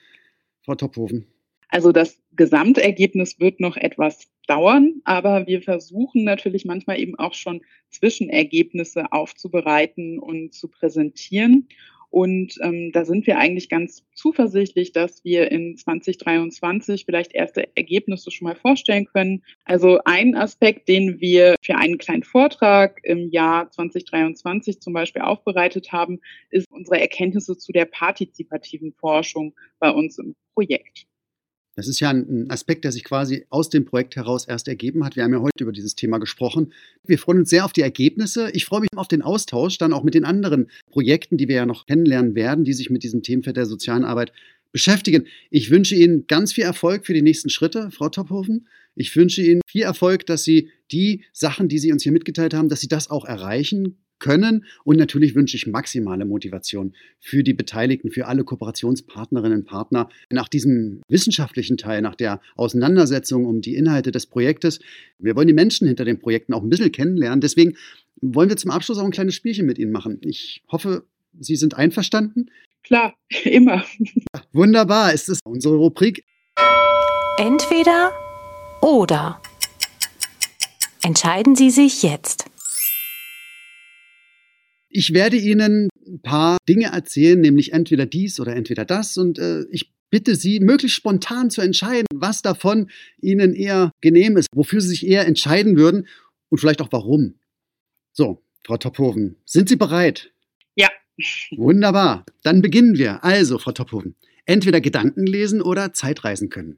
Frau 0.63 0.75
Tophofen? 0.75 1.27
Also 1.67 1.91
das 1.91 2.21
Gesamtergebnis 2.35 3.39
wird 3.39 3.59
noch 3.59 3.77
etwas 3.77 4.27
dauern, 4.47 5.01
aber 5.05 5.47
wir 5.47 5.61
versuchen 5.61 6.23
natürlich 6.23 6.65
manchmal 6.65 6.99
eben 6.99 7.15
auch 7.15 7.33
schon 7.33 7.61
Zwischenergebnisse 7.89 9.11
aufzubereiten 9.11 10.19
und 10.19 10.53
zu 10.53 10.67
präsentieren. 10.67 11.67
Und 12.13 12.59
ähm, 12.61 12.91
da 12.91 13.05
sind 13.05 13.25
wir 13.25 13.39
eigentlich 13.39 13.69
ganz 13.69 14.03
zuversichtlich, 14.13 14.91
dass 14.91 15.23
wir 15.23 15.49
in 15.51 15.75
2023 15.75 17.05
vielleicht 17.05 17.33
erste 17.33 17.75
Ergebnisse 17.75 18.29
schon 18.29 18.45
mal 18.45 18.55
vorstellen 18.55 19.05
können. 19.05 19.41
Also 19.65 19.97
ein 20.05 20.35
Aspekt, 20.35 20.87
den 20.87 21.19
wir 21.19 21.55
für 21.63 21.75
einen 21.75 21.97
kleinen 21.97 22.21
Vortrag 22.21 22.99
im 23.01 23.31
Jahr 23.31 23.71
2023 23.71 24.79
zum 24.79 24.93
Beispiel 24.93 25.23
aufbereitet 25.23 25.91
haben, 25.91 26.19
ist 26.51 26.67
unsere 26.69 27.01
Erkenntnisse 27.01 27.57
zu 27.57 27.71
der 27.71 27.85
partizipativen 27.85 28.93
Forschung 28.93 29.55
bei 29.79 29.89
uns 29.89 30.19
im 30.19 30.35
Projekt. 30.53 31.07
Das 31.75 31.87
ist 31.87 31.99
ja 31.99 32.11
ein 32.11 32.49
Aspekt, 32.49 32.83
der 32.83 32.91
sich 32.91 33.03
quasi 33.03 33.45
aus 33.49 33.69
dem 33.69 33.85
Projekt 33.85 34.15
heraus 34.15 34.45
erst 34.45 34.67
ergeben 34.67 35.03
hat. 35.03 35.15
Wir 35.15 35.23
haben 35.23 35.33
ja 35.33 35.41
heute 35.41 35.63
über 35.63 35.71
dieses 35.71 35.95
Thema 35.95 36.19
gesprochen. 36.19 36.71
Wir 37.03 37.17
freuen 37.17 37.39
uns 37.39 37.49
sehr 37.49 37.65
auf 37.65 37.73
die 37.73 37.81
Ergebnisse. 37.81 38.51
Ich 38.51 38.65
freue 38.65 38.81
mich 38.81 38.89
auf 38.95 39.07
den 39.07 39.23
Austausch 39.23 39.79
dann 39.79 39.93
auch 39.93 40.03
mit 40.03 40.13
den 40.13 40.23
anderen 40.23 40.67
Projekten, 40.91 41.37
die 41.37 41.47
wir 41.47 41.55
ja 41.55 41.65
noch 41.65 41.87
kennenlernen 41.87 42.35
werden, 42.35 42.63
die 42.63 42.73
sich 42.73 42.91
mit 42.91 43.03
diesem 43.03 43.23
Themenfeld 43.23 43.57
der 43.57 43.65
sozialen 43.65 44.03
Arbeit 44.03 44.31
beschäftigen. 44.71 45.25
Ich 45.49 45.71
wünsche 45.71 45.95
Ihnen 45.95 46.27
ganz 46.27 46.53
viel 46.53 46.63
Erfolg 46.63 47.05
für 47.07 47.13
die 47.13 47.21
nächsten 47.21 47.49
Schritte, 47.49 47.89
Frau 47.91 48.09
Tophofen. 48.09 48.67
Ich 48.95 49.15
wünsche 49.15 49.41
Ihnen 49.41 49.61
viel 49.67 49.83
Erfolg, 49.83 50.27
dass 50.27 50.43
Sie 50.43 50.69
die 50.91 51.23
Sachen, 51.31 51.69
die 51.69 51.79
Sie 51.79 51.91
uns 51.91 52.03
hier 52.03 52.11
mitgeteilt 52.11 52.53
haben, 52.53 52.69
dass 52.69 52.81
Sie 52.81 52.87
das 52.87 53.09
auch 53.09 53.25
erreichen 53.25 53.97
können. 54.23 54.65
Und 54.85 54.97
natürlich 54.97 55.35
wünsche 55.35 55.57
ich 55.57 55.67
maximale 55.67 56.23
Motivation 56.23 56.93
für 57.19 57.43
die 57.43 57.53
Beteiligten, 57.53 58.09
für 58.09 58.25
alle 58.25 58.45
Kooperationspartnerinnen 58.45 59.59
und 59.59 59.65
Partner 59.65 60.09
nach 60.31 60.47
diesem 60.47 61.01
wissenschaftlichen 61.09 61.77
Teil, 61.77 62.01
nach 62.01 62.15
der 62.15 62.39
Auseinandersetzung 62.55 63.45
um 63.45 63.59
die 63.59 63.75
Inhalte 63.75 64.11
des 64.11 64.25
Projektes. 64.25 64.79
Wir 65.19 65.35
wollen 65.35 65.47
die 65.47 65.53
Menschen 65.53 65.87
hinter 65.87 66.05
den 66.05 66.19
Projekten 66.19 66.53
auch 66.53 66.63
ein 66.63 66.69
bisschen 66.69 66.91
kennenlernen. 66.91 67.41
Deswegen 67.41 67.73
wollen 68.21 68.47
wir 68.47 68.57
zum 68.57 68.71
Abschluss 68.71 68.97
auch 68.97 69.03
ein 69.03 69.11
kleines 69.11 69.35
Spielchen 69.35 69.65
mit 69.65 69.77
Ihnen 69.77 69.91
machen. 69.91 70.19
Ich 70.21 70.63
hoffe, 70.71 71.03
Sie 71.37 71.57
sind 71.57 71.75
einverstanden. 71.75 72.49
Klar, 72.83 73.13
immer. 73.43 73.83
Wunderbar, 74.53 75.13
ist 75.13 75.27
es 75.27 75.39
unsere 75.43 75.75
Rubrik. 75.75 76.23
Entweder 77.37 78.11
oder. 78.81 79.41
Entscheiden 81.03 81.55
Sie 81.55 81.71
sich 81.71 82.03
jetzt. 82.03 82.52
Ich 84.95 85.11
werde 85.11 85.37
Ihnen 85.37 85.89
ein 86.07 86.21
paar 86.21 86.57
Dinge 86.69 86.91
erzählen, 86.93 87.41
nämlich 87.41 87.73
entweder 87.73 88.05
dies 88.05 88.39
oder 88.39 88.55
entweder 88.55 88.85
das. 88.85 89.17
Und 89.17 89.39
äh, 89.39 89.63
ich 89.71 89.91
bitte 90.11 90.35
Sie, 90.35 90.59
möglichst 90.59 90.95
spontan 90.95 91.49
zu 91.49 91.61
entscheiden, 91.61 92.05
was 92.13 92.43
davon 92.43 92.91
Ihnen 93.19 93.55
eher 93.55 93.91
genehm 94.01 94.37
ist, 94.37 94.49
wofür 94.53 94.81
Sie 94.81 94.89
sich 94.89 95.07
eher 95.07 95.25
entscheiden 95.25 95.77
würden 95.77 96.07
und 96.49 96.59
vielleicht 96.59 96.79
auch 96.83 96.91
warum. 96.91 97.39
So, 98.11 98.43
Frau 98.63 98.77
Tophoven, 98.77 99.37
sind 99.45 99.67
Sie 99.67 99.77
bereit? 99.77 100.31
Ja. 100.75 100.89
Wunderbar. 101.57 102.23
Dann 102.43 102.61
beginnen 102.61 102.95
wir. 102.95 103.23
Also, 103.23 103.57
Frau 103.57 103.71
Tophoven, 103.71 104.13
entweder 104.45 104.79
Gedanken 104.79 105.25
lesen 105.25 105.63
oder 105.63 105.93
Zeitreisen 105.93 106.49
können. 106.49 106.77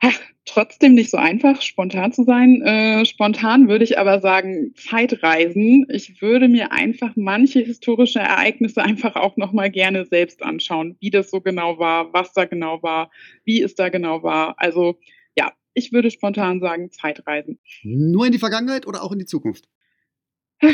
Ach, 0.00 0.18
trotzdem 0.44 0.94
nicht 0.94 1.10
so 1.10 1.16
einfach, 1.16 1.60
spontan 1.60 2.12
zu 2.12 2.24
sein. 2.24 2.62
Äh, 2.62 3.04
spontan 3.04 3.68
würde 3.68 3.84
ich 3.84 3.98
aber 3.98 4.20
sagen, 4.20 4.72
Zeitreisen. 4.76 5.86
Ich 5.90 6.22
würde 6.22 6.48
mir 6.48 6.72
einfach 6.72 7.12
manche 7.16 7.60
historische 7.60 8.20
Ereignisse 8.20 8.82
einfach 8.82 9.16
auch 9.16 9.36
nochmal 9.36 9.70
gerne 9.70 10.06
selbst 10.06 10.42
anschauen, 10.42 10.96
wie 11.00 11.10
das 11.10 11.30
so 11.30 11.40
genau 11.40 11.78
war, 11.78 12.12
was 12.12 12.32
da 12.32 12.44
genau 12.44 12.82
war, 12.82 13.10
wie 13.44 13.60
es 13.60 13.74
da 13.74 13.88
genau 13.88 14.22
war. 14.22 14.54
Also 14.58 14.98
ja, 15.36 15.52
ich 15.74 15.92
würde 15.92 16.10
spontan 16.10 16.60
sagen, 16.60 16.90
Zeitreisen. 16.90 17.58
Nur 17.82 18.26
in 18.26 18.32
die 18.32 18.38
Vergangenheit 18.38 18.86
oder 18.86 19.02
auch 19.02 19.12
in 19.12 19.18
die 19.18 19.26
Zukunft? 19.26 19.68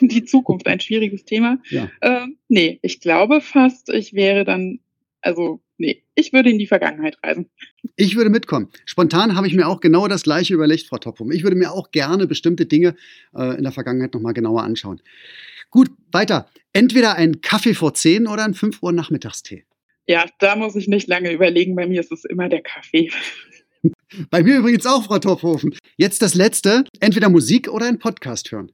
die 0.00 0.24
Zukunft, 0.24 0.66
ein 0.66 0.80
schwieriges 0.80 1.24
Thema. 1.24 1.58
Ja. 1.70 1.90
Äh, 2.00 2.26
nee, 2.48 2.78
ich 2.82 3.00
glaube 3.00 3.40
fast, 3.40 3.88
ich 3.88 4.14
wäre 4.14 4.44
dann, 4.44 4.80
also 5.26 5.60
nee, 5.76 6.04
ich 6.14 6.32
würde 6.32 6.50
in 6.50 6.58
die 6.58 6.66
Vergangenheit 6.66 7.18
reisen. 7.22 7.50
Ich 7.96 8.16
würde 8.16 8.30
mitkommen. 8.30 8.70
Spontan 8.84 9.34
habe 9.34 9.48
ich 9.48 9.54
mir 9.54 9.66
auch 9.66 9.80
genau 9.80 10.06
das 10.06 10.22
Gleiche 10.22 10.54
überlegt, 10.54 10.86
Frau 10.86 10.98
Toppum. 10.98 11.32
Ich 11.32 11.42
würde 11.42 11.56
mir 11.56 11.72
auch 11.72 11.90
gerne 11.90 12.26
bestimmte 12.26 12.64
Dinge 12.64 12.94
äh, 13.34 13.56
in 13.56 13.64
der 13.64 13.72
Vergangenheit 13.72 14.14
nochmal 14.14 14.34
genauer 14.34 14.62
anschauen. 14.62 15.02
Gut, 15.70 15.90
weiter. 16.12 16.48
Entweder 16.72 17.16
ein 17.16 17.40
Kaffee 17.40 17.74
vor 17.74 17.92
10 17.92 18.28
oder 18.28 18.44
ein 18.44 18.54
5 18.54 18.82
Uhr 18.82 18.92
Nachmittagstee. 18.92 19.64
Ja, 20.06 20.24
da 20.38 20.54
muss 20.54 20.76
ich 20.76 20.86
nicht 20.86 21.08
lange 21.08 21.32
überlegen. 21.32 21.74
Bei 21.74 21.86
mir 21.86 22.00
ist 22.00 22.12
es 22.12 22.24
immer 22.24 22.48
der 22.48 22.62
Kaffee. 22.62 23.10
Bei 24.30 24.42
mir 24.42 24.58
übrigens 24.58 24.86
auch, 24.86 25.04
Frau 25.04 25.18
Torfhofen. 25.18 25.74
Jetzt 25.96 26.22
das 26.22 26.34
Letzte. 26.34 26.84
Entweder 27.00 27.28
Musik 27.28 27.68
oder 27.68 27.86
ein 27.86 27.98
Podcast 27.98 28.52
hören. 28.52 28.70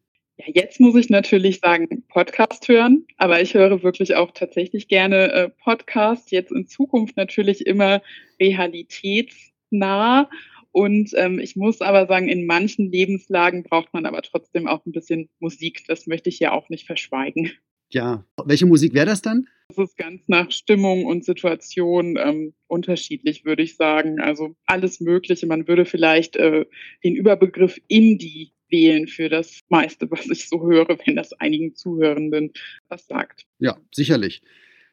Jetzt 0.46 0.80
muss 0.80 0.96
ich 0.96 1.08
natürlich 1.08 1.60
sagen, 1.60 2.04
Podcast 2.08 2.66
hören, 2.68 3.06
aber 3.16 3.40
ich 3.40 3.54
höre 3.54 3.82
wirklich 3.82 4.16
auch 4.16 4.32
tatsächlich 4.32 4.88
gerne 4.88 5.32
äh, 5.32 5.48
Podcast. 5.48 6.32
Jetzt 6.32 6.52
in 6.52 6.66
Zukunft 6.66 7.16
natürlich 7.16 7.66
immer 7.66 8.02
realitätsnah. 8.40 10.28
Und 10.72 11.10
ähm, 11.16 11.38
ich 11.38 11.54
muss 11.54 11.80
aber 11.80 12.06
sagen, 12.06 12.28
in 12.28 12.46
manchen 12.46 12.90
Lebenslagen 12.90 13.62
braucht 13.62 13.92
man 13.92 14.06
aber 14.06 14.22
trotzdem 14.22 14.66
auch 14.66 14.84
ein 14.86 14.92
bisschen 14.92 15.28
Musik. 15.38 15.84
Das 15.86 16.06
möchte 16.06 16.30
ich 16.30 16.38
ja 16.38 16.52
auch 16.52 16.68
nicht 16.70 16.86
verschweigen. 16.86 17.52
Ja, 17.90 18.24
welche 18.44 18.66
Musik 18.66 18.94
wäre 18.94 19.06
das 19.06 19.20
dann? 19.20 19.46
Das 19.68 19.78
ist 19.78 19.96
ganz 19.98 20.26
nach 20.26 20.50
Stimmung 20.50 21.04
und 21.04 21.24
Situation 21.24 22.16
ähm, 22.18 22.54
unterschiedlich, 22.66 23.44
würde 23.44 23.62
ich 23.62 23.76
sagen. 23.76 24.18
Also 24.18 24.56
alles 24.64 25.00
Mögliche. 25.00 25.46
Man 25.46 25.68
würde 25.68 25.84
vielleicht 25.84 26.36
äh, 26.36 26.64
den 27.04 27.14
Überbegriff 27.14 27.78
Indie 27.88 28.52
wählen 28.72 29.06
für 29.06 29.28
das 29.28 29.60
meiste, 29.68 30.10
was 30.10 30.26
ich 30.28 30.48
so 30.48 30.66
höre, 30.66 30.98
wenn 31.06 31.14
das 31.14 31.32
einigen 31.34 31.76
Zuhörenden 31.76 32.52
was 32.88 33.06
sagt. 33.06 33.44
Ja, 33.60 33.76
sicherlich. 33.94 34.42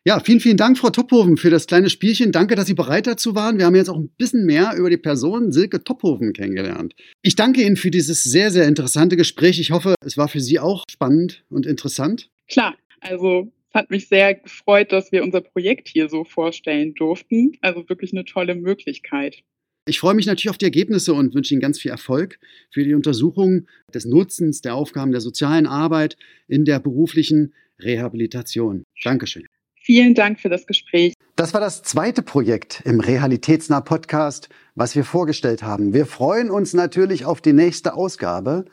Ja, 0.05 0.21
vielen, 0.21 0.39
vielen 0.39 0.55
Dank, 0.55 0.77
Frau 0.77 0.91
Tophoven, 0.91 1.35
für 1.35 1.49
das 1.49 1.67
kleine 1.67 1.89
Spielchen. 1.89 2.31
Danke, 2.31 2.55
dass 2.55 2.67
Sie 2.67 2.73
bereit 2.73 3.05
dazu 3.05 3.35
waren. 3.35 3.57
Wir 3.57 3.65
haben 3.65 3.75
jetzt 3.75 3.89
auch 3.89 3.97
ein 3.97 4.09
bisschen 4.17 4.45
mehr 4.45 4.73
über 4.77 4.89
die 4.89 4.97
Person 4.97 5.51
Silke 5.51 5.83
Tophoven 5.83 6.31
kennengelernt. 6.31 6.95
Ich 7.21 7.35
danke 7.35 7.61
Ihnen 7.61 7.75
für 7.75 7.91
dieses 7.91 8.23
sehr, 8.23 8.49
sehr 8.49 8.65
interessante 8.65 9.17
Gespräch. 9.17 9.59
Ich 9.59 9.71
hoffe, 9.71 9.95
es 10.05 10.17
war 10.17 10.29
für 10.29 10.39
Sie 10.39 10.57
auch 10.57 10.85
spannend 10.89 11.43
und 11.49 11.65
interessant. 11.65 12.29
Klar, 12.47 12.75
also 13.01 13.51
es 13.69 13.73
hat 13.73 13.89
mich 13.89 14.07
sehr 14.07 14.35
gefreut, 14.35 14.93
dass 14.93 15.11
wir 15.11 15.21
unser 15.21 15.41
Projekt 15.41 15.89
hier 15.89 16.07
so 16.07 16.23
vorstellen 16.23 16.93
durften. 16.93 17.57
Also 17.59 17.87
wirklich 17.89 18.13
eine 18.13 18.23
tolle 18.23 18.55
Möglichkeit. 18.55 19.43
Ich 19.89 19.99
freue 19.99 20.13
mich 20.13 20.27
natürlich 20.27 20.51
auf 20.51 20.59
die 20.59 20.65
Ergebnisse 20.65 21.15
und 21.15 21.33
wünsche 21.33 21.51
Ihnen 21.51 21.61
ganz 21.61 21.79
viel 21.79 21.89
Erfolg 21.89 22.37
für 22.69 22.83
die 22.83 22.93
Untersuchung 22.93 23.65
des 23.91 24.05
Nutzens 24.05 24.61
der 24.61 24.75
Aufgaben 24.75 25.11
der 25.11 25.19
sozialen 25.19 25.65
Arbeit 25.65 26.15
in 26.47 26.63
der 26.63 26.79
beruflichen 26.79 27.55
Rehabilitation. 27.79 28.83
Dankeschön. 29.03 29.47
Vielen 29.81 30.13
Dank 30.13 30.39
für 30.39 30.49
das 30.49 30.67
Gespräch. 30.67 31.15
Das 31.35 31.55
war 31.55 31.59
das 31.61 31.81
zweite 31.81 32.21
Projekt 32.21 32.83
im 32.85 32.99
Realitätsnah 32.99 33.81
Podcast, 33.81 34.49
was 34.75 34.95
wir 34.95 35.03
vorgestellt 35.03 35.63
haben. 35.63 35.91
Wir 35.91 36.05
freuen 36.05 36.51
uns 36.51 36.75
natürlich 36.75 37.25
auf 37.25 37.41
die 37.41 37.53
nächste 37.53 37.95
Ausgabe 37.95 38.65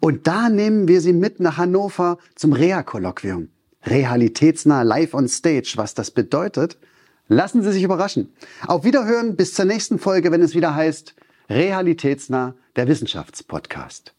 und 0.00 0.26
da 0.26 0.48
nehmen 0.48 0.88
wir 0.88 1.02
Sie 1.02 1.12
mit 1.12 1.38
nach 1.38 1.58
Hannover 1.58 2.16
zum 2.34 2.54
Reha-Kolloquium. 2.54 3.50
Realitätsnah 3.84 4.84
live 4.84 5.12
on 5.12 5.28
stage. 5.28 5.74
Was 5.76 5.92
das 5.92 6.10
bedeutet, 6.10 6.78
Lassen 7.32 7.62
Sie 7.62 7.72
sich 7.72 7.82
überraschen. 7.82 8.30
Auf 8.66 8.84
Wiederhören 8.84 9.36
bis 9.36 9.54
zur 9.54 9.64
nächsten 9.64 9.98
Folge, 9.98 10.30
wenn 10.32 10.42
es 10.42 10.54
wieder 10.54 10.74
heißt 10.74 11.14
Realitätsnah, 11.48 12.54
der 12.76 12.88
Wissenschaftspodcast. 12.88 14.12